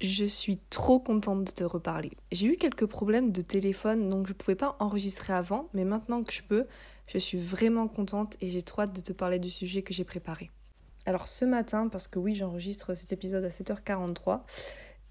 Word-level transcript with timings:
Je 0.00 0.24
suis 0.24 0.58
trop 0.70 1.00
contente 1.00 1.42
de 1.42 1.50
te 1.50 1.64
reparler. 1.64 2.12
J'ai 2.30 2.46
eu 2.46 2.54
quelques 2.54 2.86
problèmes 2.86 3.32
de 3.32 3.42
téléphone, 3.42 4.08
donc 4.08 4.28
je 4.28 4.32
pouvais 4.32 4.54
pas 4.54 4.76
enregistrer 4.78 5.32
avant, 5.32 5.68
mais 5.74 5.84
maintenant 5.84 6.22
que 6.22 6.32
je 6.32 6.42
peux, 6.42 6.66
je 7.08 7.18
suis 7.18 7.38
vraiment 7.38 7.88
contente 7.88 8.36
et 8.40 8.48
j'ai 8.48 8.62
trop 8.62 8.82
hâte 8.82 8.94
de 8.94 9.00
te 9.00 9.12
parler 9.12 9.40
du 9.40 9.50
sujet 9.50 9.82
que 9.82 9.92
j'ai 9.92 10.04
préparé. 10.04 10.52
Alors 11.04 11.26
ce 11.26 11.44
matin, 11.44 11.88
parce 11.88 12.06
que 12.06 12.20
oui, 12.20 12.36
j'enregistre 12.36 12.94
cet 12.94 13.12
épisode 13.12 13.44
à 13.44 13.48
7h43, 13.48 14.42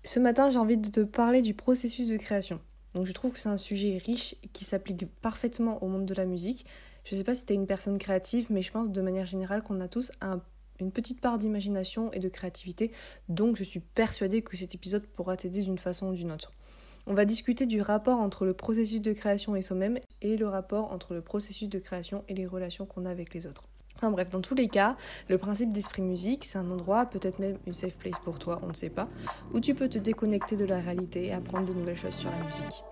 ce 0.06 0.20
matin 0.22 0.50
j'ai 0.50 0.60
envie 0.60 0.78
de 0.78 0.90
te 0.90 1.02
parler 1.02 1.42
du 1.42 1.54
processus 1.54 2.08
de 2.08 2.16
création. 2.16 2.62
Donc 2.94 3.08
je 3.08 3.12
trouve 3.12 3.34
que 3.34 3.40
c'est 3.40 3.50
un 3.50 3.58
sujet 3.58 3.98
riche 3.98 4.36
qui 4.54 4.64
s'applique 4.64 5.06
parfaitement 5.22 5.84
au 5.84 5.88
monde 5.88 6.06
de 6.06 6.14
la 6.14 6.26
musique. 6.26 6.66
Je 7.04 7.14
sais 7.14 7.26
pas 7.26 7.36
si 7.36 7.46
tu 7.46 7.52
es 7.52 7.56
une 7.58 7.68
personne 7.68 7.98
créative, 7.98 8.48
mais 8.52 8.62
je 8.62 8.72
pense 8.72 8.90
de 8.90 9.02
manière 9.02 9.26
générale 9.26 9.64
qu'on 9.64 9.82
a 9.82 9.90
tous 9.90 10.12
un 10.22 10.42
une 10.80 10.92
petite 10.92 11.22
part 11.22 11.38
d'imagination 11.38 12.12
et 12.12 12.20
de 12.20 12.30
créativité, 12.30 12.92
donc 13.30 13.56
je 13.56 13.64
suis 13.64 13.80
persuadée 13.80 14.42
que 14.42 14.56
cet 14.56 14.76
épisode 14.76 15.06
pourra 15.06 15.38
t'aider 15.38 15.62
d'une 15.62 15.78
façon 15.78 16.08
ou 16.08 16.14
d'une 16.14 16.32
autre. 16.32 16.52
On 17.10 17.14
va 17.14 17.24
discuter 17.24 17.66
du 17.66 17.82
rapport 17.82 18.20
entre 18.20 18.46
le 18.46 18.54
processus 18.54 19.02
de 19.02 19.14
création 19.14 19.56
et 19.56 19.62
soi-même 19.62 19.98
et 20.22 20.36
le 20.36 20.48
rapport 20.48 20.92
entre 20.92 21.14
le 21.14 21.22
processus 21.22 21.70
de 21.70 21.80
création 21.80 22.26
et 22.28 22.34
les 22.34 22.46
relations 22.46 22.86
qu'on 22.86 23.06
a 23.06 23.10
avec 23.10 23.34
les 23.34 23.48
autres. 23.48 23.64
Enfin 23.96 24.12
bref, 24.12 24.30
dans 24.30 24.42
tous 24.42 24.56
les 24.56 24.68
cas, 24.68 24.96
le 25.28 25.38
principe 25.38 25.72
d'esprit 25.72 26.02
musique, 26.02 26.46
c'est 26.46 26.58
un 26.58 26.70
endroit, 26.70 27.06
peut-être 27.06 27.40
même 27.40 27.58
une 27.66 27.74
safe 27.74 27.96
place 27.96 28.20
pour 28.24 28.38
toi, 28.38 28.60
on 28.62 28.68
ne 28.68 28.74
sait 28.74 28.92
pas, 28.92 29.08
où 29.54 29.60
tu 29.60 29.74
peux 29.74 29.90
te 29.90 29.98
déconnecter 29.98 30.56
de 30.56 30.66
la 30.66 30.80
réalité 30.80 31.28
et 31.28 31.34
apprendre 31.34 31.66
de 31.66 31.74
nouvelles 31.74 31.98
choses 31.98 32.14
sur 32.14 32.30
la 32.30 32.44
musique. 32.44 32.84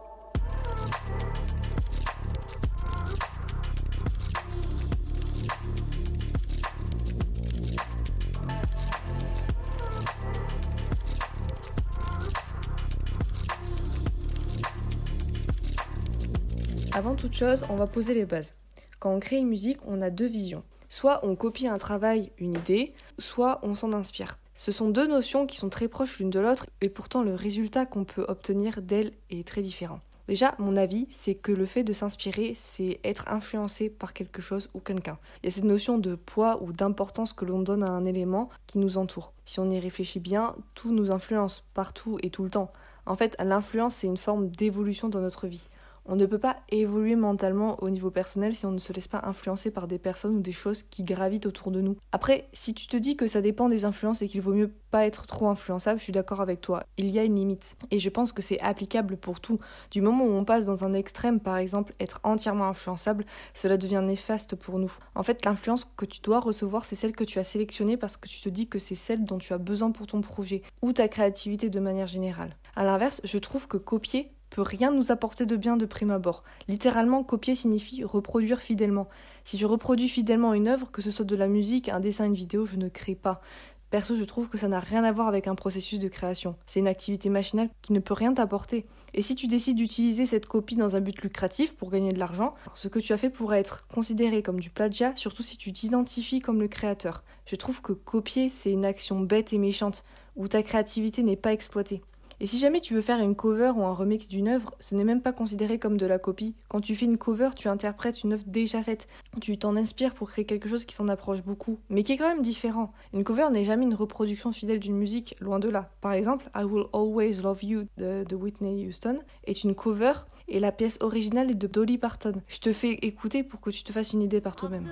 Avant 16.95 17.15
toute 17.15 17.33
chose, 17.33 17.65
on 17.69 17.75
va 17.75 17.87
poser 17.87 18.13
les 18.13 18.23
bases. 18.23 18.53
Quand 18.99 19.13
on 19.13 19.19
crée 19.19 19.35
une 19.35 19.49
musique, 19.49 19.79
on 19.85 20.01
a 20.01 20.09
deux 20.09 20.27
visions. 20.27 20.63
Soit 20.87 21.19
on 21.23 21.35
copie 21.35 21.67
un 21.67 21.77
travail, 21.77 22.31
une 22.37 22.53
idée, 22.53 22.93
soit 23.19 23.59
on 23.63 23.75
s'en 23.75 23.91
inspire. 23.91 24.39
Ce 24.53 24.71
sont 24.71 24.87
deux 24.87 25.05
notions 25.05 25.45
qui 25.45 25.57
sont 25.57 25.67
très 25.67 25.89
proches 25.89 26.19
l'une 26.19 26.29
de 26.29 26.39
l'autre 26.39 26.67
et 26.79 26.87
pourtant 26.87 27.21
le 27.21 27.35
résultat 27.35 27.85
qu'on 27.85 28.05
peut 28.05 28.23
obtenir 28.29 28.81
d'elles 28.81 29.11
est 29.29 29.45
très 29.45 29.61
différent. 29.61 29.99
Déjà, 30.29 30.55
mon 30.57 30.77
avis, 30.77 31.05
c'est 31.09 31.35
que 31.35 31.51
le 31.51 31.65
fait 31.65 31.83
de 31.83 31.91
s'inspirer, 31.91 32.53
c'est 32.55 33.01
être 33.03 33.27
influencé 33.27 33.89
par 33.89 34.13
quelque 34.13 34.41
chose 34.41 34.69
ou 34.73 34.79
quelqu'un. 34.79 35.17
Il 35.43 35.47
y 35.47 35.49
a 35.49 35.51
cette 35.51 35.65
notion 35.65 35.97
de 35.97 36.15
poids 36.15 36.63
ou 36.63 36.71
d'importance 36.71 37.33
que 37.33 37.43
l'on 37.43 37.59
donne 37.59 37.83
à 37.83 37.91
un 37.91 38.05
élément 38.05 38.49
qui 38.67 38.77
nous 38.77 38.97
entoure. 38.97 39.33
Si 39.45 39.59
on 39.59 39.69
y 39.69 39.79
réfléchit 39.81 40.21
bien, 40.21 40.55
tout 40.75 40.93
nous 40.93 41.11
influence, 41.11 41.65
partout 41.73 42.19
et 42.23 42.29
tout 42.29 42.45
le 42.45 42.51
temps. 42.51 42.71
En 43.05 43.17
fait, 43.17 43.35
l'influence, 43.43 43.95
c'est 43.95 44.07
une 44.07 44.15
forme 44.15 44.47
d'évolution 44.47 45.09
dans 45.09 45.19
notre 45.19 45.47
vie. 45.47 45.67
On 46.07 46.15
ne 46.15 46.27
peut 46.27 46.37
pas 46.37 46.57
évoluer 46.69 47.15
mentalement 47.15 47.81
au 47.81 47.89
niveau 47.89 48.11
personnel 48.11 48.55
si 48.55 48.67
on 48.67 48.71
ne 48.71 48.77
se 48.77 48.93
laisse 48.93 49.07
pas 49.07 49.21
influencer 49.23 49.71
par 49.71 49.87
des 49.87 49.97
personnes 49.97 50.35
ou 50.35 50.41
des 50.41 50.51
choses 50.51 50.83
qui 50.83 51.03
gravitent 51.03 51.47
autour 51.47 51.71
de 51.71 51.81
nous. 51.81 51.97
Après, 52.11 52.47
si 52.53 52.75
tu 52.75 52.85
te 52.85 52.95
dis 52.95 53.15
que 53.17 53.25
ça 53.25 53.41
dépend 53.41 53.69
des 53.69 53.85
influences 53.85 54.21
et 54.21 54.27
qu'il 54.27 54.41
vaut 54.41 54.53
mieux 54.53 54.71
pas 54.91 55.07
être 55.07 55.25
trop 55.25 55.47
influençable, 55.47 55.99
je 55.99 56.03
suis 56.03 56.13
d'accord 56.13 56.41
avec 56.41 56.61
toi. 56.61 56.83
Il 56.97 57.09
y 57.09 57.17
a 57.17 57.23
une 57.23 57.35
limite. 57.35 57.75
Et 57.89 57.99
je 57.99 58.09
pense 58.09 58.33
que 58.33 58.43
c'est 58.43 58.59
applicable 58.61 59.17
pour 59.17 59.39
tout. 59.39 59.59
Du 59.89 60.01
moment 60.01 60.25
où 60.25 60.31
on 60.31 60.45
passe 60.45 60.65
dans 60.65 60.83
un 60.83 60.93
extrême, 60.93 61.39
par 61.39 61.57
exemple, 61.57 61.95
être 61.99 62.19
entièrement 62.23 62.65
influençable, 62.65 63.25
cela 63.55 63.77
devient 63.77 64.03
néfaste 64.05 64.55
pour 64.55 64.77
nous. 64.77 64.93
En 65.15 65.23
fait, 65.23 65.43
l'influence 65.43 65.87
que 65.97 66.05
tu 66.05 66.21
dois 66.21 66.39
recevoir, 66.39 66.85
c'est 66.85 66.95
celle 66.95 67.13
que 67.13 67.23
tu 67.23 67.39
as 67.39 67.43
sélectionnée 67.43 67.97
parce 67.97 68.15
que 68.15 68.29
tu 68.29 68.41
te 68.41 68.49
dis 68.49 68.67
que 68.67 68.77
c'est 68.77 68.93
celle 68.93 69.25
dont 69.25 69.39
tu 69.39 69.53
as 69.53 69.57
besoin 69.57 69.91
pour 69.91 70.05
ton 70.05 70.21
projet 70.21 70.61
ou 70.83 70.93
ta 70.93 71.07
créativité 71.07 71.71
de 71.71 71.79
manière 71.79 72.07
générale. 72.07 72.55
À 72.75 72.83
l'inverse, 72.83 73.21
je 73.23 73.37
trouve 73.39 73.67
que 73.67 73.77
copier 73.77 74.34
peut 74.55 74.61
rien 74.61 74.89
nous 74.89 75.11
apporter 75.11 75.45
de 75.45 75.57
bien 75.57 75.75
de 75.75 75.85
prime 75.85 76.11
abord. 76.11 76.45
Littéralement, 76.69 77.25
copier 77.25 77.55
signifie 77.55 78.05
reproduire 78.05 78.61
fidèlement. 78.61 79.09
Si 79.43 79.57
je 79.57 79.65
reproduis 79.65 80.07
fidèlement 80.07 80.53
une 80.53 80.69
œuvre, 80.69 80.91
que 80.91 81.01
ce 81.01 81.11
soit 81.11 81.25
de 81.25 81.35
la 81.35 81.49
musique, 81.49 81.89
un 81.89 81.99
dessin, 81.99 82.25
une 82.25 82.35
vidéo, 82.35 82.65
je 82.65 82.77
ne 82.77 82.87
crée 82.87 83.15
pas. 83.15 83.41
Perso, 83.89 84.15
je 84.15 84.23
trouve 84.23 84.47
que 84.47 84.57
ça 84.57 84.69
n'a 84.69 84.79
rien 84.79 85.03
à 85.03 85.11
voir 85.11 85.27
avec 85.27 85.47
un 85.47 85.55
processus 85.55 85.99
de 85.99 86.07
création. 86.07 86.55
C'est 86.65 86.79
une 86.79 86.87
activité 86.87 87.27
machinale 87.27 87.69
qui 87.81 87.91
ne 87.91 87.99
peut 87.99 88.13
rien 88.13 88.33
t'apporter. 88.33 88.85
Et 89.13 89.21
si 89.21 89.35
tu 89.35 89.47
décides 89.47 89.75
d'utiliser 89.75 90.25
cette 90.25 90.45
copie 90.45 90.77
dans 90.77 90.95
un 90.95 91.01
but 91.01 91.21
lucratif 91.21 91.75
pour 91.75 91.91
gagner 91.91 92.13
de 92.13 92.19
l'argent, 92.19 92.55
ce 92.75 92.87
que 92.87 92.99
tu 92.99 93.11
as 93.11 93.17
fait 93.17 93.29
pourrait 93.29 93.59
être 93.59 93.85
considéré 93.89 94.41
comme 94.41 94.61
du 94.61 94.69
plagiat, 94.69 95.11
surtout 95.17 95.43
si 95.43 95.57
tu 95.57 95.73
t'identifies 95.73 96.39
comme 96.39 96.61
le 96.61 96.69
créateur. 96.69 97.25
Je 97.45 97.57
trouve 97.57 97.81
que 97.81 97.91
copier, 97.91 98.47
c'est 98.47 98.71
une 98.71 98.85
action 98.85 99.19
bête 99.19 99.51
et 99.51 99.57
méchante, 99.57 100.05
où 100.37 100.47
ta 100.47 100.63
créativité 100.63 101.23
n'est 101.23 101.35
pas 101.35 101.51
exploitée. 101.51 102.01
Et 102.39 102.45
si 102.45 102.57
jamais 102.57 102.81
tu 102.81 102.93
veux 102.93 103.01
faire 103.01 103.19
une 103.19 103.35
cover 103.35 103.71
ou 103.75 103.83
un 103.83 103.93
remix 103.93 104.27
d'une 104.27 104.49
œuvre, 104.49 104.73
ce 104.79 104.95
n'est 104.95 105.03
même 105.03 105.21
pas 105.21 105.31
considéré 105.31 105.79
comme 105.79 105.97
de 105.97 106.05
la 106.05 106.19
copie. 106.19 106.53
Quand 106.67 106.81
tu 106.81 106.95
fais 106.95 107.05
une 107.05 107.17
cover, 107.17 107.49
tu 107.55 107.69
interprètes 107.69 108.23
une 108.23 108.33
œuvre 108.33 108.43
déjà 108.45 108.83
faite. 108.83 109.07
Tu 109.41 109.57
t'en 109.57 109.75
inspires 109.75 110.13
pour 110.13 110.29
créer 110.29 110.45
quelque 110.45 110.67
chose 110.67 110.85
qui 110.85 110.95
s'en 110.95 111.07
approche 111.07 111.43
beaucoup, 111.43 111.79
mais 111.89 112.03
qui 112.03 112.11
est 112.11 112.17
quand 112.17 112.27
même 112.27 112.41
différent. 112.41 112.91
Une 113.13 113.23
cover 113.23 113.47
n'est 113.51 113.63
jamais 113.63 113.85
une 113.85 113.93
reproduction 113.93 114.51
fidèle 114.51 114.79
d'une 114.79 114.97
musique, 114.97 115.35
loin 115.39 115.59
de 115.59 115.69
là. 115.69 115.89
Par 116.01 116.13
exemple, 116.13 116.49
I 116.55 116.63
Will 116.63 116.85
Always 116.93 117.41
Love 117.41 117.63
You 117.63 117.83
de, 117.97 118.35
Whitney 118.35 118.85
Houston 118.85 119.19
est 119.45 119.63
une 119.63 119.75
cover 119.75 120.13
et 120.47 120.59
la 120.59 120.71
pièce 120.71 120.97
originale 121.01 121.51
est 121.51 121.55
de 121.55 121.67
Dolly 121.67 121.97
Parton. 121.97 122.33
Je 122.47 122.59
te 122.59 122.73
fais 122.73 122.93
écouter 123.01 123.43
pour 123.43 123.61
que 123.61 123.69
tu 123.69 123.83
te 123.83 123.91
fasses 123.91 124.13
une 124.13 124.21
idée 124.21 124.41
par 124.41 124.55
toi-même. 124.55 124.89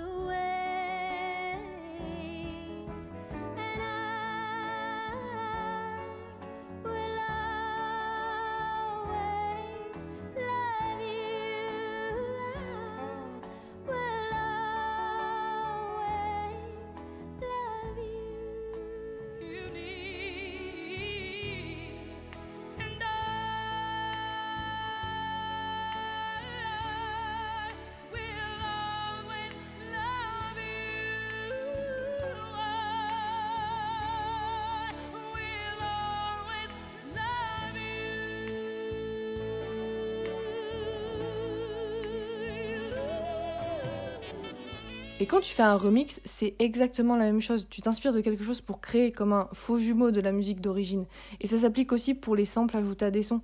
Et 45.24 45.26
quand 45.26 45.40
tu 45.40 45.54
fais 45.54 45.64
un 45.64 45.78
remix, 45.78 46.20
c'est 46.26 46.54
exactement 46.60 47.16
la 47.16 47.24
même 47.24 47.40
chose. 47.40 47.68
Tu 47.70 47.82
t'inspires 47.82 48.12
de 48.12 48.20
quelque 48.20 48.44
chose 48.44 48.60
pour 48.60 48.82
créer 48.82 49.10
comme 49.10 49.32
un 49.32 49.48
faux 49.54 49.78
jumeau 49.78 50.12
de 50.12 50.20
la 50.20 50.34
musique 50.34 50.60
d'origine. 50.60 51.06
Et 51.40 51.48
ça 51.48 51.58
s'applique 51.60 51.94
aussi 51.94 52.14
pour 52.14 52.36
les 52.36 52.44
samples 52.44 52.76
ajoutés 52.76 53.06
à 53.06 53.10
des 53.10 53.24
sons. 53.24 53.40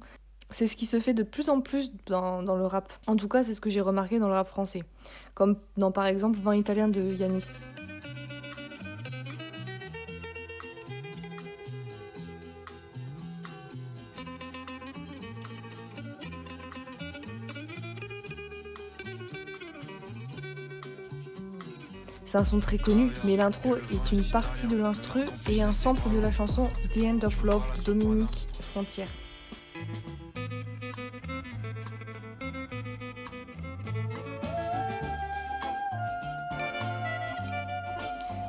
C'est 0.51 0.68
ce 0.68 0.75
qui 0.75 0.85
se 0.85 1.00
fait 1.00 1.13
de 1.13 1.23
plus 1.23 1.47
en 1.47 1.62
plus 1.62 1.94
dans, 2.06 2.41
le 2.41 2.66
rap. 2.66 2.91
En 3.07 3.16
tout 3.16 3.29
cas, 3.29 3.44
c'est 3.44 3.53
ce 3.53 3.62
que 3.62 3.69
j'ai 3.69 3.79
remarqué 3.79 4.19
dans 4.19 4.28
le 4.28 4.34
rap 4.34 4.50
français. 4.50 4.84
Comme 5.35 5.56
dans 5.78 5.94
par 5.94 6.06
exemple 6.06 6.38
20 6.41 6.57
Italiens 6.57 6.89
de 6.89 7.13
Yanis. 7.13 7.53
C'est 22.31 22.38
un 22.38 22.44
son 22.44 22.59
très 22.59 22.78
connu, 22.78 23.09
mais 23.25 23.38
l'intro 23.38 23.75
est 23.75 24.12
une 24.12 24.23
partie 24.23 24.67
de 24.67 24.78
l'instru 24.78 25.22
et 25.50 25.63
un 25.63 25.72
sample 25.72 26.13
de 26.13 26.19
la 26.19 26.31
chanson 26.31 26.67
The 26.94 27.00
End 27.00 27.25
of 27.25 27.44
Love 27.44 27.63
de 27.78 27.91
Dominique 27.91 28.47
Frontière. 28.62 29.07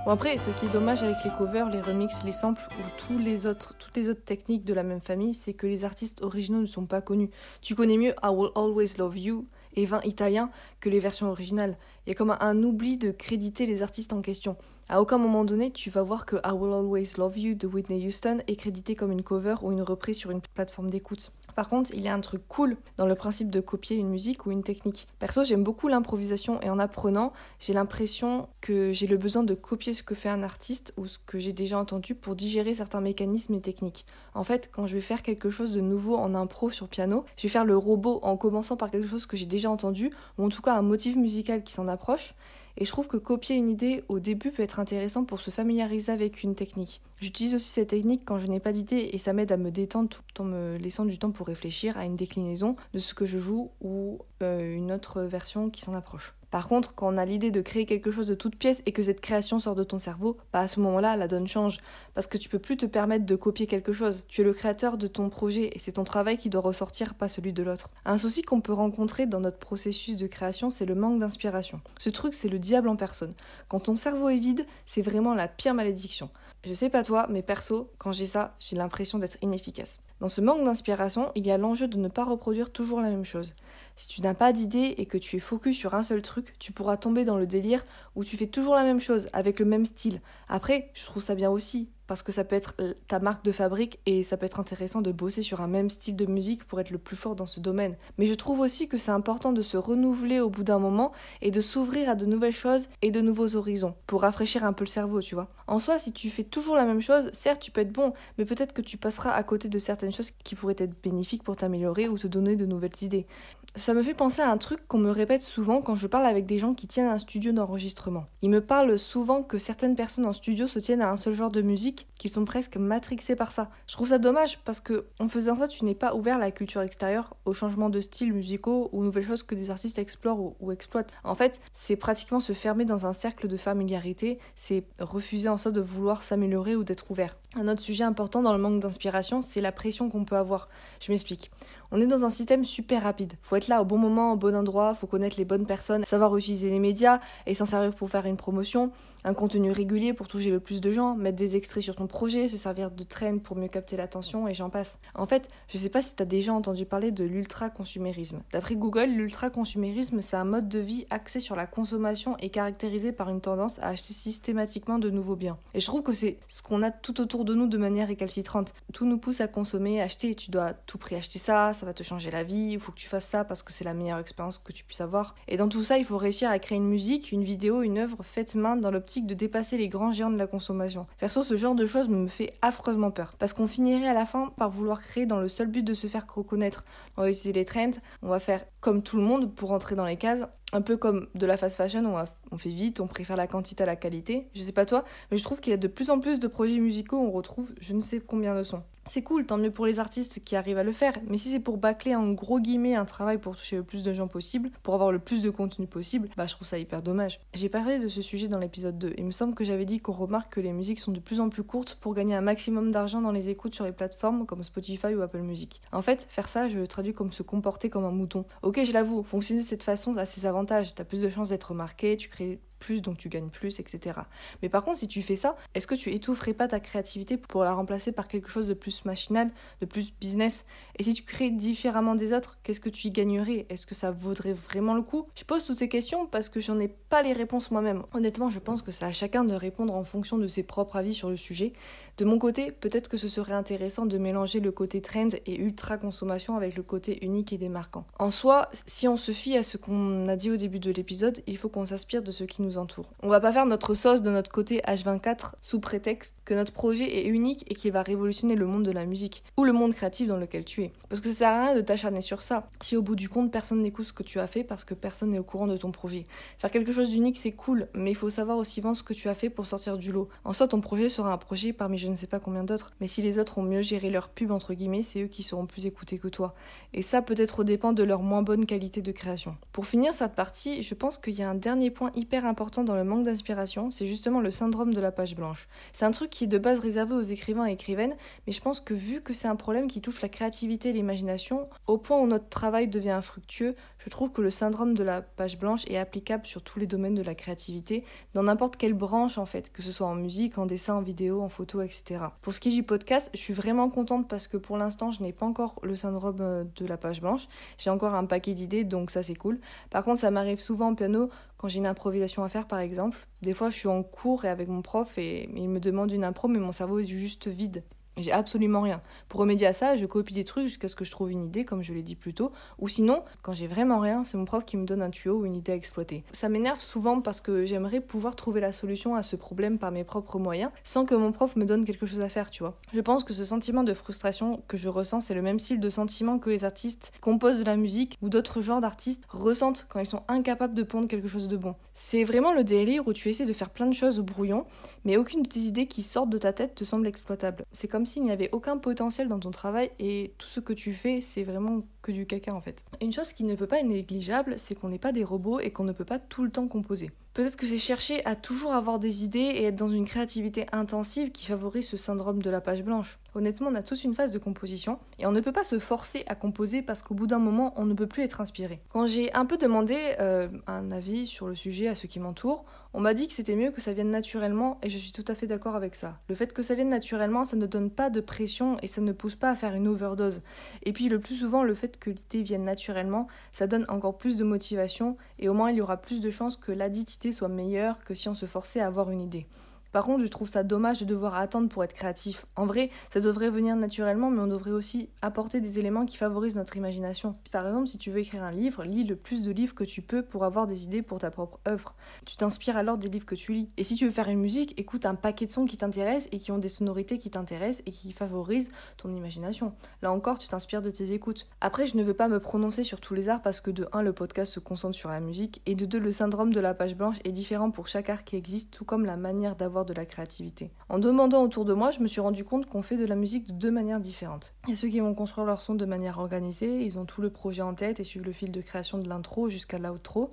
Bon 0.04 0.10
après, 0.10 0.37
ce 0.37 0.50
qui 0.50 0.66
est 0.66 0.70
dommage 0.70 1.02
avec 1.02 1.16
les 1.25 1.31
covers, 1.38 1.70
les 1.70 1.81
remixes, 1.81 2.22
les 2.22 2.32
samples 2.32 2.69
ou 2.78 2.82
tous 2.99 3.16
les 3.16 3.46
autres, 3.46 3.75
toutes 3.78 3.96
les 3.96 4.10
autres 4.10 4.25
techniques 4.25 4.66
de 4.66 4.75
la 4.75 4.82
même 4.82 5.00
famille, 5.00 5.32
c'est 5.32 5.54
que 5.54 5.66
les 5.66 5.87
artistes 5.87 6.20
originaux 6.20 6.60
ne 6.60 6.66
sont 6.66 6.84
pas 6.84 7.00
connus. 7.00 7.31
Tu 7.62 7.75
connais 7.75 7.96
mieux 7.96 8.12
I 8.22 8.28
Will 8.28 8.50
Always 8.56 8.96
Love 8.99 9.16
You 9.16 9.46
et 9.75 9.87
20 9.87 10.02
italiens 10.05 10.50
que 10.81 10.88
les 10.88 11.00
versions 11.00 11.31
originales. 11.31 11.76
Il 12.06 12.11
y 12.11 12.12
a 12.12 12.14
comme 12.14 12.37
un, 12.38 12.62
oubli 12.62 12.96
de 12.96 13.11
créditer 13.11 13.67
les 13.67 13.82
artistes 13.82 14.12
en 14.12 14.20
question. 14.20 14.56
À 14.88 15.00
aucun 15.00 15.19
moment 15.19 15.44
donné, 15.44 15.70
tu 15.70 15.90
vas 15.90 16.02
voir 16.02 16.26
que 16.26 16.37
I 16.37 16.52
Will 16.52 16.72
Always 16.72 17.12
Love 17.17 17.38
You 17.38 17.55
de 17.55 17.67
Whitney 17.67 18.05
Houston 18.06 18.38
est 18.49 18.56
crédité 18.56 18.94
comme 18.94 19.12
une 19.12 19.22
cover 19.22 19.55
ou 19.62 19.70
une 19.70 19.82
reprise 19.82 20.17
sur 20.17 20.31
une 20.31 20.40
plateforme 20.40 20.90
d'écoute. 20.90 21.32
Par 21.55 21.69
contre, 21.69 21.91
il 21.94 22.00
y 22.00 22.08
a 22.08 22.14
un 22.14 22.20
truc 22.20 22.43
cool 22.49 22.76
dans 22.97 23.06
le 23.06 23.14
principe 23.14 23.50
de 23.50 23.61
copier 23.61 23.97
une 23.97 24.08
musique 24.08 24.47
ou 24.47 24.50
une 24.50 24.62
technique. 24.62 25.08
Perso, 25.19 25.44
j'aime 25.44 25.64
beaucoup 25.64 25.88
l'improvisation 25.88 26.61
et 26.61 26.70
en 26.70 26.79
apprenant, 26.79 27.32
j'ai 27.58 27.73
l'impression 27.73 28.49
que 28.61 28.93
j'ai 28.93 29.06
le 29.06 29.17
besoin 29.17 29.43
de 29.43 29.55
copier 29.55 29.94
ce 29.94 30.02
que 30.02 30.14
fait 30.14 30.29
un 30.29 30.43
artiste 30.43 30.93
ou 30.97 31.06
ce 31.06 31.19
que 31.26 31.38
j'ai 31.38 31.52
déjà 31.52 31.79
entendu 31.79 32.14
pour 32.14 32.35
digérer 32.35 32.75
certains 32.75 33.00
mécanismes 33.00 33.55
et 33.55 33.61
techniques. 33.61 34.06
En 34.35 34.44
fait, 34.44 34.70
quand 34.73 34.87
je 34.87 34.94
vais 34.94 35.00
faire 35.00 35.23
quelque 35.23 35.50
chose 35.50 35.75
de 35.75 35.81
nouveau 35.81 36.17
en 36.17 36.35
impro 36.35 36.70
sur 36.70 36.88
piano, 36.88 37.25
je 37.37 37.43
vais 37.43 37.49
faire 37.49 37.64
le 37.64 37.76
robot 37.76 38.20
en 38.23 38.37
commençant 38.37 38.76
par 38.76 38.91
quelque 38.91 39.06
chose 39.06 39.26
que 39.26 39.37
j'ai 39.37 39.47
déjà 39.47 39.70
entendu 39.70 40.11
ou 40.38 40.44
en 40.44 40.49
tout 40.49 40.62
cas 40.62 40.75
un 40.75 40.82
motif 40.82 41.17
musical 41.17 41.62
qui 41.62 41.73
s'en 41.73 41.88
approche 41.88 42.35
et 42.80 42.86
je 42.86 42.90
trouve 42.90 43.06
que 43.06 43.18
copier 43.18 43.56
une 43.56 43.68
idée 43.68 44.02
au 44.08 44.18
début 44.18 44.50
peut 44.50 44.62
être 44.62 44.80
intéressant 44.80 45.24
pour 45.24 45.40
se 45.40 45.50
familiariser 45.50 46.10
avec 46.10 46.42
une 46.42 46.54
technique. 46.54 47.02
J'utilise 47.20 47.54
aussi 47.54 47.68
cette 47.68 47.90
technique 47.90 48.22
quand 48.24 48.38
je 48.38 48.46
n'ai 48.46 48.58
pas 48.58 48.72
d'idée 48.72 49.10
et 49.12 49.18
ça 49.18 49.34
m'aide 49.34 49.52
à 49.52 49.58
me 49.58 49.70
détendre 49.70 50.08
tout 50.08 50.40
en 50.40 50.44
me 50.44 50.78
laissant 50.78 51.04
du 51.04 51.18
temps 51.18 51.30
pour 51.30 51.46
réfléchir 51.46 51.98
à 51.98 52.06
une 52.06 52.16
déclinaison 52.16 52.76
de 52.94 52.98
ce 52.98 53.12
que 53.12 53.26
je 53.26 53.38
joue 53.38 53.70
ou 53.82 54.18
euh, 54.42 54.74
une 54.74 54.92
autre 54.92 55.20
version 55.20 55.68
qui 55.68 55.82
s'en 55.82 55.92
approche. 55.92 56.34
Par 56.50 56.69
contre, 56.69 56.94
quand 56.94 57.12
on 57.14 57.17
a 57.17 57.25
l'idée 57.25 57.50
de 57.50 57.61
créer 57.61 57.87
quelque 57.87 58.11
chose 58.11 58.26
de 58.26 58.35
toute 58.35 58.56
pièce 58.56 58.82
et 58.87 58.93
que 58.93 59.02
cette 59.02 59.20
création 59.20 59.61
sort 59.61 59.75
de 59.76 59.85
ton 59.85 59.99
cerveau, 59.99 60.37
bah 60.52 60.61
à 60.61 60.69
ce 60.69 60.81
moment-là, 60.81 61.17
la 61.17 61.29
donne 61.29 61.47
change. 61.47 61.79
Parce 62.14 62.26
que 62.26 62.38
tu 62.38 62.49
peux 62.49 62.58
plus 62.58 62.76
te 62.76 62.87
permettre 62.87 63.25
de 63.25 63.37
copier 63.37 63.67
quelque 63.67 63.93
chose. 63.93 64.25
Tu 64.29 64.41
es 64.41 64.44
le 64.44 64.52
créateur 64.52 64.99
de 64.99 65.06
ton 65.06 65.31
projet 65.31 65.70
et 65.73 65.79
c'est 65.79 65.93
ton 65.93 66.05
travail 66.05 66.38
qui 66.38 66.50
doit 66.50 66.61
ressortir, 66.61 67.14
pas 67.14 67.29
celui 67.29 67.52
de 67.52 67.62
l'autre. 67.62 67.91
Un 68.05 68.19
souci 68.19 68.43
qu'on 68.43 68.61
peut 68.61 68.73
rencontrer 68.73 69.26
dans 69.26 69.41
notre 69.41 69.58
processus 69.58 70.17
de 70.17 70.26
création, 70.26 70.70
c'est 70.70 70.87
le 70.87 70.94
manque 70.94 71.20
d'inspiration. 71.20 71.81
Ce 71.99 72.11
truc, 72.11 72.35
c'est 72.35 72.49
le 72.49 72.58
diable 72.58 72.88
en 72.88 72.97
personne. 72.97 73.35
Quand 73.69 73.81
ton 73.81 73.97
cerveau 73.97 74.29
est 74.29 74.38
vide, 74.38 74.67
c'est 74.87 75.02
vraiment 75.02 75.35
la 75.35 75.49
pire 75.49 75.75
malédiction. 75.75 76.31
Je 76.67 76.73
sais 76.75 76.91
pas 76.91 77.02
toi, 77.02 77.26
mais 77.31 77.43
perso, 77.43 77.91
quand 77.99 78.12
j'ai 78.12 78.26
ça, 78.26 78.55
j'ai 78.58 78.76
l'impression 78.76 79.19
d'être 79.19 79.38
inefficace. 79.41 80.00
Dans 80.20 80.29
ce 80.29 80.43
manque 80.43 80.62
d'inspiration, 80.64 81.32
il 81.35 81.47
y 81.47 81.50
a 81.50 81.56
l'enjeu 81.56 81.88
de 81.88 81.97
ne 81.97 82.08
pas 82.08 82.25
reproduire 82.25 82.70
toujours 82.70 83.00
la 83.00 83.08
même 83.08 83.25
chose. 83.25 83.55
Si 84.00 84.08
tu 84.08 84.23
n'as 84.23 84.32
pas 84.32 84.55
d'idée 84.55 84.94
et 84.97 85.05
que 85.05 85.19
tu 85.19 85.37
es 85.37 85.41
focus 85.41 85.76
sur 85.76 85.94
un 85.94 86.02
seul 86.02 86.23
truc, 86.23 86.55
tu 86.58 86.73
pourras 86.73 86.97
tomber 86.97 87.26
dans 87.26 87.37
le 87.37 87.47
délire 87.47 87.85
où 88.17 88.25
tu 88.25 88.38
fais 88.38 88.47
toujours 88.47 88.75
la 88.75 88.82
même 88.82 88.99
chose 88.99 89.29
avec 89.35 89.61
le 89.61 89.67
même 89.67 89.85
style. 89.85 90.23
Après, 90.49 90.91
je 90.94 91.05
trouve 91.05 91.23
ça 91.23 91.35
bien 91.35 91.50
aussi 91.50 91.91
parce 92.11 92.25
que 92.25 92.32
ça 92.32 92.43
peut 92.43 92.56
être 92.56 92.75
ta 93.06 93.20
marque 93.20 93.44
de 93.44 93.52
fabrique 93.52 94.00
et 94.05 94.25
ça 94.25 94.37
peut 94.37 94.44
être 94.44 94.58
intéressant 94.58 95.00
de 95.00 95.12
bosser 95.12 95.43
sur 95.43 95.61
un 95.61 95.69
même 95.69 95.91
style 95.91 96.17
de 96.17 96.26
musique 96.26 96.64
pour 96.64 96.81
être 96.81 96.91
le 96.91 96.99
plus 96.99 97.14
fort 97.14 97.37
dans 97.37 97.47
ce 97.47 97.61
domaine. 97.61 97.97
Mais 98.19 98.26
je 98.26 98.35
trouve 98.35 98.58
aussi 98.58 98.88
que 98.88 98.99
c'est 98.99 99.12
important 99.12 99.52
de 99.52 99.62
se 99.62 99.76
renouveler 99.76 100.41
au 100.41 100.50
bout 100.50 100.64
d'un 100.64 100.81
moment 100.81 101.12
et 101.41 101.52
de 101.52 101.61
s'ouvrir 101.61 102.08
à 102.08 102.17
de 102.17 102.26
nouvelles 102.26 102.52
choses 102.52 102.88
et 103.02 103.12
de 103.12 103.20
nouveaux 103.20 103.55
horizons 103.55 103.94
pour 104.08 104.23
rafraîchir 104.23 104.64
un 104.64 104.73
peu 104.73 104.82
le 104.82 104.88
cerveau, 104.88 105.20
tu 105.20 105.37
vois. 105.37 105.47
En 105.69 105.79
soi, 105.79 106.00
si 106.00 106.11
tu 106.11 106.31
fais 106.31 106.43
toujours 106.43 106.75
la 106.75 106.85
même 106.85 107.00
chose, 107.00 107.31
certes, 107.32 107.62
tu 107.62 107.70
peux 107.70 107.81
être 107.82 107.93
bon, 107.93 108.12
mais 108.38 108.44
peut-être 108.44 108.73
que 108.73 108.82
tu 108.82 108.97
passeras 108.97 109.31
à 109.31 109.44
côté 109.44 109.69
de 109.69 109.79
certaines 109.79 110.12
choses 110.12 110.32
qui 110.32 110.56
pourraient 110.56 110.75
être 110.79 111.00
bénéfiques 111.00 111.44
pour 111.44 111.55
t'améliorer 111.55 112.08
ou 112.08 112.19
te 112.19 112.26
donner 112.26 112.56
de 112.56 112.67
nouvelles 112.67 112.91
idées. 113.02 113.29
Ça 113.76 113.94
me 113.94 114.02
fait 114.02 114.14
penser 114.14 114.43
à 114.43 114.50
un 114.50 114.58
truc 114.58 114.81
qu'on 114.88 114.99
me 114.99 115.12
répète 115.12 115.43
souvent 115.43 115.81
quand 115.81 115.94
je 115.94 116.08
parle 116.08 116.26
avec 116.26 116.44
des 116.44 116.58
gens 116.58 116.75
qui 116.75 116.88
tiennent 116.88 117.06
un 117.06 117.19
studio 117.19 117.52
d'enregistrement. 117.52 118.26
Ils 118.43 118.50
me 118.50 118.61
parlent 118.61 118.99
souvent 118.99 119.44
que 119.44 119.58
certaines 119.58 119.94
personnes 119.94 120.26
en 120.26 120.32
studio 120.32 120.67
se 120.67 120.81
tiennent 120.81 121.02
à 121.02 121.11
un 121.11 121.17
seul 121.17 121.34
genre 121.34 121.52
de 121.52 121.62
musique, 121.62 122.08
qu'ils 122.19 122.32
sont 122.32 122.44
presque 122.44 122.76
matrixés 122.76 123.37
par 123.37 123.52
ça. 123.52 123.70
Je 123.87 123.94
trouve 123.94 124.08
ça 124.08 124.19
dommage 124.19 124.58
parce 124.64 124.81
que 124.81 125.06
en 125.20 125.28
faisant 125.28 125.55
ça, 125.55 125.69
tu 125.69 125.84
n'es 125.84 125.94
pas 125.94 126.17
ouvert 126.17 126.37
à 126.37 126.40
la 126.40 126.50
culture 126.50 126.82
extérieure, 126.82 127.37
aux 127.44 127.55
changements 127.55 127.90
de 127.90 128.00
styles 128.00 128.32
musicaux 128.32 128.88
ou 128.93 129.05
nouvelles 129.05 129.26
choses 129.26 129.44
que 129.44 129.55
des 129.55 129.70
artistes 129.70 130.00
explorent 130.00 130.56
ou, 130.58 130.73
exploitent. 130.73 131.14
En 131.23 131.37
fait, 131.37 131.61
c'est 131.73 131.96
pratiquement 131.96 132.40
se 132.40 132.55
fermer 132.55 132.84
dans 132.84 133.06
un 133.06 133.12
cercle 133.12 133.46
de 133.46 133.56
familiarité, 133.56 134.40
c'est 134.56 134.82
refuser 134.99 135.49
en 135.49 135.56
soi 135.56 135.70
de 135.70 135.81
vouloir 135.81 136.25
s'améliorer 136.25 136.75
ou 136.75 136.82
d'être 136.82 137.08
ouvert. 137.11 137.37
Un 137.56 137.67
autre 137.67 137.81
sujet 137.81 138.05
important 138.05 138.43
dans 138.43 138.52
le 138.52 138.61
manque 138.61 138.81
d'inspiration, 138.81 139.43
c'est 139.43 139.61
la 139.61 139.73
pression 139.73 140.08
qu'on 140.08 140.25
peut 140.25 140.37
avoir. 140.37 140.69
Je 141.00 141.11
m'explique. 141.11 141.50
On 141.91 142.00
est 142.00 142.06
dans 142.06 142.25
un 142.25 142.31
système 142.31 142.64
super 142.64 143.02
rapide. 143.02 143.32
Faut 143.43 143.56
être 143.56 143.67
là 143.67 143.82
au 143.82 143.85
bon 143.85 143.99
moment, 143.99 144.32
au 144.32 144.37
bon 144.37 144.55
endroit, 144.55 144.94
faut 144.94 145.08
connaître 145.08 145.37
les 145.37 145.44
bonnes 145.44 145.67
personnes, 145.67 146.05
savoir 146.06 146.37
utiliser 146.37 146.70
les 146.70 146.79
médias 146.79 147.19
et 147.47 147.55
s'en 147.55 147.67
servir 147.67 147.93
pour 147.93 148.08
faire 148.08 148.26
une 148.26 148.37
promotion, 148.37 148.93
un 149.25 149.35
contenu 149.35 149.73
régulier 149.73 150.14
pour 150.14 150.29
toucher 150.29 150.50
le 150.50 150.61
plus 150.61 150.81
de 150.81 150.93
gens, 150.93 151.17
mettre 151.17 151.37
des 151.37 151.56
extraits 151.56 151.82
sur 151.82 151.97
ton 151.97 152.06
projet, 152.06 152.47
se 152.47 152.56
servir 152.56 152.93
de 152.93 153.02
traîne 153.02 153.41
pour 153.41 153.56
mieux 153.56 153.67
capter 153.67 153.97
l'attention 153.97 154.47
et 154.47 154.55
j'en 154.55 154.70
passe. 154.70 155.00
En 155.17 155.26
fait, 155.26 155.49
je 155.67 155.79
sais 155.79 155.88
pas 155.88 156.00
si 156.00 156.14
tu 156.14 156.23
as 156.23 156.26
déjà 156.26 156.52
entendu 156.52 156.87
parler 156.87 157.11
de 157.11 157.25
l'ultra-consumérisme. 157.25 158.43
D'après 158.52 158.76
Google, 158.76 159.06
l'ultra-consumérisme, 159.06 160.20
c'est 160.20 160.37
un 160.37 160.44
mode 160.44 160.69
de 160.69 160.79
vie 160.79 161.06
axé 161.11 161.41
sur 161.41 161.56
la 161.56 161.67
consommation 161.67 162.37
et 162.38 162.50
caractérisé 162.50 163.11
par 163.11 163.31
une 163.31 163.41
tendance 163.41 163.81
à 163.81 163.88
acheter 163.88 164.14
systématiquement 164.14 165.00
de 165.00 165.11
nouveaux 165.11 165.37
biens. 165.37 165.58
Et 165.75 165.81
je 165.81 165.87
trouve 165.87 166.05
que 166.05 166.12
c'est 166.12 166.38
ce 166.47 166.62
qu'on 166.62 166.85
a 166.85 166.93
tout 166.93 167.20
autour 167.20 167.39
de 167.44 167.54
nous 167.54 167.66
de 167.66 167.78
manière 167.78 168.08
récalcitrante. 168.08 168.75
Tout 168.92 169.06
nous 169.06 169.19
pousse 169.19 169.40
à 169.40 169.48
consommer, 169.48 170.00
acheter, 170.00 170.34
tu 170.34 170.50
dois 170.50 170.72
tout 170.72 170.98
prix 170.98 171.16
acheter 171.16 171.38
ça, 171.38 171.72
ça 171.72 171.87
va 171.87 171.92
te 171.92 172.02
changer 172.02 172.31
la 172.31 172.42
vie, 172.42 172.70
il 172.72 172.81
faut 172.81 172.92
que 172.92 172.98
tu 172.98 173.08
fasses 173.08 173.26
ça 173.26 173.44
parce 173.44 173.62
que 173.62 173.72
c'est 173.72 173.84
la 173.84 173.94
meilleure 173.94 174.19
expérience 174.19 174.58
que 174.58 174.72
tu 174.72 174.84
puisses 174.84 175.00
avoir. 175.00 175.34
Et 175.48 175.56
dans 175.56 175.69
tout 175.69 175.82
ça, 175.82 175.98
il 175.98 176.04
faut 176.04 176.19
réussir 176.19 176.50
à 176.50 176.58
créer 176.58 176.78
une 176.78 176.88
musique, 176.88 177.32
une 177.32 177.42
vidéo, 177.44 177.82
une 177.82 177.98
œuvre 177.98 178.22
faite 178.22 178.54
main 178.54 178.76
dans 178.76 178.90
l'optique 178.90 179.26
de 179.26 179.34
dépasser 179.34 179.76
les 179.76 179.88
grands 179.88 180.12
géants 180.12 180.31
de 180.31 180.38
la 180.38 180.46
consommation. 180.46 181.06
Perso, 181.19 181.42
ce 181.42 181.56
genre 181.56 181.75
de 181.75 181.87
choses 181.87 182.08
me 182.08 182.26
fait 182.26 182.54
affreusement 182.62 183.10
peur. 183.10 183.34
Parce 183.38 183.52
qu'on 183.52 183.66
finirait 183.66 184.08
à 184.08 184.14
la 184.14 184.26
fin 184.26 184.52
par 184.56 184.70
vouloir 184.70 185.02
créer 185.02 185.26
dans 185.26 185.40
le 185.40 185.48
seul 185.48 185.69
but 185.69 185.82
de 185.82 185.94
se 185.94 186.06
faire 186.06 186.26
reconnaître. 186.32 186.84
On 187.16 187.22
va 187.22 187.31
utiliser 187.31 187.52
les 187.52 187.64
trends, 187.64 187.90
on 188.22 188.28
va 188.28 188.40
faire 188.40 188.64
comme 188.81 189.02
tout 189.02 189.16
le 189.16 189.22
monde 189.22 189.54
pour 189.54 189.72
entrer 189.72 189.94
dans 189.94 190.04
les 190.04 190.16
cases. 190.16 190.44
Un 190.72 190.82
peu 190.82 190.96
comme 190.96 191.26
de 191.34 191.46
la 191.46 191.56
fast 191.56 191.76
fashion, 191.76 192.14
on, 192.52 192.58
fait 192.58 192.70
vite, 192.70 193.00
on 193.00 193.08
préfère 193.08 193.37
la 193.37 193.49
quantité 193.49 193.82
à 193.82 193.87
la 193.87 193.96
qualité. 193.96 194.46
Je 194.55 194.61
sais 194.61 194.72
pas 194.72 194.87
toi, 194.87 195.05
mais 195.31 195.37
je 195.37 195.43
trouve 195.43 195.61
qu'il 195.61 195.72
y 195.72 195.75
a 195.75 195.76
de 195.76 195.88
plus 195.88 196.11
en 196.11 196.20
plus 196.20 196.38
de 196.38 196.46
projets 196.46 196.78
musicaux 196.78 197.19
on 197.19 197.31
retrouve 197.32 197.72
je 197.81 197.93
ne 197.93 198.00
sais 198.00 198.20
combien 198.20 198.55
de 198.56 198.62
sons. 198.62 198.82
C'est 199.12 199.22
cool, 199.22 199.44
tant 199.44 199.58
mieux 199.58 199.72
pour 199.72 199.86
les 199.86 199.98
artistes 199.98 200.38
qui 200.44 200.54
arrivent 200.54 200.78
à 200.78 200.84
le 200.84 200.92
faire, 200.92 201.14
mais 201.26 201.36
si 201.36 201.50
c'est 201.50 201.58
pour 201.58 201.78
bâcler 201.78 202.14
en 202.14 202.30
gros 202.30 202.60
guillemets 202.60 202.94
un 202.94 203.04
travail 203.04 203.38
pour 203.38 203.56
toucher 203.56 203.74
le 203.74 203.82
plus 203.82 204.04
de 204.04 204.14
gens 204.14 204.28
possible, 204.28 204.70
pour 204.84 204.94
avoir 204.94 205.10
le 205.10 205.18
plus 205.18 205.42
de 205.42 205.50
contenu 205.50 205.88
possible, 205.88 206.28
bah 206.36 206.46
je 206.46 206.54
trouve 206.54 206.68
ça 206.68 206.78
hyper 206.78 207.02
dommage. 207.02 207.40
J'ai 207.52 207.68
parlé 207.68 207.98
de 207.98 208.06
ce 208.06 208.22
sujet 208.22 208.46
dans 208.46 208.60
l'épisode 208.60 208.98
2, 208.98 209.14
il 209.18 209.24
me 209.24 209.32
semble 209.32 209.56
que 209.56 209.64
j'avais 209.64 209.84
dit 209.84 209.98
qu'on 209.98 210.12
remarque 210.12 210.52
que 210.52 210.60
les 210.60 210.72
musiques 210.72 211.00
sont 211.00 211.10
de 211.10 211.18
plus 211.18 211.40
en 211.40 211.48
plus 211.48 211.64
courtes 211.64 211.96
pour 212.00 212.14
gagner 212.14 212.36
un 212.36 212.40
maximum 212.40 212.92
d'argent 212.92 213.20
dans 213.20 213.32
les 213.32 213.48
écoutes 213.48 213.74
sur 213.74 213.84
les 213.84 213.90
plateformes 213.90 214.46
comme 214.46 214.62
Spotify 214.62 215.12
ou 215.12 215.22
Apple 215.22 215.40
Music. 215.40 215.80
En 215.90 216.02
fait, 216.02 216.28
faire 216.30 216.46
ça, 216.48 216.68
je 216.68 216.78
le 216.78 216.86
traduis 216.86 217.12
comme 217.12 217.32
se 217.32 217.42
comporter 217.42 217.90
comme 217.90 218.04
un 218.04 218.12
mouton. 218.12 218.44
Ok, 218.62 218.78
je 218.84 218.92
l'avoue, 218.92 219.24
fonctionner 219.24 219.62
de 219.62 219.66
cette 219.66 219.82
façon 219.82 220.16
a 220.18 220.24
ses 220.24 220.46
avantages, 220.46 220.94
t'as 220.94 221.02
plus 221.02 221.20
de 221.20 221.30
chances 221.30 221.48
d'être 221.48 221.70
remarqué, 221.70 222.16
tu 222.16 222.28
crées 222.28 222.60
plus, 222.80 223.00
donc 223.00 223.18
tu 223.18 223.28
gagnes 223.28 223.50
plus, 223.50 223.78
etc. 223.78 224.20
Mais 224.62 224.68
par 224.68 224.84
contre, 224.84 224.98
si 224.98 225.06
tu 225.06 225.22
fais 225.22 225.36
ça, 225.36 225.56
est-ce 225.74 225.86
que 225.86 225.94
tu 225.94 226.12
étoufferais 226.12 226.54
pas 226.54 226.66
ta 226.66 226.80
créativité 226.80 227.36
pour 227.36 227.62
la 227.62 227.72
remplacer 227.72 228.10
par 228.10 228.26
quelque 228.26 228.50
chose 228.50 228.66
de 228.66 228.74
plus 228.74 229.04
machinal, 229.04 229.50
de 229.80 229.86
plus 229.86 230.12
business? 230.20 230.64
Et 230.98 231.04
si 231.04 231.14
tu 231.14 231.22
crées 231.22 231.50
différemment 231.50 232.16
des 232.16 232.32
autres, 232.32 232.58
qu'est-ce 232.64 232.80
que 232.80 232.88
tu 232.88 233.06
y 233.06 233.10
gagnerais? 233.10 233.66
Est-ce 233.68 233.86
que 233.86 233.94
ça 233.94 234.10
vaudrait 234.10 234.54
vraiment 234.54 234.94
le 234.94 235.02
coup? 235.02 235.28
Je 235.36 235.44
pose 235.44 235.64
toutes 235.64 235.78
ces 235.78 235.88
questions 235.88 236.26
parce 236.26 236.48
que 236.48 236.60
j'en 236.60 236.80
ai 236.80 236.88
pas 236.88 237.22
les 237.22 237.32
réponses 237.32 237.70
moi-même. 237.70 238.02
Honnêtement, 238.12 238.48
je 238.48 238.58
pense 238.58 238.82
que 238.82 238.90
c'est 238.90 239.04
à 239.04 239.12
chacun 239.12 239.44
de 239.44 239.54
répondre 239.54 239.94
en 239.94 240.02
fonction 240.02 240.38
de 240.38 240.48
ses 240.48 240.62
propres 240.62 240.96
avis 240.96 241.14
sur 241.14 241.30
le 241.30 241.36
sujet. 241.36 241.72
De 242.16 242.24
mon 242.24 242.38
côté, 242.38 242.70
peut-être 242.72 243.08
que 243.08 243.16
ce 243.16 243.28
serait 243.28 243.52
intéressant 243.52 244.06
de 244.06 244.18
mélanger 244.18 244.60
le 244.60 244.72
côté 244.72 245.00
trend 245.00 245.28
et 245.46 245.56
ultra 245.58 245.96
consommation 245.96 246.56
avec 246.56 246.76
le 246.76 246.82
côté 246.82 247.25
unique 247.25 247.52
et 247.52 247.58
démarquant. 247.58 248.04
En 248.18 248.30
soi, 248.30 248.68
si 248.87 249.08
on 249.08 249.16
se 249.16 249.32
fie 249.32 249.56
à 249.56 249.62
ce 249.62 249.76
qu'on 249.76 250.28
a 250.28 250.37
dit 250.37 250.50
au 250.50 250.56
début 250.56 250.80
de 250.80 250.90
l'épisode, 250.90 251.42
il 251.46 251.56
faut 251.56 251.68
qu'on 251.68 251.87
s'inspire 251.87 252.22
de 252.22 252.30
ce 252.30 252.44
qui 252.44 252.62
nous 252.62 252.69
entoure. 252.78 253.10
On 253.22 253.28
va 253.28 253.40
pas 253.40 253.52
faire 253.52 253.66
notre 253.66 253.94
sauce 253.94 254.22
de 254.22 254.30
notre 254.30 254.50
côté 254.50 254.80
H24 254.86 255.52
sous 255.60 255.80
prétexte 255.80 256.34
que 256.44 256.54
notre 256.54 256.72
projet 256.72 257.18
est 257.18 257.26
unique 257.26 257.64
et 257.70 257.74
qu'il 257.74 257.92
va 257.92 258.02
révolutionner 258.02 258.54
le 258.54 258.66
monde 258.66 258.84
de 258.84 258.90
la 258.90 259.06
musique 259.06 259.44
ou 259.56 259.64
le 259.64 259.72
monde 259.72 259.94
créatif 259.94 260.28
dans 260.28 260.36
lequel 260.36 260.64
tu 260.64 260.82
es. 260.82 260.92
Parce 261.08 261.20
que 261.20 261.28
ça 261.28 261.34
sert 261.34 261.48
à 261.48 261.64
rien 261.66 261.74
de 261.74 261.80
t'acharner 261.80 262.20
sur 262.20 262.42
ça 262.42 262.66
si 262.82 262.96
au 262.96 263.02
bout 263.02 263.16
du 263.16 263.28
compte 263.28 263.50
personne 263.50 263.82
n'écoute 263.82 264.06
ce 264.06 264.12
que 264.12 264.22
tu 264.22 264.40
as 264.40 264.46
fait 264.46 264.64
parce 264.64 264.84
que 264.84 264.94
personne 264.94 265.30
n'est 265.30 265.38
au 265.38 265.44
courant 265.44 265.66
de 265.66 265.76
ton 265.76 265.90
projet. 265.90 266.24
Faire 266.58 266.70
quelque 266.70 266.92
chose 266.92 267.10
d'unique 267.10 267.38
c'est 267.38 267.52
cool, 267.52 267.88
mais 267.94 268.10
il 268.10 268.16
faut 268.16 268.30
savoir 268.30 268.58
aussi 268.58 268.80
vendre 268.80 268.96
ce 268.96 269.02
que 269.02 269.14
tu 269.14 269.28
as 269.28 269.34
fait 269.34 269.50
pour 269.50 269.66
sortir 269.66 269.98
du 269.98 270.12
lot. 270.12 270.28
En 270.44 270.52
soi, 270.52 270.68
ton 270.68 270.80
projet 270.80 271.08
sera 271.08 271.32
un 271.32 271.38
projet 271.38 271.72
parmi 271.72 271.98
je 271.98 272.08
ne 272.08 272.14
sais 272.14 272.26
pas 272.26 272.40
combien 272.40 272.64
d'autres, 272.64 272.92
mais 273.00 273.06
si 273.06 273.22
les 273.22 273.38
autres 273.38 273.58
ont 273.58 273.62
mieux 273.62 273.82
géré 273.82 274.10
leur 274.10 274.28
pub 274.28 274.50
entre 274.50 274.74
guillemets, 274.74 275.02
c'est 275.02 275.22
eux 275.22 275.26
qui 275.26 275.42
seront 275.42 275.66
plus 275.66 275.86
écoutés 275.86 276.18
que 276.18 276.28
toi. 276.28 276.54
Et 276.92 277.02
ça 277.02 277.22
peut-être 277.22 277.60
au 277.60 277.64
dépend 277.64 277.92
de 277.92 278.02
leur 278.02 278.22
moins 278.22 278.42
bonne 278.42 278.66
qualité 278.66 279.02
de 279.02 279.12
création. 279.12 279.56
Pour 279.72 279.86
finir 279.86 280.14
cette 280.14 280.34
partie, 280.34 280.82
je 280.82 280.94
pense 280.94 281.18
qu'il 281.18 281.34
y 281.34 281.42
a 281.42 281.50
un 281.50 281.54
dernier 281.54 281.90
point 281.90 282.10
hyper 282.14 282.44
important 282.44 282.60
dans 282.69 282.95
le 282.95 283.05
manque 283.05 283.25
d'inspiration, 283.25 283.90
c'est 283.90 284.07
justement 284.07 284.40
le 284.40 284.50
syndrome 284.50 284.93
de 284.93 285.00
la 285.00 285.11
page 285.11 285.35
blanche. 285.35 285.67
C'est 285.95 286.05
un 286.05 286.11
truc 286.11 286.29
qui 286.29 286.45
est 286.45 286.47
de 286.47 286.59
base 286.59 286.79
réservé 286.79 287.14
aux 287.14 287.23
écrivains 287.23 287.67
et 287.67 287.73
écrivaines, 287.73 288.17
mais 288.47 288.52
je 288.52 288.61
pense 288.61 288.81
que 288.81 288.93
vu 288.93 289.23
que 289.23 289.33
c'est 289.33 289.49
un 289.49 289.57
problème 289.57 289.88
qui 289.88 290.02
touche 290.02 290.21
la 290.21 290.29
créativité 290.29 290.90
et 290.90 290.93
l'imagination, 290.93 291.69
au 291.87 291.97
point 291.97 292.19
où 292.19 292.26
notre 292.26 292.50
travail 292.50 292.88
devient 292.88 293.11
infructueux, 293.11 293.76
je 294.04 294.11
trouve 294.11 294.30
que 294.30 294.40
le 294.40 294.50
syndrome 294.50 294.95
de 294.95 295.04
la 295.04 295.23
page 295.23 295.59
blanche 295.59 295.85
est 295.87 295.97
applicable 295.97 296.47
sur 296.47 296.62
tous 296.62 296.78
les 296.78 296.87
domaines 296.87 297.14
de 297.14 297.23
la 297.23 297.35
créativité, 297.35 298.04
dans 298.35 298.42
n'importe 298.42 298.76
quelle 298.76 298.95
branche 298.95 299.38
en 299.38 299.47
fait, 299.47 299.73
que 299.73 299.83
ce 299.83 299.92
soit 299.92 300.07
en 300.07 300.14
musique, 300.14 300.59
en 300.59 300.66
dessin, 300.66 300.95
en 300.95 301.02
vidéo, 301.02 301.42
en 301.42 301.49
photo, 301.49 301.83
etc. 301.83 302.21
Pour 302.42 302.52
ce 302.52 302.61
qui 302.61 302.71
est 302.71 302.75
du 302.75 302.83
podcast, 302.83 303.30
je 303.35 303.38
suis 303.38 303.54
vraiment 303.54 303.90
contente 303.90 304.28
parce 304.28 304.49
que 304.49 304.57
pour 304.57 304.76
l'instant, 304.76 305.11
je 305.11 305.23
n'ai 305.23 305.33
pas 305.33 305.47
encore 305.47 305.78
le 305.83 305.97
syndrome 305.97 306.38
euh, 306.40 306.64
de 306.76 306.87
la 306.87 306.97
page 306.97 307.21
blanche. 307.21 307.47
J'ai 307.78 307.90
encore 307.90 308.14
un 308.14 308.25
paquet 308.25 308.54
d'idées, 308.54 308.85
donc 308.85 309.11
ça 309.11 309.23
c'est 309.23 309.35
cool. 309.35 309.61
Par 309.90 310.04
contre, 310.04 310.21
ça 310.21 310.30
m'arrive 310.30 310.61
souvent 310.61 310.88
en 310.88 310.95
piano 310.95 311.30
quand 311.59 311.69
j'ai 311.69 311.78
une 311.78 311.87
improvisation 311.87 312.42
à 312.42 312.49
faire 312.49 312.66
par 312.66 312.78
exemple. 312.78 313.19
Des 313.42 313.54
fois, 313.54 313.71
je 313.71 313.76
suis 313.76 313.88
en 313.88 314.02
cours 314.02 314.45
et 314.45 314.49
avec 314.49 314.69
mon 314.69 314.83
prof 314.83 315.19
et 315.19 315.49
il 315.54 315.69
me 315.69 315.80
demande 315.80 316.12
une 316.12 316.25
impro, 316.25 316.49
mais 316.49 316.59
mon 316.59 316.73
cerveau 316.73 316.99
est 316.99 317.04
juste 317.04 317.49
vide. 317.49 317.83
J'ai 318.17 318.33
absolument 318.33 318.83
rien. 318.83 319.00
Pour 319.29 319.40
remédier 319.40 319.67
à 319.67 319.73
ça, 319.73 319.97
je 319.97 320.05
copie 320.05 320.35
des 320.35 320.45
trucs 320.45 320.67
jusqu'à 320.67 320.88
ce 320.88 320.97
que 320.97 321.05
je 321.05 321.11
trouve 321.11 321.31
une 321.31 321.45
idée, 321.45 321.64
comme 321.64 321.83
je 321.83 321.93
l'ai 321.93 322.02
dit 322.02 322.17
plus 322.17 322.35
tôt. 322.35 322.52
Ou 322.79 322.88
sinon, 322.88 323.23
quand 323.43 323.52
j'ai 323.52 323.67
vraiment 323.67 324.00
rien, 324.00 324.25
c'est 324.25 324.37
mon 324.37 324.45
prof 324.45 324.64
qui 324.64 324.76
me 324.76 324.85
donne 324.85 325.02
un 325.02 325.11
tuyau 325.11 325.38
ou 325.38 325.47
une 325.47 325.57
idée 325.57 325.73
à 325.73 325.75
exploiter. 325.75 326.25
Ça 326.33 326.49
m'énerve 326.49 326.81
souvent 326.81 327.21
parce 327.21 327.40
que 327.40 327.64
j'aimerais 327.64 328.00
pouvoir 328.00 328.37
trouver 328.37 328.61
la 328.61 328.73
solution 328.73 329.14
à 329.14 329.23
ce 329.23 329.37
problème 329.37 329.79
par 329.79 329.90
mes 329.90 330.05
propres 330.05 330.38
moyens, 330.38 330.71
sans 330.85 331.05
que 331.05 331.14
mon 331.14 331.33
prof 331.33 331.57
me 331.57 331.64
donne 331.64 331.85
quelque 331.85 332.07
chose 332.07 332.21
à 332.21 332.29
faire, 332.29 332.50
tu 332.50 332.62
vois. 332.62 332.76
Je 332.93 333.00
pense 333.00 333.25
que 333.25 333.33
ce 333.33 333.45
sentiment 333.45 333.85
de 333.85 333.95
frustration 333.95 334.62
que 334.69 334.76
je 334.76 334.88
ressens, 334.88 335.21
c'est 335.21 335.35
le 335.35 335.43
même 335.43 335.59
style 335.59 335.81
de 335.81 335.90
sentiment 335.90 336.38
que 336.38 336.50
les 336.50 336.64
artistes 336.64 337.12
composent 337.21 337.59
de 337.59 337.64
la 337.64 337.76
musique 337.76 338.17
ou 338.21 338.29
d'autres 338.29 338.61
genres 338.61 338.81
d'artistes 338.81 339.23
ressentent 339.29 339.87
quand 339.88 340.00
ils 340.00 340.07
sont 340.07 340.23
incapables 340.29 340.75
de 340.75 340.83
pondre 340.83 341.09
quelque 341.09 341.29
chose 341.29 341.49
de 341.49 341.57
bon. 341.57 341.75
C'est 341.95 342.25
vraiment 342.25 342.52
le 342.52 342.64
délire 342.64 343.07
où 343.07 343.12
tu 343.12 343.29
essaies 343.29 343.47
de 343.47 343.52
faire 343.52 343.71
plein 343.71 343.87
de 343.87 343.95
choses 343.95 344.19
au 344.19 344.23
brouillon, 344.23 344.67
mais 345.05 345.17
aucune 345.17 345.43
de 345.43 345.49
tes 345.49 345.61
idées 345.61 345.87
qui 345.87 346.02
sortent 346.02 346.31
de 346.31 346.38
ta 346.38 346.52
tête 346.52 346.75
te 346.75 346.85
semble 346.85 347.07
exploitable. 347.07 347.64
C'est 347.73 347.88
comme 347.88 348.00
s'il 348.04 348.25
n'y 348.25 348.30
avait 348.30 348.50
aucun 348.52 348.78
potentiel 348.78 349.28
dans 349.28 349.40
ton 349.40 349.50
travail 349.50 349.90
et 349.99 350.35
tout 350.38 350.47
ce 350.47 350.61
que 350.61 350.73
tu 350.73 350.92
fais, 350.92 351.21
c'est 351.21 351.45
vraiment 351.45 351.83
que 352.02 352.12
du 352.12 352.26
caca 352.26 352.54
en 352.54 352.61
fait. 352.61 352.85
Une 353.00 353.12
chose 353.12 353.33
qui 353.33 353.45
ne 353.45 353.54
peut 353.54 353.66
pas 353.66 353.80
être 353.80 353.87
négligeable, 353.87 354.54
c'est 354.57 354.75
qu'on 354.75 354.88
n'est 354.88 354.99
pas 354.99 355.12
des 355.12 355.25
robots 355.25 355.61
et 355.61 355.71
qu'on 355.71 355.85
ne 355.85 355.92
peut 355.92 356.04
pas 356.04 356.19
tout 356.19 356.45
le 356.45 356.50
temps 356.50 356.69
composer. 356.69 357.11
Peut-être 357.33 357.57
que 357.57 357.66
c'est 357.66 357.78
chercher 357.78 358.25
à 358.26 358.35
toujours 358.35 358.73
avoir 358.73 358.99
des 358.99 359.23
idées 359.25 359.38
et 359.38 359.64
être 359.66 359.76
dans 359.76 359.88
une 359.88 360.04
créativité 360.04 360.66
intensive 360.73 361.30
qui 361.30 361.47
favorise 361.47 361.87
ce 361.87 361.97
syndrome 361.97 362.42
de 362.42 362.50
la 362.50 362.61
page 362.61 362.83
blanche. 362.83 363.21
Honnêtement, 363.37 363.69
on 363.71 363.75
a 363.76 363.85
tous 363.85 364.02
une 364.02 364.14
phase 364.14 364.33
de 364.33 364.38
composition 364.38 364.99
et 365.21 365.26
on 365.26 365.33
ne 365.33 365.40
peut 365.40 365.52
pas 365.52 365.62
se 365.62 365.78
forcer 365.78 366.25
à 366.26 366.35
composer 366.35 366.83
parce 366.83 367.02
qu'au 367.02 367.14
bout 367.14 367.28
d'un 367.28 367.38
moment, 367.38 367.73
on 367.76 367.85
ne 367.85 367.95
peut 367.95 368.09
plus 368.09 368.25
être 368.25 368.40
inspiré. 368.40 368.80
Quand 368.88 369.07
j'ai 369.07 369.33
un 369.33 369.47
peu 369.47 369.57
demandé 369.57 369.97
euh, 370.19 370.49
un 370.66 370.90
avis 370.90 371.28
sur 371.28 371.47
le 371.47 371.54
sujet 371.54 371.87
à 371.87 371.95
ceux 371.95 372.09
qui 372.09 372.19
m'entourent, 372.19 372.64
on 372.92 373.00
m'a 373.00 373.14
dit 373.14 373.28
que 373.28 373.33
c'était 373.33 373.54
mieux 373.54 373.71
que 373.71 373.80
ça 373.80 373.92
vienne 373.92 374.11
naturellement 374.11 374.78
et 374.83 374.90
je 374.90 374.99
suis 374.99 375.12
tout 375.12 375.25
à 375.28 375.37
fait 375.37 375.47
d'accord 375.47 375.76
avec 375.76 375.95
ça. 375.95 376.19
Le 376.28 376.35
fait 376.35 376.52
que 376.52 376.62
ça 376.62 376.75
vienne 376.75 376.88
naturellement, 376.88 377.45
ça 377.45 377.57
ne 377.57 377.66
donne 377.66 377.90
pas 377.90 378.11
de 378.11 378.21
pression 378.21 378.76
et 378.83 378.88
ça 378.88 379.00
ne 379.00 379.12
pousse 379.12 379.37
pas 379.37 379.50
à 379.50 379.54
faire 379.54 379.75
une 379.76 379.87
overdose. 379.87 380.42
Et 380.83 380.92
puis 380.92 381.09
le 381.09 381.21
plus 381.21 381.37
souvent, 381.37 381.62
le 381.62 381.75
fait 381.75 381.89
que 381.99 382.11
l'idée 382.11 382.42
vienne 382.42 382.64
naturellement, 382.64 383.26
ça 383.52 383.66
donne 383.66 383.87
encore 383.88 384.16
plus 384.16 384.37
de 384.37 384.44
motivation 384.44 385.16
et 385.38 385.49
au 385.49 385.54
moins 385.54 385.70
il 385.70 385.76
y 385.76 385.80
aura 385.80 385.97
plus 385.97 386.20
de 386.20 386.30
chances 386.30 386.56
que 386.56 386.73
la 386.73 386.88
dite 386.88 387.16
idée 387.16 387.32
soit 387.32 387.49
meilleure 387.49 388.04
que 388.04 388.14
si 388.14 388.28
on 388.28 388.35
se 388.35 388.47
forçait 388.47 388.80
à 388.80 388.87
avoir 388.87 389.11
une 389.11 389.20
idée. 389.20 389.47
Par 389.92 390.04
contre, 390.04 390.23
je 390.23 390.28
trouve 390.28 390.49
ça 390.49 390.62
dommage 390.62 391.00
de 391.00 391.04
devoir 391.04 391.35
attendre 391.35 391.68
pour 391.68 391.82
être 391.85 391.92
créatif. 391.92 392.47
En 392.56 392.66
vrai, 392.66 392.90
ça 393.12 393.20
devrait 393.20 393.50
venir 393.50 393.76
naturellement, 393.76 394.30
mais 394.30 394.40
on 394.40 394.47
devrait 394.47 394.70
aussi 394.70 395.11
apporter 395.23 395.61
des 395.61 395.78
éléments 395.78 396.06
qui 396.06 396.16
favorisent 396.16 396.56
notre 396.56 396.76
imagination. 396.76 397.37
Par 397.52 397.66
exemple, 397.66 397.88
si 397.88 397.99
tu 397.99 398.11
veux 398.11 398.18
écrire 398.18 398.44
un 398.44 398.52
livre, 398.52 398.85
lis 398.85 399.04
le 399.04 399.16
plus 399.16 399.44
de 399.44 399.52
livres 399.52 399.75
que 399.75 399.85
tu 399.85 400.02
peux 400.02 400.23
pour 400.23 400.44
avoir 400.44 400.66
des 400.66 400.85
idées 400.85 401.02
pour 401.02 401.18
ta 401.18 401.30
propre 401.30 401.59
œuvre. 401.66 401.94
Tu 402.25 402.37
t'inspires 402.37 402.76
alors 402.76 402.99
des 402.99 403.09
livres 403.09 403.26
que 403.26 403.35
tu 403.35 403.52
lis. 403.52 403.70
Et 403.76 403.85
si 403.85 403.94
tu 403.97 404.04
veux 404.04 404.11
faire 404.11 404.28
une 404.28 404.40
musique, 404.40 404.78
écoute 404.78 405.06
un 405.06 405.14
paquet 405.14 405.47
de 405.47 405.50
sons 405.50 405.64
qui 405.64 405.76
t'intéressent 405.76 406.28
et 406.32 406.38
qui 406.38 406.52
ont 406.52 406.59
des 406.59 406.68
sonorités 406.68 407.18
qui 407.18 407.30
t'intéressent 407.30 407.82
et 407.87 407.90
qui 407.90 408.12
favorisent 408.12 408.70
ton 408.97 409.11
imagination. 409.11 409.75
Là 410.02 410.12
encore, 410.12 410.38
tu 410.38 410.49
t'inspires 410.49 410.82
de 410.82 410.90
tes 410.90 411.12
écoutes. 411.12 411.47
Après, 411.61 411.87
je 411.87 411.97
ne 411.97 412.02
veux 412.02 412.14
pas 412.14 412.28
me 412.28 412.40
prononcer 412.40 412.82
sur 412.82 413.00
tous 413.00 413.14
les 413.14 413.28
arts 413.28 413.42
parce 413.42 413.61
que 413.61 413.70
de 413.70 413.88
1, 413.92 414.02
le 414.02 414.12
podcast 414.12 414.52
se 414.52 414.61
concentre 414.61 414.97
sur 414.97 415.11
la 415.11 415.20
musique 415.20 415.62
et 415.66 415.75
de 415.75 415.87
2, 415.87 415.99
le 415.99 416.12
syndrome 416.12 416.52
de 416.52 416.61
la 416.61 416.75
page 416.75 416.97
blanche 416.97 417.16
est 417.25 417.32
différent 417.32 417.70
pour 417.70 417.88
chaque 417.88 418.09
art 418.09 418.25
qui 418.25 418.37
existe, 418.37 418.70
tout 418.70 418.85
comme 418.85 419.04
la 419.04 419.16
manière 419.16 419.56
d'avoir 419.56 419.79
de 419.84 419.94
la 419.94 420.06
créativité. 420.06 420.70
En 420.88 420.99
demandant 420.99 421.42
autour 421.42 421.64
de 421.64 421.72
moi, 421.72 421.90
je 421.90 422.00
me 422.00 422.06
suis 422.06 422.20
rendu 422.20 422.44
compte 422.44 422.66
qu'on 422.66 422.82
fait 422.82 422.96
de 422.96 423.06
la 423.06 423.16
musique 423.16 423.46
de 423.46 423.52
deux 423.52 423.70
manières 423.70 424.00
différentes. 424.00 424.54
Il 424.66 424.70
y 424.70 424.72
a 424.72 424.76
ceux 424.76 424.88
qui 424.88 425.00
vont 425.00 425.14
construire 425.14 425.46
leur 425.46 425.62
son 425.62 425.75
de 425.75 425.84
manière 425.84 426.18
organisée, 426.18 426.84
ils 426.84 426.99
ont 426.99 427.04
tout 427.04 427.22
le 427.22 427.30
projet 427.30 427.62
en 427.62 427.75
tête 427.75 428.00
et 428.00 428.04
suivent 428.04 428.25
le 428.25 428.32
fil 428.32 428.52
de 428.52 428.60
création 428.60 428.99
de 428.99 429.08
l'intro 429.08 429.49
jusqu'à 429.49 429.78
l'outro. 429.78 430.32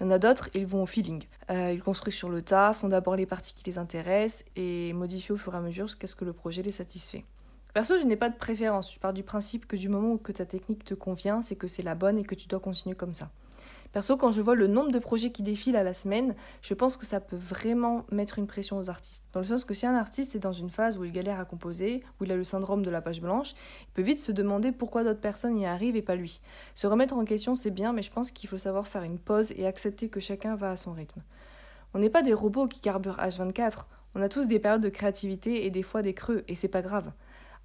Il 0.00 0.04
y 0.04 0.06
en 0.06 0.10
a 0.10 0.18
d'autres, 0.18 0.48
ils 0.54 0.66
vont 0.66 0.82
au 0.82 0.86
feeling. 0.86 1.24
Euh, 1.50 1.72
ils 1.72 1.82
construisent 1.82 2.14
sur 2.14 2.28
le 2.28 2.42
tas, 2.42 2.72
font 2.72 2.88
d'abord 2.88 3.16
les 3.16 3.26
parties 3.26 3.54
qui 3.54 3.64
les 3.64 3.78
intéressent 3.78 4.44
et 4.54 4.92
modifient 4.92 5.32
au 5.32 5.36
fur 5.36 5.54
et 5.54 5.58
à 5.58 5.60
mesure 5.60 5.88
jusqu'à 5.88 6.06
ce 6.06 6.14
que 6.14 6.24
le 6.24 6.32
projet 6.32 6.62
les 6.62 6.70
satisfait. 6.70 7.24
Perso, 7.74 7.98
je 7.98 8.04
n'ai 8.04 8.16
pas 8.16 8.30
de 8.30 8.36
préférence. 8.36 8.92
Je 8.92 8.98
pars 8.98 9.12
du 9.12 9.22
principe 9.22 9.66
que 9.66 9.76
du 9.76 9.88
moment 9.88 10.12
où 10.12 10.18
que 10.18 10.32
ta 10.32 10.46
technique 10.46 10.84
te 10.84 10.94
convient, 10.94 11.42
c'est 11.42 11.56
que 11.56 11.66
c'est 11.66 11.82
la 11.82 11.94
bonne 11.94 12.18
et 12.18 12.24
que 12.24 12.34
tu 12.34 12.48
dois 12.48 12.60
continuer 12.60 12.94
comme 12.94 13.14
ça. 13.14 13.30
Perso, 13.92 14.16
quand 14.16 14.30
je 14.30 14.42
vois 14.42 14.54
le 14.54 14.66
nombre 14.66 14.92
de 14.92 14.98
projets 14.98 15.30
qui 15.30 15.42
défilent 15.42 15.76
à 15.76 15.82
la 15.82 15.94
semaine, 15.94 16.34
je 16.60 16.74
pense 16.74 16.96
que 16.96 17.06
ça 17.06 17.20
peut 17.20 17.36
vraiment 17.36 18.04
mettre 18.12 18.38
une 18.38 18.46
pression 18.46 18.76
aux 18.76 18.90
artistes. 18.90 19.24
Dans 19.32 19.40
le 19.40 19.46
sens 19.46 19.64
que 19.64 19.72
si 19.72 19.86
un 19.86 19.94
artiste 19.94 20.34
est 20.34 20.40
dans 20.40 20.52
une 20.52 20.68
phase 20.68 20.98
où 20.98 21.04
il 21.04 21.12
galère 21.12 21.40
à 21.40 21.46
composer, 21.46 22.02
où 22.20 22.24
il 22.24 22.32
a 22.32 22.36
le 22.36 22.44
syndrome 22.44 22.84
de 22.84 22.90
la 22.90 23.00
page 23.00 23.22
blanche, 23.22 23.54
il 23.82 23.92
peut 23.94 24.02
vite 24.02 24.20
se 24.20 24.30
demander 24.30 24.72
pourquoi 24.72 25.04
d'autres 25.04 25.20
personnes 25.20 25.58
y 25.58 25.64
arrivent 25.64 25.96
et 25.96 26.02
pas 26.02 26.16
lui. 26.16 26.40
Se 26.74 26.86
remettre 26.86 27.16
en 27.16 27.24
question, 27.24 27.56
c'est 27.56 27.70
bien, 27.70 27.94
mais 27.94 28.02
je 28.02 28.12
pense 28.12 28.30
qu'il 28.30 28.48
faut 28.48 28.58
savoir 28.58 28.86
faire 28.86 29.04
une 29.04 29.18
pause 29.18 29.52
et 29.56 29.66
accepter 29.66 30.08
que 30.08 30.20
chacun 30.20 30.54
va 30.54 30.72
à 30.72 30.76
son 30.76 30.92
rythme. 30.92 31.22
On 31.94 31.98
n'est 31.98 32.10
pas 32.10 32.22
des 32.22 32.34
robots 32.34 32.68
qui 32.68 32.80
carburent 32.80 33.16
H24, 33.16 33.84
on 34.14 34.20
a 34.20 34.28
tous 34.28 34.48
des 34.48 34.58
périodes 34.58 34.82
de 34.82 34.88
créativité 34.88 35.64
et 35.64 35.70
des 35.70 35.82
fois 35.82 36.02
des 36.02 36.12
creux, 36.12 36.44
et 36.48 36.54
c'est 36.54 36.68
pas 36.68 36.82
grave. 36.82 37.10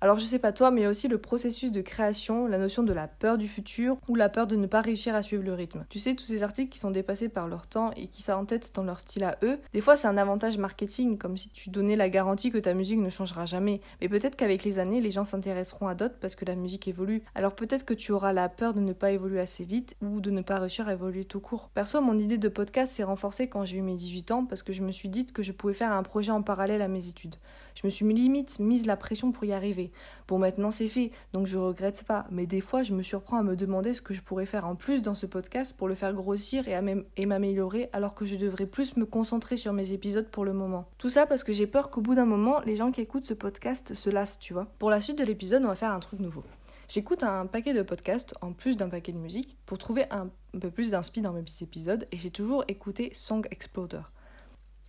Alors 0.01 0.19
je 0.19 0.25
sais 0.25 0.39
pas 0.39 0.51
toi, 0.51 0.69
mais 0.69 0.81
il 0.81 0.83
y 0.83 0.87
a 0.87 0.89
aussi 0.89 1.07
le 1.07 1.17
processus 1.17 1.71
de 1.71 1.81
création, 1.81 2.47
la 2.47 2.57
notion 2.57 2.83
de 2.83 2.93
la 2.93 3.07
peur 3.07 3.37
du 3.37 3.47
futur 3.47 3.97
ou 4.07 4.15
la 4.15 4.29
peur 4.29 4.47
de 4.47 4.55
ne 4.55 4.67
pas 4.67 4.81
réussir 4.81 5.15
à 5.15 5.21
suivre 5.21 5.43
le 5.43 5.53
rythme. 5.53 5.85
Tu 5.89 5.99
sais, 5.99 6.15
tous 6.15 6.25
ces 6.25 6.43
articles 6.43 6.71
qui 6.71 6.79
sont 6.79 6.91
dépassés 6.91 7.29
par 7.29 7.47
leur 7.47 7.67
temps 7.67 7.91
et 7.95 8.07
qui 8.07 8.21
s'entêtent 8.21 8.73
dans 8.75 8.83
leur 8.83 8.99
style 8.99 9.23
à 9.23 9.37
eux, 9.43 9.59
des 9.73 9.81
fois 9.81 9.95
c'est 9.95 10.07
un 10.07 10.17
avantage 10.17 10.57
marketing, 10.57 11.17
comme 11.17 11.37
si 11.37 11.49
tu 11.49 11.69
donnais 11.69 11.95
la 11.95 12.09
garantie 12.09 12.51
que 12.51 12.57
ta 12.57 12.73
musique 12.73 12.99
ne 12.99 13.09
changera 13.09 13.45
jamais. 13.45 13.81
Mais 14.01 14.09
peut-être 14.09 14.35
qu'avec 14.35 14.63
les 14.63 14.79
années, 14.79 15.01
les 15.01 15.11
gens 15.11 15.23
s'intéresseront 15.23 15.87
à 15.87 15.95
d'autres 15.95 16.17
parce 16.19 16.35
que 16.35 16.45
la 16.45 16.55
musique 16.55 16.87
évolue. 16.87 17.23
Alors 17.35 17.55
peut-être 17.55 17.85
que 17.85 17.93
tu 17.93 18.11
auras 18.11 18.33
la 18.33 18.49
peur 18.49 18.73
de 18.73 18.79
ne 18.79 18.93
pas 18.93 19.11
évoluer 19.11 19.39
assez 19.39 19.63
vite 19.63 19.95
ou 20.01 20.19
de 20.19 20.31
ne 20.31 20.41
pas 20.41 20.59
réussir 20.59 20.87
à 20.87 20.93
évoluer 20.93 21.25
tout 21.25 21.39
court. 21.39 21.69
Perso, 21.73 22.01
mon 22.01 22.17
idée 22.17 22.37
de 22.37 22.49
podcast 22.49 22.93
s'est 22.93 23.03
renforcée 23.03 23.47
quand 23.47 23.65
j'ai 23.65 23.77
eu 23.77 23.81
mes 23.81 23.95
18 23.95 24.31
ans 24.31 24.45
parce 24.45 24.63
que 24.63 24.73
je 24.73 24.81
me 24.81 24.91
suis 24.91 25.09
dit 25.09 25.25
que 25.25 25.43
je 25.43 25.51
pouvais 25.51 25.73
faire 25.73 25.91
un 25.91 26.03
projet 26.03 26.31
en 26.31 26.41
parallèle 26.41 26.81
à 26.81 26.87
mes 26.87 27.07
études. 27.07 27.35
Je 27.75 27.85
me 27.85 27.89
suis 27.89 28.05
limite 28.13 28.59
mise 28.59 28.85
la 28.85 28.97
pression 28.97 29.31
pour 29.31 29.45
y 29.45 29.53
arriver. 29.53 29.91
Bon, 30.27 30.37
maintenant 30.37 30.71
c'est 30.71 30.87
fait, 30.87 31.11
donc 31.33 31.47
je 31.47 31.57
regrette 31.57 32.03
pas. 32.03 32.25
Mais 32.31 32.45
des 32.45 32.61
fois, 32.61 32.83
je 32.83 32.93
me 32.93 33.03
surprends 33.03 33.37
à 33.37 33.43
me 33.43 33.55
demander 33.55 33.93
ce 33.93 34.01
que 34.01 34.13
je 34.13 34.21
pourrais 34.21 34.45
faire 34.45 34.67
en 34.67 34.75
plus 34.75 35.01
dans 35.01 35.15
ce 35.15 35.25
podcast 35.25 35.75
pour 35.75 35.87
le 35.87 35.95
faire 35.95 36.13
grossir 36.13 36.65
et, 36.67 37.25
m'améliorer, 37.25 37.89
alors 37.93 38.15
que 38.15 38.25
je 38.25 38.35
devrais 38.35 38.65
plus 38.65 38.97
me 38.97 39.05
concentrer 39.05 39.57
sur 39.57 39.73
mes 39.73 39.91
épisodes 39.91 40.27
pour 40.27 40.45
le 40.45 40.53
moment. 40.53 40.87
Tout 40.97 41.09
ça 41.09 41.25
parce 41.25 41.43
que 41.43 41.53
j'ai 41.53 41.67
peur 41.67 41.89
qu'au 41.89 42.01
bout 42.01 42.15
d'un 42.15 42.25
moment, 42.25 42.61
les 42.65 42.75
gens 42.75 42.91
qui 42.91 43.01
écoutent 43.01 43.27
ce 43.27 43.33
podcast 43.33 43.93
se 43.93 44.09
lassent, 44.09 44.39
tu 44.39 44.53
vois. 44.53 44.67
Pour 44.79 44.89
la 44.89 45.01
suite 45.01 45.17
de 45.17 45.23
l'épisode, 45.23 45.63
on 45.63 45.69
va 45.69 45.75
faire 45.75 45.91
un 45.91 45.99
truc 45.99 46.19
nouveau. 46.19 46.43
J'écoute 46.87 47.23
un 47.23 47.47
paquet 47.47 47.73
de 47.73 47.81
podcasts 47.81 48.35
en 48.41 48.51
plus 48.51 48.77
d'un 48.77 48.89
paquet 48.89 49.13
de 49.13 49.17
musique 49.17 49.57
pour 49.65 49.77
trouver 49.77 50.05
un 50.11 50.29
peu 50.59 50.69
plus 50.69 50.91
d'inspi 50.91 51.21
dans 51.21 51.33
mes 51.33 51.43
épisodes 51.61 52.07
et 52.11 52.17
j'ai 52.17 52.29
toujours 52.29 52.63
écouté 52.67 53.09
Song 53.13 53.47
Exploder. 53.51 54.01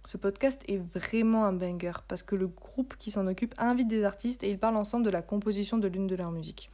Ce 0.06 0.18
podcast 0.18 0.60
est 0.68 0.76
vraiment 0.76 1.46
un 1.46 1.54
banger 1.54 1.92
parce 2.08 2.22
que 2.22 2.36
le 2.36 2.46
groupe 2.46 2.94
qui 2.98 3.10
s'en 3.10 3.26
occupe 3.26 3.54
invite 3.56 3.88
des 3.88 4.04
artistes 4.04 4.44
et 4.44 4.50
ils 4.50 4.58
parlent 4.58 4.76
ensemble 4.76 5.04
de 5.04 5.10
la 5.10 5.22
composition 5.22 5.78
de 5.78 5.88
l'une 5.88 6.06
de 6.06 6.14
leurs 6.14 6.30
musiques. 6.30 6.70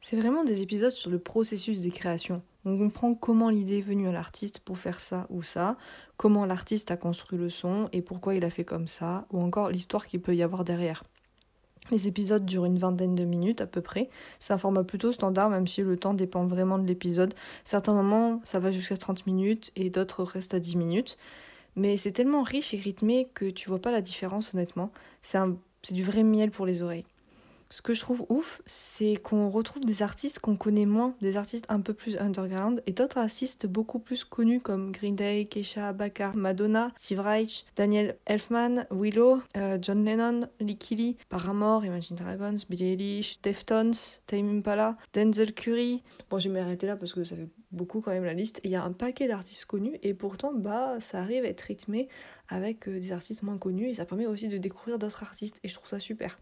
C'est 0.00 0.16
vraiment 0.16 0.42
des 0.42 0.62
épisodes 0.62 0.90
sur 0.90 1.10
le 1.10 1.18
processus 1.18 1.82
des 1.82 1.90
créations. 1.90 2.42
On 2.64 2.78
comprend 2.78 3.14
comment 3.14 3.50
l'idée 3.50 3.78
est 3.78 3.82
venue 3.82 4.08
à 4.08 4.12
l'artiste 4.12 4.60
pour 4.60 4.78
faire 4.78 5.00
ça 5.00 5.26
ou 5.28 5.42
ça, 5.42 5.76
comment 6.16 6.46
l'artiste 6.46 6.90
a 6.90 6.96
construit 6.96 7.38
le 7.38 7.50
son 7.50 7.90
et 7.92 8.00
pourquoi 8.00 8.34
il 8.34 8.44
a 8.44 8.50
fait 8.50 8.64
comme 8.64 8.88
ça, 8.88 9.26
ou 9.30 9.40
encore 9.40 9.68
l'histoire 9.68 10.06
qu'il 10.06 10.20
peut 10.20 10.34
y 10.34 10.42
avoir 10.42 10.64
derrière. 10.64 11.04
Les 11.90 12.08
épisodes 12.08 12.46
durent 12.46 12.64
une 12.64 12.78
vingtaine 12.78 13.14
de 13.14 13.24
minutes 13.24 13.60
à 13.60 13.66
peu 13.66 13.80
près. 13.80 14.08
C'est 14.40 14.54
un 14.54 14.58
format 14.58 14.82
plutôt 14.82 15.12
standard, 15.12 15.50
même 15.50 15.66
si 15.66 15.82
le 15.82 15.96
temps 15.96 16.14
dépend 16.14 16.46
vraiment 16.46 16.78
de 16.78 16.86
l'épisode. 16.86 17.34
Certains 17.64 17.94
moments, 17.94 18.40
ça 18.44 18.60
va 18.60 18.72
jusqu'à 18.72 18.96
30 18.96 19.26
minutes 19.26 19.72
et 19.76 19.90
d'autres 19.90 20.22
restent 20.22 20.54
à 20.54 20.60
10 20.60 20.76
minutes. 20.76 21.18
Mais 21.76 21.96
c'est 21.96 22.12
tellement 22.12 22.42
riche 22.42 22.74
et 22.74 22.78
rythmé 22.78 23.28
que 23.34 23.50
tu 23.50 23.68
vois 23.68 23.80
pas 23.80 23.90
la 23.90 24.02
différence 24.02 24.54
honnêtement. 24.54 24.92
C'est 25.22 25.40
du 25.92 26.02
vrai 26.04 26.22
miel 26.22 26.50
pour 26.50 26.66
les 26.66 26.82
oreilles. 26.82 27.06
Ce 27.72 27.80
que 27.80 27.94
je 27.94 28.00
trouve 28.00 28.26
ouf, 28.28 28.60
c'est 28.66 29.16
qu'on 29.16 29.48
retrouve 29.48 29.82
des 29.82 30.02
artistes 30.02 30.40
qu'on 30.40 30.56
connaît 30.56 30.84
moins, 30.84 31.14
des 31.22 31.38
artistes 31.38 31.64
un 31.70 31.80
peu 31.80 31.94
plus 31.94 32.18
underground, 32.18 32.82
et 32.86 32.92
d'autres 32.92 33.16
artistes 33.16 33.66
beaucoup 33.66 33.98
plus 33.98 34.24
connus 34.24 34.60
comme 34.60 34.92
Green 34.92 35.16
Day, 35.16 35.46
Keisha, 35.46 35.94
Bakar, 35.94 36.36
Madonna, 36.36 36.92
Steve 36.98 37.20
Reich, 37.20 37.64
Daniel 37.74 38.18
Elfman, 38.26 38.84
Willow, 38.90 39.40
euh, 39.56 39.78
John 39.80 40.04
Lennon, 40.04 40.48
Lee 40.60 40.76
Kelly, 40.76 41.16
Paramore, 41.30 41.86
Imagine 41.86 42.14
Dragons, 42.14 42.58
Billie 42.68 42.92
Eilish, 42.92 43.40
Deftones, 43.40 43.94
Tame 44.26 44.58
Impala, 44.58 44.98
Denzel 45.14 45.54
Curry. 45.54 46.02
Bon, 46.28 46.38
je 46.38 46.50
vais 46.50 46.60
m'arrêter 46.60 46.86
là 46.86 46.96
parce 46.96 47.14
que 47.14 47.24
ça 47.24 47.36
fait 47.36 47.48
beaucoup 47.70 48.02
quand 48.02 48.10
même 48.10 48.24
la 48.24 48.34
liste. 48.34 48.60
Il 48.64 48.70
y 48.70 48.76
a 48.76 48.84
un 48.84 48.92
paquet 48.92 49.28
d'artistes 49.28 49.64
connus 49.64 49.98
et 50.02 50.12
pourtant, 50.12 50.52
bah, 50.52 50.96
ça 51.00 51.20
arrive 51.20 51.44
à 51.44 51.48
être 51.48 51.62
rythmé 51.62 52.10
avec 52.50 52.86
euh, 52.86 53.00
des 53.00 53.12
artistes 53.12 53.42
moins 53.42 53.56
connus 53.56 53.88
et 53.88 53.94
ça 53.94 54.04
permet 54.04 54.26
aussi 54.26 54.48
de 54.48 54.58
découvrir 54.58 54.98
d'autres 54.98 55.22
artistes 55.22 55.58
et 55.64 55.68
je 55.68 55.74
trouve 55.74 55.88
ça 55.88 55.98
super. 55.98 56.36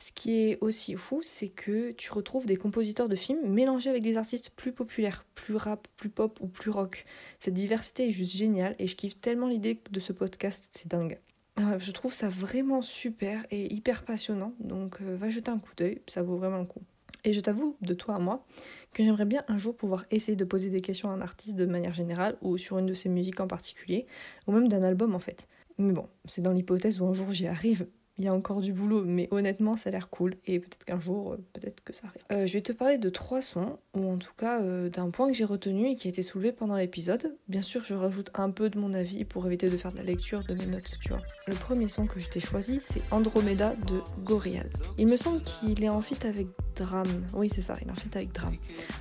Ce 0.00 0.12
qui 0.12 0.42
est 0.42 0.58
aussi 0.60 0.94
fou, 0.94 1.20
c'est 1.22 1.48
que 1.48 1.90
tu 1.92 2.12
retrouves 2.12 2.46
des 2.46 2.56
compositeurs 2.56 3.08
de 3.08 3.16
films 3.16 3.48
mélangés 3.48 3.90
avec 3.90 4.02
des 4.02 4.16
artistes 4.16 4.50
plus 4.50 4.72
populaires, 4.72 5.24
plus 5.34 5.56
rap, 5.56 5.88
plus 5.96 6.08
pop 6.08 6.38
ou 6.40 6.46
plus 6.46 6.70
rock. 6.70 7.04
Cette 7.40 7.54
diversité 7.54 8.08
est 8.08 8.12
juste 8.12 8.36
géniale 8.36 8.76
et 8.78 8.86
je 8.86 8.94
kiffe 8.94 9.20
tellement 9.20 9.48
l'idée 9.48 9.80
de 9.90 10.00
ce 10.00 10.12
podcast, 10.12 10.70
c'est 10.72 10.86
dingue. 10.88 11.18
Euh, 11.58 11.78
je 11.78 11.90
trouve 11.90 12.12
ça 12.12 12.28
vraiment 12.28 12.82
super 12.82 13.44
et 13.50 13.72
hyper 13.74 14.04
passionnant, 14.04 14.54
donc 14.60 14.98
euh, 15.00 15.16
va 15.16 15.28
jeter 15.28 15.50
un 15.50 15.58
coup 15.58 15.72
d'œil, 15.76 16.00
ça 16.06 16.22
vaut 16.22 16.36
vraiment 16.36 16.58
le 16.58 16.66
coup. 16.66 16.82
Et 17.24 17.32
je 17.32 17.40
t'avoue, 17.40 17.76
de 17.80 17.94
toi 17.94 18.14
à 18.14 18.18
moi, 18.20 18.46
que 18.92 19.02
j'aimerais 19.02 19.24
bien 19.24 19.42
un 19.48 19.58
jour 19.58 19.76
pouvoir 19.76 20.04
essayer 20.12 20.36
de 20.36 20.44
poser 20.44 20.70
des 20.70 20.80
questions 20.80 21.10
à 21.10 21.14
un 21.14 21.20
artiste 21.20 21.56
de 21.56 21.66
manière 21.66 21.94
générale 21.94 22.36
ou 22.42 22.56
sur 22.56 22.78
une 22.78 22.86
de 22.86 22.94
ses 22.94 23.08
musiques 23.08 23.40
en 23.40 23.48
particulier, 23.48 24.06
ou 24.46 24.52
même 24.52 24.68
d'un 24.68 24.84
album 24.84 25.16
en 25.16 25.18
fait. 25.18 25.48
Mais 25.78 25.92
bon, 25.92 26.08
c'est 26.26 26.42
dans 26.42 26.52
l'hypothèse 26.52 27.00
où 27.00 27.06
un 27.06 27.12
jour 27.12 27.32
j'y 27.32 27.48
arrive, 27.48 27.88
il 28.18 28.24
y 28.24 28.28
a 28.28 28.34
encore 28.34 28.60
du 28.60 28.72
boulot, 28.72 29.04
mais 29.04 29.28
honnêtement, 29.30 29.76
ça 29.76 29.90
a 29.90 29.92
l'air 29.92 30.10
cool. 30.10 30.36
Et 30.46 30.58
peut-être 30.58 30.84
qu'un 30.84 30.98
jour, 30.98 31.32
euh, 31.32 31.36
peut-être 31.52 31.82
que 31.84 31.92
ça 31.92 32.08
arrive. 32.08 32.22
Euh, 32.32 32.46
je 32.46 32.52
vais 32.54 32.60
te 32.60 32.72
parler 32.72 32.98
de 32.98 33.08
trois 33.10 33.42
sons, 33.42 33.78
ou 33.94 34.10
en 34.10 34.16
tout 34.16 34.32
cas 34.36 34.60
euh, 34.60 34.88
d'un 34.88 35.10
point 35.10 35.28
que 35.28 35.34
j'ai 35.34 35.44
retenu 35.44 35.88
et 35.88 35.94
qui 35.94 36.08
a 36.08 36.10
été 36.10 36.22
soulevé 36.22 36.52
pendant 36.52 36.76
l'épisode. 36.76 37.36
Bien 37.48 37.62
sûr, 37.62 37.82
je 37.84 37.94
rajoute 37.94 38.30
un 38.34 38.50
peu 38.50 38.70
de 38.70 38.78
mon 38.78 38.92
avis 38.92 39.24
pour 39.24 39.46
éviter 39.46 39.70
de 39.70 39.76
faire 39.76 39.92
de 39.92 39.98
la 39.98 40.02
lecture 40.02 40.42
de 40.42 40.54
mes 40.54 40.66
notes, 40.66 40.98
tu 41.00 41.10
vois. 41.10 41.20
Le 41.46 41.54
premier 41.54 41.88
son 41.88 42.06
que 42.06 42.18
je 42.18 42.28
t'ai 42.28 42.40
choisi, 42.40 42.80
c'est 42.82 43.02
Andromeda 43.12 43.74
de 43.86 44.00
Gorillaz. 44.24 44.66
Il 44.98 45.06
me 45.06 45.16
semble 45.16 45.40
qu'il 45.42 45.84
est 45.84 45.88
en 45.88 46.00
fit 46.00 46.26
avec 46.26 46.48
Dram. 46.74 47.06
Oui, 47.34 47.48
c'est 47.48 47.60
ça, 47.60 47.74
il 47.80 47.88
est 47.88 47.90
en 47.90 47.94
fit 47.94 48.10
avec 48.14 48.32
Dram. 48.32 48.54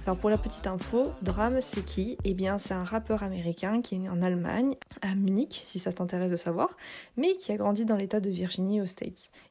Alors 0.06 0.20
pour 0.20 0.30
la 0.30 0.38
petite 0.38 0.68
info, 0.68 1.12
Dram, 1.24 1.58
c'est 1.62 1.84
qui? 1.84 2.18
Eh 2.24 2.34
bien, 2.36 2.58
c'est 2.58 2.74
un 2.76 2.84
rappeur 2.84 3.24
américain 3.24 3.82
qui 3.82 3.96
est 3.96 4.00
né 4.00 4.10
en 4.10 4.22
Allemagne, 4.22 4.76
à 5.02 5.16
Munich, 5.16 5.62
si 5.64 5.80
ça 5.80 5.92
t'intéresse 5.92 6.32
de 6.32 6.36
savoir, 6.36 6.78
mais 7.16 7.36
qui 7.38 7.52
a 7.52 7.58
grandi 7.58 7.86
dans 7.86 7.96
l'état 7.96 8.20
de 8.20 8.30
Virginie 8.30 8.82
au. 8.82 8.86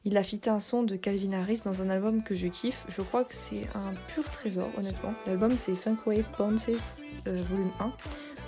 Il 0.05 0.17
a 0.17 0.23
fité 0.23 0.49
un 0.49 0.59
son 0.59 0.83
de 0.83 0.95
Calvin 0.95 1.33
Harris 1.33 1.61
dans 1.63 1.81
un 1.81 1.89
album 1.89 2.23
que 2.23 2.35
je 2.35 2.47
kiffe. 2.47 2.85
Je 2.89 3.01
crois 3.01 3.23
que 3.23 3.33
c'est 3.33 3.67
un 3.75 3.93
pur 4.13 4.29
trésor, 4.29 4.69
honnêtement. 4.77 5.13
L'album, 5.25 5.57
c'est 5.57 5.75
Funk 5.75 5.97
Wave 6.05 6.25
Bounces, 6.37 6.95
euh, 7.27 7.43
volume 7.49 7.71
1 7.79 7.91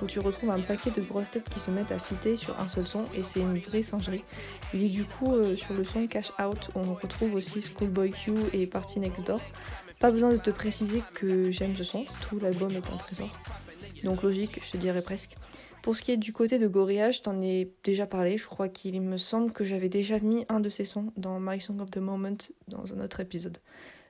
où 0.01 0.05
tu 0.05 0.19
retrouves 0.19 0.49
un 0.49 0.59
paquet 0.61 0.91
de 0.91 1.01
grosses 1.01 1.29
têtes 1.29 1.49
qui 1.49 1.59
se 1.59 1.71
mettent 1.71 1.91
à 1.91 1.99
fitter 1.99 2.35
sur 2.35 2.59
un 2.59 2.69
seul 2.69 2.87
son 2.87 3.05
et 3.15 3.23
c'est 3.23 3.41
une 3.41 3.57
vraie 3.59 3.81
singerie. 3.81 4.23
Il 4.73 4.83
est 4.83 4.89
du 4.89 5.03
coup 5.03 5.33
euh, 5.33 5.55
sur 5.55 5.73
le 5.73 5.83
son 5.83 6.07
Cash 6.07 6.31
Out 6.39 6.69
on 6.75 6.93
retrouve 6.93 7.35
aussi 7.35 7.61
Schoolboy 7.61 8.11
Q 8.11 8.33
et 8.53 8.67
Party 8.67 8.99
Next 8.99 9.27
Door. 9.27 9.41
Pas 9.99 10.11
besoin 10.11 10.31
de 10.31 10.37
te 10.37 10.49
préciser 10.49 11.03
que 11.13 11.51
j'aime 11.51 11.75
ce 11.75 11.83
son, 11.83 12.05
tout 12.21 12.39
l'album 12.39 12.71
est 12.71 12.77
un 12.77 12.97
trésor. 12.97 13.29
Donc 14.03 14.23
logique, 14.23 14.61
je 14.65 14.71
te 14.71 14.77
dirais 14.77 15.01
presque. 15.01 15.35
Pour 15.89 15.95
ce 15.95 16.03
qui 16.03 16.11
est 16.11 16.17
du 16.17 16.33
côté 16.33 16.59
de 16.59 16.67
Gorillaz, 16.67 17.13
je 17.13 17.21
t'en 17.23 17.41
ai 17.41 17.73
déjà 17.83 18.05
parlé. 18.05 18.37
Je 18.37 18.45
crois 18.45 18.69
qu'il 18.69 19.01
me 19.01 19.17
semble 19.17 19.51
que 19.51 19.63
j'avais 19.63 19.89
déjà 19.89 20.19
mis 20.19 20.45
un 20.47 20.59
de 20.59 20.69
ces 20.69 20.83
sons 20.83 21.11
dans 21.17 21.39
My 21.39 21.59
Song 21.59 21.81
of 21.81 21.89
the 21.89 21.97
Moment 21.97 22.37
dans 22.67 22.93
un 22.93 23.03
autre 23.03 23.21
épisode. 23.21 23.57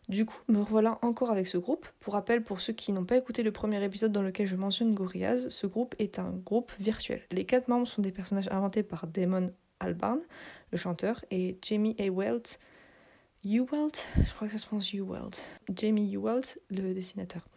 Du 0.09 0.25
coup, 0.25 0.39
me 0.49 0.59
revoilà 0.59 0.99
encore 1.01 1.31
avec 1.31 1.47
ce 1.47 1.57
groupe. 1.57 1.87
Pour 2.01 2.15
rappel, 2.15 2.43
pour 2.43 2.59
ceux 2.59 2.73
qui 2.73 2.91
n'ont 2.91 3.05
pas 3.05 3.15
écouté 3.15 3.43
le 3.43 3.53
premier 3.53 3.81
épisode 3.81 4.11
dans 4.11 4.21
lequel 4.21 4.45
je 4.45 4.57
mentionne 4.57 4.93
Gorillaz, 4.93 5.47
ce 5.47 5.67
groupe 5.67 5.95
est 5.99 6.19
un 6.19 6.31
groupe 6.31 6.73
virtuel. 6.81 7.21
Les 7.31 7.45
quatre 7.45 7.69
membres 7.69 7.87
sont 7.87 8.01
des 8.01 8.11
personnages 8.11 8.49
inventés 8.51 8.83
par 8.83 9.07
Damon 9.07 9.49
Albarn, 9.79 10.19
le 10.73 10.77
chanteur, 10.77 11.23
et 11.31 11.57
Jamie 11.61 11.95
A. 11.97 12.09
Welt, 12.09 12.59
Welt, 13.45 14.05
je 14.21 14.33
crois 14.33 14.47
que 14.49 14.51
ça 14.51 14.59
se 14.59 14.65
prononce 14.65 14.93
Jamie 15.73 16.17
Welt, 16.17 16.59
le 16.71 16.93
dessinateur. 16.93 17.47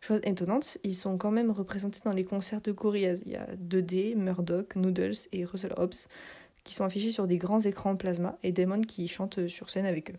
Chose 0.00 0.20
étonnante, 0.24 0.78
ils 0.82 0.94
sont 0.94 1.18
quand 1.18 1.30
même 1.30 1.50
représentés 1.50 2.00
dans 2.04 2.12
les 2.12 2.24
concerts 2.24 2.62
de 2.62 2.72
Gorillaz. 2.72 3.22
Il 3.26 3.32
y 3.32 3.36
a 3.36 3.46
2D, 3.56 4.16
Murdoch, 4.16 4.74
Noodles 4.76 5.28
et 5.32 5.44
Russell 5.44 5.74
Hobbs 5.76 6.08
qui 6.64 6.74
sont 6.74 6.84
affichés 6.84 7.10
sur 7.10 7.26
des 7.26 7.38
grands 7.38 7.60
écrans 7.60 7.96
plasma 7.96 8.38
et 8.42 8.52
Damon 8.52 8.80
qui 8.80 9.08
chante 9.08 9.46
sur 9.48 9.70
scène 9.70 9.86
avec 9.86 10.10
eux. 10.10 10.18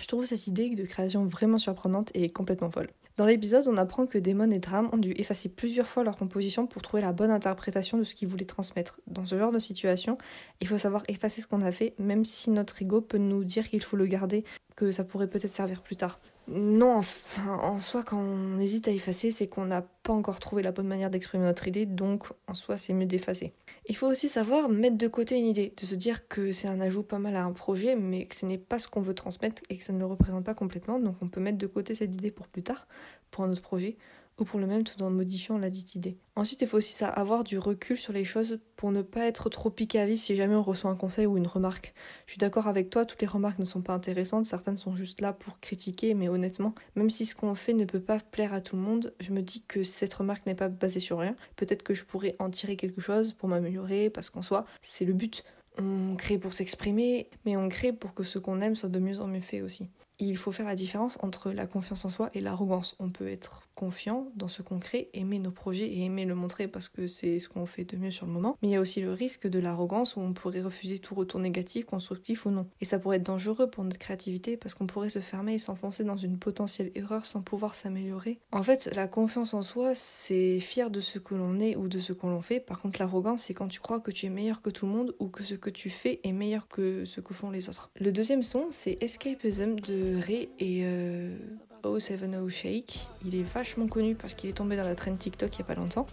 Je 0.00 0.06
trouve 0.06 0.24
cette 0.24 0.46
idée 0.46 0.70
de 0.70 0.84
création 0.84 1.26
vraiment 1.26 1.58
surprenante 1.58 2.10
et 2.14 2.30
complètement 2.30 2.70
folle. 2.70 2.88
Dans 3.18 3.26
l'épisode, 3.26 3.68
on 3.68 3.76
apprend 3.76 4.06
que 4.06 4.16
Damon 4.16 4.50
et 4.50 4.58
Dram 4.58 4.88
ont 4.92 4.96
dû 4.96 5.12
effacer 5.12 5.50
plusieurs 5.50 5.86
fois 5.86 6.02
leur 6.02 6.16
composition 6.16 6.66
pour 6.66 6.80
trouver 6.80 7.02
la 7.02 7.12
bonne 7.12 7.30
interprétation 7.30 7.98
de 7.98 8.04
ce 8.04 8.14
qu'ils 8.14 8.28
voulaient 8.28 8.46
transmettre. 8.46 9.00
Dans 9.06 9.26
ce 9.26 9.38
genre 9.38 9.52
de 9.52 9.58
situation, 9.58 10.16
il 10.62 10.66
faut 10.66 10.78
savoir 10.78 11.02
effacer 11.08 11.42
ce 11.42 11.46
qu'on 11.46 11.60
a 11.60 11.72
fait, 11.72 11.94
même 11.98 12.24
si 12.24 12.50
notre 12.50 12.80
ego 12.80 13.02
peut 13.02 13.18
nous 13.18 13.44
dire 13.44 13.68
qu'il 13.68 13.82
faut 13.82 13.96
le 13.96 14.06
garder, 14.06 14.44
que 14.76 14.90
ça 14.90 15.04
pourrait 15.04 15.28
peut-être 15.28 15.52
servir 15.52 15.82
plus 15.82 15.96
tard. 15.96 16.20
Non, 16.48 16.96
enfin, 16.96 17.56
en 17.62 17.78
soi, 17.78 18.02
quand 18.02 18.18
on 18.18 18.58
hésite 18.58 18.88
à 18.88 18.90
effacer, 18.90 19.30
c'est 19.30 19.46
qu'on 19.46 19.64
n'a 19.64 19.82
pas 20.02 20.12
encore 20.12 20.40
trouvé 20.40 20.62
la 20.62 20.72
bonne 20.72 20.88
manière 20.88 21.08
d'exprimer 21.08 21.44
notre 21.44 21.68
idée, 21.68 21.86
donc 21.86 22.26
en 22.48 22.54
soi, 22.54 22.76
c'est 22.76 22.92
mieux 22.92 23.06
d'effacer. 23.06 23.52
Il 23.86 23.96
faut 23.96 24.08
aussi 24.08 24.28
savoir 24.28 24.68
mettre 24.68 24.98
de 24.98 25.06
côté 25.06 25.36
une 25.38 25.46
idée, 25.46 25.72
de 25.76 25.86
se 25.86 25.94
dire 25.94 26.26
que 26.26 26.50
c'est 26.50 26.66
un 26.66 26.80
ajout 26.80 27.04
pas 27.04 27.20
mal 27.20 27.36
à 27.36 27.44
un 27.44 27.52
projet, 27.52 27.94
mais 27.94 28.26
que 28.26 28.34
ce 28.34 28.44
n'est 28.44 28.58
pas 28.58 28.80
ce 28.80 28.88
qu'on 28.88 29.00
veut 29.00 29.14
transmettre 29.14 29.62
et 29.70 29.78
que 29.78 29.84
ça 29.84 29.92
ne 29.92 30.00
le 30.00 30.06
représente 30.06 30.44
pas 30.44 30.54
complètement, 30.54 30.98
donc 30.98 31.14
on 31.20 31.28
peut 31.28 31.40
mettre 31.40 31.58
de 31.58 31.66
côté 31.68 31.94
cette 31.94 32.12
idée 32.12 32.32
pour 32.32 32.48
plus 32.48 32.64
tard, 32.64 32.88
pour 33.30 33.44
un 33.44 33.50
autre 33.52 33.62
projet, 33.62 33.96
ou 34.38 34.44
pour 34.44 34.58
le 34.58 34.66
même 34.66 34.84
tout 34.84 35.00
en 35.02 35.10
modifiant 35.10 35.58
la 35.58 35.70
dite 35.70 35.94
idée. 35.94 36.16
Ensuite, 36.36 36.62
il 36.62 36.68
faut 36.68 36.78
aussi 36.78 37.04
avoir 37.04 37.44
du 37.44 37.58
recul 37.58 37.96
sur 37.96 38.12
les 38.12 38.24
choses 38.24 38.58
pour 38.76 38.90
ne 38.90 39.02
pas 39.02 39.26
être 39.26 39.50
trop 39.50 39.70
piqué 39.70 39.98
à 40.00 40.06
vivre 40.06 40.20
si 40.20 40.34
jamais 40.34 40.54
on 40.54 40.62
reçoit 40.62 40.90
un 40.90 40.96
conseil 40.96 41.26
ou 41.26 41.36
une 41.36 41.46
remarque. 41.46 41.94
Je 42.26 42.32
suis 42.32 42.38
d'accord 42.38 42.66
avec 42.66 42.90
toi, 42.90 43.04
toutes 43.04 43.20
les 43.20 43.26
remarques 43.26 43.58
ne 43.58 43.64
sont 43.64 43.82
pas 43.82 43.92
intéressantes, 43.92 44.46
certaines 44.46 44.78
sont 44.78 44.94
juste 44.94 45.20
là 45.20 45.32
pour 45.32 45.60
critiquer, 45.60 46.14
mais 46.14 46.28
honnêtement, 46.28 46.74
même 46.96 47.10
si 47.10 47.26
ce 47.26 47.34
qu'on 47.34 47.54
fait 47.54 47.74
ne 47.74 47.84
peut 47.84 48.00
pas 48.00 48.18
plaire 48.18 48.54
à 48.54 48.60
tout 48.60 48.76
le 48.76 48.82
monde, 48.82 49.14
je 49.20 49.32
me 49.32 49.42
dis 49.42 49.62
que 49.68 49.82
cette 49.82 50.14
remarque 50.14 50.46
n'est 50.46 50.54
pas 50.54 50.68
basée 50.68 51.00
sur 51.00 51.18
rien. 51.18 51.36
Peut-être 51.56 51.82
que 51.82 51.94
je 51.94 52.04
pourrais 52.04 52.36
en 52.38 52.50
tirer 52.50 52.76
quelque 52.76 53.00
chose 53.00 53.34
pour 53.34 53.48
m'améliorer, 53.48 54.08
parce 54.08 54.30
qu'en 54.30 54.42
soi, 54.42 54.64
c'est 54.80 55.04
le 55.04 55.12
but. 55.12 55.44
On 55.78 56.16
crée 56.16 56.38
pour 56.38 56.52
s'exprimer, 56.52 57.30
mais 57.44 57.56
on 57.56 57.68
crée 57.68 57.92
pour 57.92 58.14
que 58.14 58.24
ce 58.24 58.38
qu'on 58.38 58.60
aime 58.60 58.74
soit 58.74 58.90
de 58.90 58.98
mieux 58.98 59.20
en 59.20 59.26
mieux 59.26 59.40
fait 59.40 59.62
aussi 59.62 59.88
il 60.28 60.36
faut 60.36 60.52
faire 60.52 60.66
la 60.66 60.74
différence 60.74 61.18
entre 61.22 61.50
la 61.50 61.66
confiance 61.66 62.04
en 62.04 62.10
soi 62.10 62.30
et 62.34 62.40
l'arrogance. 62.40 62.96
On 62.98 63.10
peut 63.10 63.28
être 63.28 63.62
confiant 63.74 64.30
dans 64.36 64.48
ce 64.48 64.62
qu'on 64.62 64.78
crée, 64.78 65.10
aimer 65.14 65.38
nos 65.38 65.50
projets 65.50 65.88
et 65.88 66.04
aimer 66.04 66.24
le 66.24 66.34
montrer 66.34 66.68
parce 66.68 66.88
que 66.88 67.06
c'est 67.06 67.38
ce 67.38 67.48
qu'on 67.48 67.66
fait 67.66 67.84
de 67.84 67.96
mieux 67.96 68.10
sur 68.10 68.26
le 68.26 68.32
moment. 68.32 68.56
Mais 68.62 68.68
il 68.68 68.70
y 68.70 68.76
a 68.76 68.80
aussi 68.80 69.00
le 69.00 69.12
risque 69.12 69.48
de 69.48 69.58
l'arrogance 69.58 70.16
où 70.16 70.20
on 70.20 70.32
pourrait 70.32 70.62
refuser 70.62 70.98
tout 70.98 71.14
retour 71.14 71.40
négatif, 71.40 71.86
constructif 71.86 72.46
ou 72.46 72.50
non. 72.50 72.66
Et 72.80 72.84
ça 72.84 72.98
pourrait 72.98 73.16
être 73.16 73.26
dangereux 73.26 73.68
pour 73.68 73.84
notre 73.84 73.98
créativité 73.98 74.56
parce 74.56 74.74
qu'on 74.74 74.86
pourrait 74.86 75.08
se 75.08 75.18
fermer 75.18 75.54
et 75.54 75.58
s'enfoncer 75.58 76.04
dans 76.04 76.16
une 76.16 76.38
potentielle 76.38 76.92
erreur 76.94 77.26
sans 77.26 77.42
pouvoir 77.42 77.74
s'améliorer. 77.74 78.38
En 78.52 78.62
fait, 78.62 78.90
la 78.94 79.08
confiance 79.08 79.54
en 79.54 79.62
soi, 79.62 79.94
c'est 79.94 80.60
fier 80.60 80.90
de 80.90 81.00
ce 81.00 81.18
que 81.18 81.34
l'on 81.34 81.58
est 81.58 81.76
ou 81.76 81.88
de 81.88 81.98
ce 81.98 82.12
que 82.12 82.26
l'on 82.26 82.42
fait. 82.42 82.60
Par 82.60 82.80
contre, 82.80 83.00
l'arrogance, 83.00 83.42
c'est 83.42 83.54
quand 83.54 83.68
tu 83.68 83.80
crois 83.80 84.00
que 84.00 84.10
tu 84.10 84.26
es 84.26 84.30
meilleur 84.30 84.62
que 84.62 84.70
tout 84.70 84.86
le 84.86 84.92
monde 84.92 85.14
ou 85.18 85.28
que 85.28 85.42
ce 85.42 85.54
que 85.54 85.70
tu 85.70 85.90
fais 85.90 86.20
est 86.22 86.32
meilleur 86.32 86.68
que 86.68 87.04
ce 87.04 87.20
que 87.20 87.34
font 87.34 87.50
les 87.50 87.68
autres. 87.68 87.90
Le 87.98 88.12
deuxième 88.12 88.42
son, 88.42 88.66
c'est 88.70 89.02
Escapism 89.02 89.76
de 89.80 90.11
Ray 90.20 90.48
et 90.58 90.82
euh, 90.84 91.36
070 91.84 92.48
Shake. 92.48 93.00
Il 93.24 93.34
est 93.34 93.42
vachement 93.42 93.86
connu 93.86 94.14
parce 94.14 94.34
qu'il 94.34 94.50
est 94.50 94.54
tombé 94.54 94.76
dans 94.76 94.84
la 94.84 94.94
trend 94.94 95.14
TikTok 95.16 95.54
il 95.54 95.58
y 95.58 95.62
a 95.62 95.64
pas 95.64 95.74
longtemps. 95.74 96.06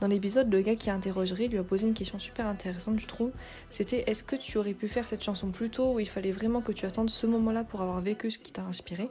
Dans 0.00 0.08
l'épisode, 0.08 0.52
le 0.52 0.60
gars 0.62 0.74
qui 0.74 0.90
a 0.90 0.94
interrogé 0.94 1.46
lui 1.46 1.58
a 1.58 1.62
posé 1.62 1.86
une 1.86 1.94
question 1.94 2.18
super 2.18 2.46
intéressante, 2.46 2.98
je 2.98 3.06
trouve. 3.06 3.30
C'était 3.70 4.04
est-ce 4.08 4.24
que 4.24 4.34
tu 4.34 4.58
aurais 4.58 4.74
pu 4.74 4.88
faire 4.88 5.06
cette 5.06 5.22
chanson 5.22 5.50
plus 5.50 5.70
tôt 5.70 5.94
ou 5.94 6.00
il 6.00 6.08
fallait 6.08 6.32
vraiment 6.32 6.60
que 6.60 6.72
tu 6.72 6.86
attendes 6.86 7.10
ce 7.10 7.26
moment-là 7.26 7.62
pour 7.62 7.82
avoir 7.82 8.00
vécu 8.00 8.30
ce 8.30 8.38
qui 8.38 8.52
t'a 8.52 8.62
inspiré? 8.62 9.08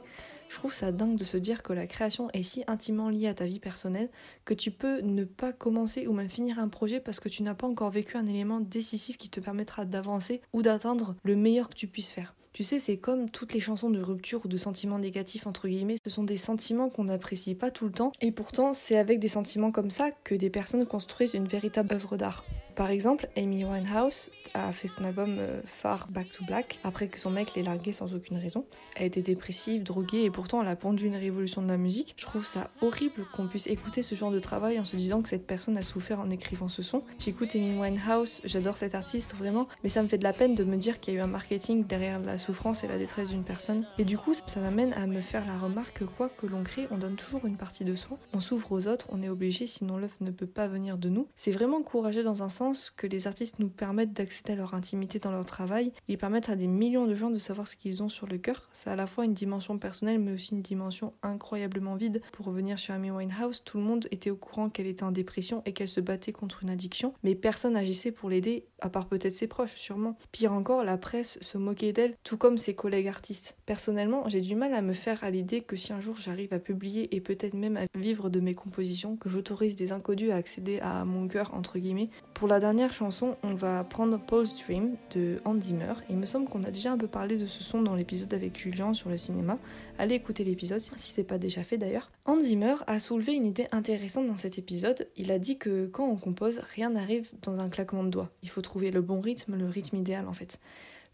Je 0.50 0.58
trouve 0.58 0.74
ça 0.74 0.92
dingue 0.92 1.16
de 1.16 1.24
se 1.24 1.38
dire 1.38 1.62
que 1.62 1.72
la 1.72 1.86
création 1.86 2.28
est 2.34 2.42
si 2.42 2.62
intimement 2.66 3.08
liée 3.08 3.28
à 3.28 3.32
ta 3.32 3.46
vie 3.46 3.58
personnelle 3.58 4.10
que 4.44 4.52
tu 4.52 4.70
peux 4.70 5.00
ne 5.00 5.24
pas 5.24 5.50
commencer 5.50 6.06
ou 6.06 6.12
même 6.12 6.28
finir 6.28 6.58
un 6.58 6.68
projet 6.68 7.00
parce 7.00 7.20
que 7.20 7.30
tu 7.30 7.42
n'as 7.42 7.54
pas 7.54 7.66
encore 7.66 7.90
vécu 7.90 8.18
un 8.18 8.26
élément 8.26 8.60
décisif 8.60 9.16
qui 9.16 9.30
te 9.30 9.40
permettra 9.40 9.86
d'avancer 9.86 10.42
ou 10.52 10.60
d'atteindre 10.60 11.14
le 11.24 11.36
meilleur 11.36 11.70
que 11.70 11.74
tu 11.74 11.86
puisses 11.86 12.12
faire. 12.12 12.34
Tu 12.54 12.64
sais, 12.64 12.78
c'est 12.78 12.98
comme 12.98 13.30
toutes 13.30 13.54
les 13.54 13.60
chansons 13.60 13.88
de 13.88 14.02
rupture 14.02 14.42
ou 14.44 14.48
de 14.48 14.58
sentiments 14.58 14.98
négatifs, 14.98 15.46
entre 15.46 15.68
guillemets, 15.68 15.96
ce 16.04 16.10
sont 16.10 16.22
des 16.22 16.36
sentiments 16.36 16.90
qu'on 16.90 17.04
n'apprécie 17.04 17.54
pas 17.54 17.70
tout 17.70 17.86
le 17.86 17.92
temps, 17.92 18.12
et 18.20 18.30
pourtant 18.30 18.74
c'est 18.74 18.98
avec 18.98 19.20
des 19.20 19.28
sentiments 19.28 19.72
comme 19.72 19.90
ça 19.90 20.10
que 20.22 20.34
des 20.34 20.50
personnes 20.50 20.84
construisent 20.84 21.32
une 21.32 21.48
véritable 21.48 21.94
œuvre 21.94 22.18
d'art. 22.18 22.44
Par 22.74 22.90
exemple, 22.90 23.28
Amy 23.36 23.64
Winehouse 23.64 24.30
a 24.54 24.72
fait 24.72 24.88
son 24.88 25.04
album 25.04 25.36
euh, 25.38 25.60
Far 25.66 26.08
Back 26.10 26.30
to 26.30 26.44
Black 26.44 26.78
après 26.84 27.08
que 27.08 27.18
son 27.18 27.30
mec 27.30 27.54
l'ait 27.54 27.62
largué 27.62 27.92
sans 27.92 28.14
aucune 28.14 28.36
raison. 28.36 28.64
Elle 28.96 29.06
était 29.06 29.22
dépressive, 29.22 29.82
droguée 29.82 30.24
et 30.24 30.30
pourtant 30.30 30.62
elle 30.62 30.68
a 30.68 30.76
pondu 30.76 31.06
une 31.06 31.16
révolution 31.16 31.62
de 31.62 31.68
la 31.68 31.76
musique. 31.76 32.14
Je 32.16 32.22
trouve 32.22 32.44
ça 32.44 32.70
horrible 32.80 33.26
qu'on 33.34 33.46
puisse 33.46 33.66
écouter 33.66 34.02
ce 34.02 34.14
genre 34.14 34.30
de 34.30 34.40
travail 34.40 34.78
en 34.78 34.84
se 34.84 34.96
disant 34.96 35.22
que 35.22 35.28
cette 35.28 35.46
personne 35.46 35.76
a 35.76 35.82
souffert 35.82 36.20
en 36.20 36.30
écrivant 36.30 36.68
ce 36.68 36.82
son. 36.82 37.02
J'écoute 37.18 37.54
Amy 37.54 37.78
Winehouse, 37.78 38.40
j'adore 38.44 38.76
cet 38.76 38.94
artiste 38.94 39.34
vraiment, 39.34 39.68
mais 39.82 39.88
ça 39.88 40.02
me 40.02 40.08
fait 40.08 40.18
de 40.18 40.24
la 40.24 40.32
peine 40.32 40.54
de 40.54 40.64
me 40.64 40.76
dire 40.76 41.00
qu'il 41.00 41.14
y 41.14 41.16
a 41.16 41.20
eu 41.20 41.22
un 41.22 41.28
marketing 41.28 41.86
derrière 41.86 42.20
la 42.20 42.38
souffrance 42.38 42.84
et 42.84 42.88
la 42.88 42.98
détresse 42.98 43.28
d'une 43.28 43.44
personne. 43.44 43.86
Et 43.98 44.04
du 44.04 44.18
coup, 44.18 44.34
ça 44.34 44.60
m'amène 44.60 44.92
à 44.94 45.06
me 45.06 45.20
faire 45.20 45.46
la 45.46 45.58
remarque 45.58 46.00
que 46.00 46.04
quoi 46.04 46.28
que 46.28 46.46
l'on 46.46 46.62
crée, 46.62 46.86
on 46.90 46.98
donne 46.98 47.16
toujours 47.16 47.46
une 47.46 47.56
partie 47.56 47.84
de 47.84 47.94
soi. 47.94 48.18
On 48.32 48.40
s'ouvre 48.40 48.72
aux 48.72 48.86
autres, 48.88 49.06
on 49.10 49.22
est 49.22 49.28
obligé, 49.28 49.66
sinon 49.66 49.96
l'œuvre 49.96 50.16
ne 50.20 50.30
peut 50.30 50.46
pas 50.46 50.68
venir 50.68 50.96
de 50.98 51.08
nous. 51.08 51.26
C'est 51.36 51.50
vraiment 51.50 51.82
courageux 51.82 52.22
dans 52.22 52.42
un 52.42 52.48
sens 52.48 52.61
que 52.70 53.06
les 53.06 53.26
artistes 53.26 53.58
nous 53.58 53.68
permettent 53.68 54.12
d'accéder 54.12 54.52
à 54.52 54.56
leur 54.56 54.74
intimité 54.74 55.18
dans 55.18 55.32
leur 55.32 55.44
travail. 55.44 55.92
Ils 56.08 56.18
permettent 56.18 56.48
à 56.48 56.56
des 56.56 56.66
millions 56.66 57.06
de 57.06 57.14
gens 57.14 57.30
de 57.30 57.38
savoir 57.38 57.66
ce 57.66 57.76
qu'ils 57.76 58.02
ont 58.02 58.08
sur 58.08 58.26
le 58.26 58.38
cœur. 58.38 58.68
C'est 58.72 58.90
à 58.90 58.96
la 58.96 59.06
fois 59.06 59.24
une 59.24 59.34
dimension 59.34 59.78
personnelle 59.78 60.18
mais 60.18 60.32
aussi 60.32 60.54
une 60.54 60.62
dimension 60.62 61.12
incroyablement 61.22 61.96
vide. 61.96 62.22
Pour 62.32 62.46
revenir 62.46 62.78
sur 62.78 62.94
Amy 62.94 63.10
Winehouse, 63.10 63.64
tout 63.64 63.78
le 63.78 63.84
monde 63.84 64.06
était 64.10 64.30
au 64.30 64.36
courant 64.36 64.68
qu'elle 64.70 64.86
était 64.86 65.04
en 65.04 65.12
dépression 65.12 65.62
et 65.66 65.72
qu'elle 65.72 65.88
se 65.88 66.00
battait 66.00 66.32
contre 66.32 66.62
une 66.62 66.70
addiction, 66.70 67.14
mais 67.22 67.34
personne 67.34 67.74
n'agissait 67.74 68.12
pour 68.12 68.30
l'aider, 68.30 68.66
à 68.80 68.88
part 68.88 69.06
peut-être 69.06 69.34
ses 69.34 69.46
proches, 69.46 69.74
sûrement. 69.74 70.16
Pire 70.30 70.52
encore, 70.52 70.84
la 70.84 70.98
presse 70.98 71.38
se 71.40 71.58
moquait 71.58 71.92
d'elle, 71.92 72.16
tout 72.24 72.36
comme 72.36 72.58
ses 72.58 72.74
collègues 72.74 73.08
artistes. 73.08 73.56
Personnellement, 73.66 74.28
j'ai 74.28 74.40
du 74.40 74.54
mal 74.54 74.74
à 74.74 74.82
me 74.82 74.92
faire 74.92 75.24
à 75.24 75.30
l'idée 75.30 75.60
que 75.60 75.76
si 75.76 75.92
un 75.92 76.00
jour 76.00 76.16
j'arrive 76.16 76.52
à 76.52 76.58
publier 76.58 77.14
et 77.14 77.20
peut-être 77.20 77.54
même 77.54 77.76
à 77.76 77.86
vivre 77.98 78.28
de 78.28 78.40
mes 78.40 78.54
compositions, 78.54 79.16
que 79.16 79.28
j'autorise 79.28 79.76
des 79.76 79.92
inconnus 79.92 80.30
à 80.30 80.36
accéder 80.36 80.80
à 80.80 81.04
mon 81.04 81.28
cœur, 81.28 81.54
entre 81.54 81.78
guillemets. 81.78 82.10
Pour 82.34 82.48
la 82.52 82.60
dernière 82.60 82.92
chanson, 82.92 83.36
on 83.42 83.54
va 83.54 83.82
prendre 83.82 84.18
Paul's 84.18 84.62
Dream 84.62 84.96
de 85.14 85.36
Hans 85.46 85.58
Zimmer. 85.58 85.94
Il 86.10 86.18
me 86.18 86.26
semble 86.26 86.50
qu'on 86.50 86.62
a 86.64 86.70
déjà 86.70 86.92
un 86.92 86.98
peu 86.98 87.06
parlé 87.06 87.38
de 87.38 87.46
ce 87.46 87.62
son 87.62 87.80
dans 87.80 87.94
l'épisode 87.94 88.34
avec 88.34 88.58
Julien 88.58 88.92
sur 88.92 89.08
le 89.08 89.16
cinéma. 89.16 89.58
Allez 89.98 90.16
écouter 90.16 90.44
l'épisode 90.44 90.78
si 90.78 91.12
c'est 91.12 91.24
pas 91.24 91.38
déjà 91.38 91.64
fait 91.64 91.78
d'ailleurs. 91.78 92.10
Hans 92.26 92.40
Zimmer 92.40 92.74
a 92.86 92.98
soulevé 93.00 93.32
une 93.32 93.46
idée 93.46 93.68
intéressante 93.72 94.26
dans 94.26 94.36
cet 94.36 94.58
épisode. 94.58 95.08
Il 95.16 95.32
a 95.32 95.38
dit 95.38 95.56
que 95.56 95.86
quand 95.86 96.06
on 96.06 96.16
compose, 96.16 96.60
rien 96.74 96.90
n'arrive 96.90 97.30
dans 97.40 97.58
un 97.58 97.70
claquement 97.70 98.04
de 98.04 98.10
doigts. 98.10 98.30
Il 98.42 98.50
faut 98.50 98.60
trouver 98.60 98.90
le 98.90 99.00
bon 99.00 99.20
rythme, 99.20 99.56
le 99.56 99.66
rythme 99.66 99.96
idéal 99.96 100.28
en 100.28 100.34
fait. 100.34 100.60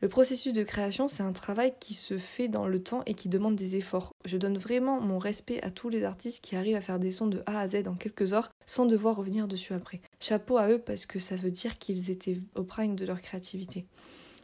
Le 0.01 0.09
processus 0.09 0.53
de 0.53 0.63
création, 0.63 1.09
c'est 1.09 1.25
un 1.25 1.33
travail 1.33 1.75
qui 1.81 1.93
se 1.93 2.19
fait 2.19 2.47
dans 2.47 2.69
le 2.69 2.81
temps 2.81 3.03
et 3.07 3.15
qui 3.15 3.29
demande 3.29 3.57
des 3.57 3.75
efforts. 3.75 4.13
Je 4.25 4.37
donne 4.37 4.57
vraiment 4.57 5.01
mon 5.01 5.19
respect 5.19 5.61
à 5.63 5.73
tous 5.73 5.89
les 5.89 6.05
artistes 6.05 6.43
qui 6.43 6.55
arrivent 6.55 6.77
à 6.77 6.81
faire 6.81 7.01
des 7.01 7.11
sons 7.11 7.27
de 7.27 7.43
A 7.47 7.59
à 7.59 7.67
Z 7.67 7.89
en 7.89 7.95
quelques 7.95 8.33
heures 8.33 8.51
sans 8.65 8.87
devoir 8.87 9.17
revenir 9.17 9.49
dessus 9.49 9.75
après. 9.75 10.01
Chapeau 10.21 10.57
à 10.57 10.69
eux 10.69 10.79
parce 10.79 11.05
que 11.05 11.19
ça 11.19 11.35
veut 11.35 11.51
dire 11.51 11.79
qu'ils 11.79 12.13
étaient 12.13 12.41
au 12.55 12.63
prime 12.63 12.95
de 12.95 13.07
leur 13.07 13.21
créativité. 13.21 13.87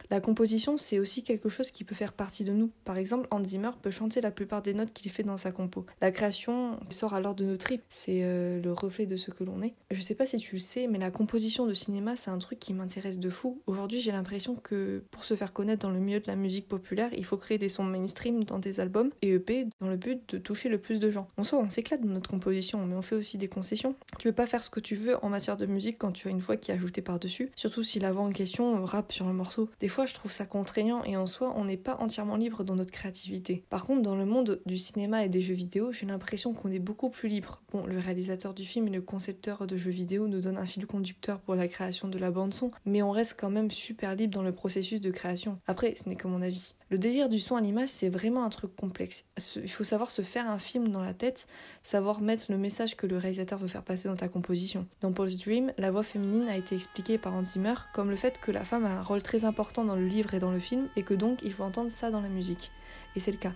La 0.09 0.19
composition, 0.19 0.77
c'est 0.77 0.99
aussi 0.99 1.23
quelque 1.23 1.49
chose 1.49 1.71
qui 1.71 1.83
peut 1.83 1.95
faire 1.95 2.13
partie 2.13 2.43
de 2.43 2.53
nous. 2.53 2.71
Par 2.83 2.97
exemple, 2.97 3.27
Hans 3.31 3.43
Zimmer 3.43 3.71
peut 3.81 3.91
chanter 3.91 4.21
la 4.21 4.31
plupart 4.31 4.61
des 4.61 4.73
notes 4.73 4.93
qu'il 4.93 5.11
fait 5.11 5.23
dans 5.23 5.37
sa 5.37 5.51
compo. 5.51 5.85
La 6.01 6.11
création 6.11 6.79
sort 6.89 7.13
alors 7.13 7.35
de 7.35 7.45
nos 7.45 7.57
tripes, 7.57 7.83
c'est 7.89 8.21
euh, 8.23 8.61
le 8.61 8.71
reflet 8.71 9.05
de 9.05 9.15
ce 9.15 9.31
que 9.31 9.43
l'on 9.43 9.61
est. 9.61 9.73
Je 9.91 10.01
sais 10.01 10.15
pas 10.15 10.25
si 10.25 10.37
tu 10.37 10.55
le 10.55 10.61
sais, 10.61 10.87
mais 10.87 10.99
la 10.99 11.11
composition 11.11 11.65
de 11.65 11.73
cinéma, 11.73 12.15
c'est 12.15 12.31
un 12.31 12.37
truc 12.37 12.59
qui 12.59 12.73
m'intéresse 12.73 13.19
de 13.19 13.29
fou. 13.29 13.61
Aujourd'hui, 13.67 13.99
j'ai 13.99 14.11
l'impression 14.11 14.55
que 14.55 15.03
pour 15.11 15.25
se 15.25 15.35
faire 15.35 15.53
connaître 15.53 15.81
dans 15.81 15.91
le 15.91 15.99
milieu 15.99 16.19
de 16.19 16.27
la 16.27 16.35
musique 16.35 16.67
populaire, 16.67 17.09
il 17.13 17.25
faut 17.25 17.37
créer 17.37 17.57
des 17.57 17.69
sons 17.69 17.83
mainstream 17.83 18.43
dans 18.43 18.59
des 18.59 18.79
albums 18.79 19.11
et 19.21 19.33
EP 19.33 19.67
dans 19.79 19.87
le 19.87 19.97
but 19.97 20.33
de 20.33 20.37
toucher 20.37 20.69
le 20.69 20.77
plus 20.77 20.99
de 20.99 21.09
gens. 21.09 21.27
En 21.37 21.43
soi, 21.43 21.59
on 21.59 21.69
s'éclate 21.69 22.01
dans 22.01 22.09
notre 22.09 22.29
composition, 22.29 22.85
mais 22.85 22.95
on 22.95 23.01
fait 23.01 23.15
aussi 23.15 23.37
des 23.37 23.47
concessions. 23.47 23.95
Tu 24.19 24.27
peux 24.27 24.35
pas 24.35 24.47
faire 24.47 24.63
ce 24.63 24.69
que 24.69 24.79
tu 24.79 24.95
veux 24.95 25.23
en 25.23 25.29
matière 25.29 25.57
de 25.57 25.65
musique 25.65 25.97
quand 25.97 26.11
tu 26.11 26.27
as 26.27 26.31
une 26.31 26.39
voix 26.39 26.57
qui 26.57 26.71
est 26.71 26.73
ajoutée 26.73 27.01
par-dessus, 27.01 27.51
surtout 27.55 27.83
si 27.83 27.99
la 27.99 28.11
voix 28.11 28.23
en 28.23 28.31
question 28.31 28.83
rappe 28.83 29.11
sur 29.11 29.27
le 29.27 29.33
morceau. 29.33 29.69
Je 30.05 30.13
trouve 30.13 30.33
ça 30.33 30.45
contraignant 30.45 31.03
et 31.05 31.15
en 31.15 31.25
soi, 31.25 31.53
on 31.55 31.63
n'est 31.63 31.77
pas 31.77 31.95
entièrement 32.01 32.35
libre 32.35 32.65
dans 32.65 32.75
notre 32.75 32.91
créativité. 32.91 33.63
Par 33.69 33.85
contre, 33.85 34.01
dans 34.01 34.15
le 34.15 34.25
monde 34.25 34.61
du 34.65 34.77
cinéma 34.77 35.23
et 35.23 35.29
des 35.29 35.39
jeux 35.39 35.53
vidéo, 35.53 35.93
j'ai 35.93 36.05
l'impression 36.05 36.53
qu'on 36.53 36.71
est 36.71 36.79
beaucoup 36.79 37.09
plus 37.09 37.29
libre. 37.29 37.61
Bon, 37.71 37.85
le 37.85 37.97
réalisateur 37.97 38.53
du 38.53 38.65
film 38.65 38.87
et 38.89 38.91
le 38.91 39.01
concepteur 39.01 39.65
de 39.65 39.77
jeux 39.77 39.91
vidéo 39.91 40.27
nous 40.27 40.41
donnent 40.41 40.57
un 40.57 40.65
fil 40.65 40.85
conducteur 40.85 41.39
pour 41.39 41.55
la 41.55 41.69
création 41.69 42.09
de 42.09 42.17
la 42.17 42.31
bande-son, 42.31 42.71
mais 42.85 43.01
on 43.01 43.11
reste 43.11 43.39
quand 43.39 43.49
même 43.49 43.71
super 43.71 44.15
libre 44.15 44.33
dans 44.33 44.43
le 44.43 44.51
processus 44.51 44.99
de 44.99 45.11
création. 45.11 45.59
Après, 45.67 45.93
ce 45.95 46.09
n'est 46.09 46.15
que 46.17 46.27
mon 46.27 46.41
avis. 46.41 46.75
Le 46.91 46.99
délire 46.99 47.29
du 47.29 47.39
son 47.39 47.55
à 47.55 47.61
l'image, 47.61 47.89
c'est 47.89 48.09
vraiment 48.09 48.45
un 48.45 48.49
truc 48.49 48.75
complexe. 48.75 49.25
Il 49.55 49.71
faut 49.71 49.83
savoir 49.83 50.11
se 50.11 50.21
faire 50.21 50.47
un 50.47 50.59
film 50.59 50.89
dans 50.89 51.01
la 51.01 51.15
tête, 51.15 51.47
savoir 51.81 52.21
mettre 52.21 52.51
le 52.51 52.59
message 52.59 52.95
que 52.95 53.07
le 53.07 53.17
réalisateur 53.17 53.57
veut 53.57 53.67
faire 53.67 53.81
passer 53.81 54.07
dans 54.07 54.15
ta 54.15 54.27
composition. 54.27 54.85
Dans 55.01 55.11
Paul's 55.11 55.35
Dream, 55.37 55.73
la 55.79 55.89
voix 55.89 56.03
féminine 56.03 56.47
a 56.47 56.55
été 56.55 56.75
expliquée 56.75 57.17
par 57.17 57.33
Hans 57.33 57.43
Zimmer 57.43 57.73
comme 57.95 58.11
le 58.11 58.15
fait 58.15 58.39
que 58.39 58.51
la 58.51 58.63
femme 58.63 58.85
a 58.85 58.89
un 58.89 59.01
rôle 59.01 59.23
très 59.23 59.45
important 59.45 59.83
dans 59.83 59.95
le 59.95 60.05
livre 60.05 60.35
et 60.35 60.39
dans 60.39 60.51
le 60.51 60.59
film 60.59 60.87
et 60.95 61.01
que 61.01 61.15
donc 61.15 61.41
il 61.41 61.53
faut 61.53 61.63
entendre 61.63 61.89
ça 61.89 62.11
dans 62.11 62.21
la 62.21 62.29
musique. 62.29 62.71
Et 63.15 63.19
c'est 63.19 63.31
le 63.31 63.37
cas. 63.37 63.53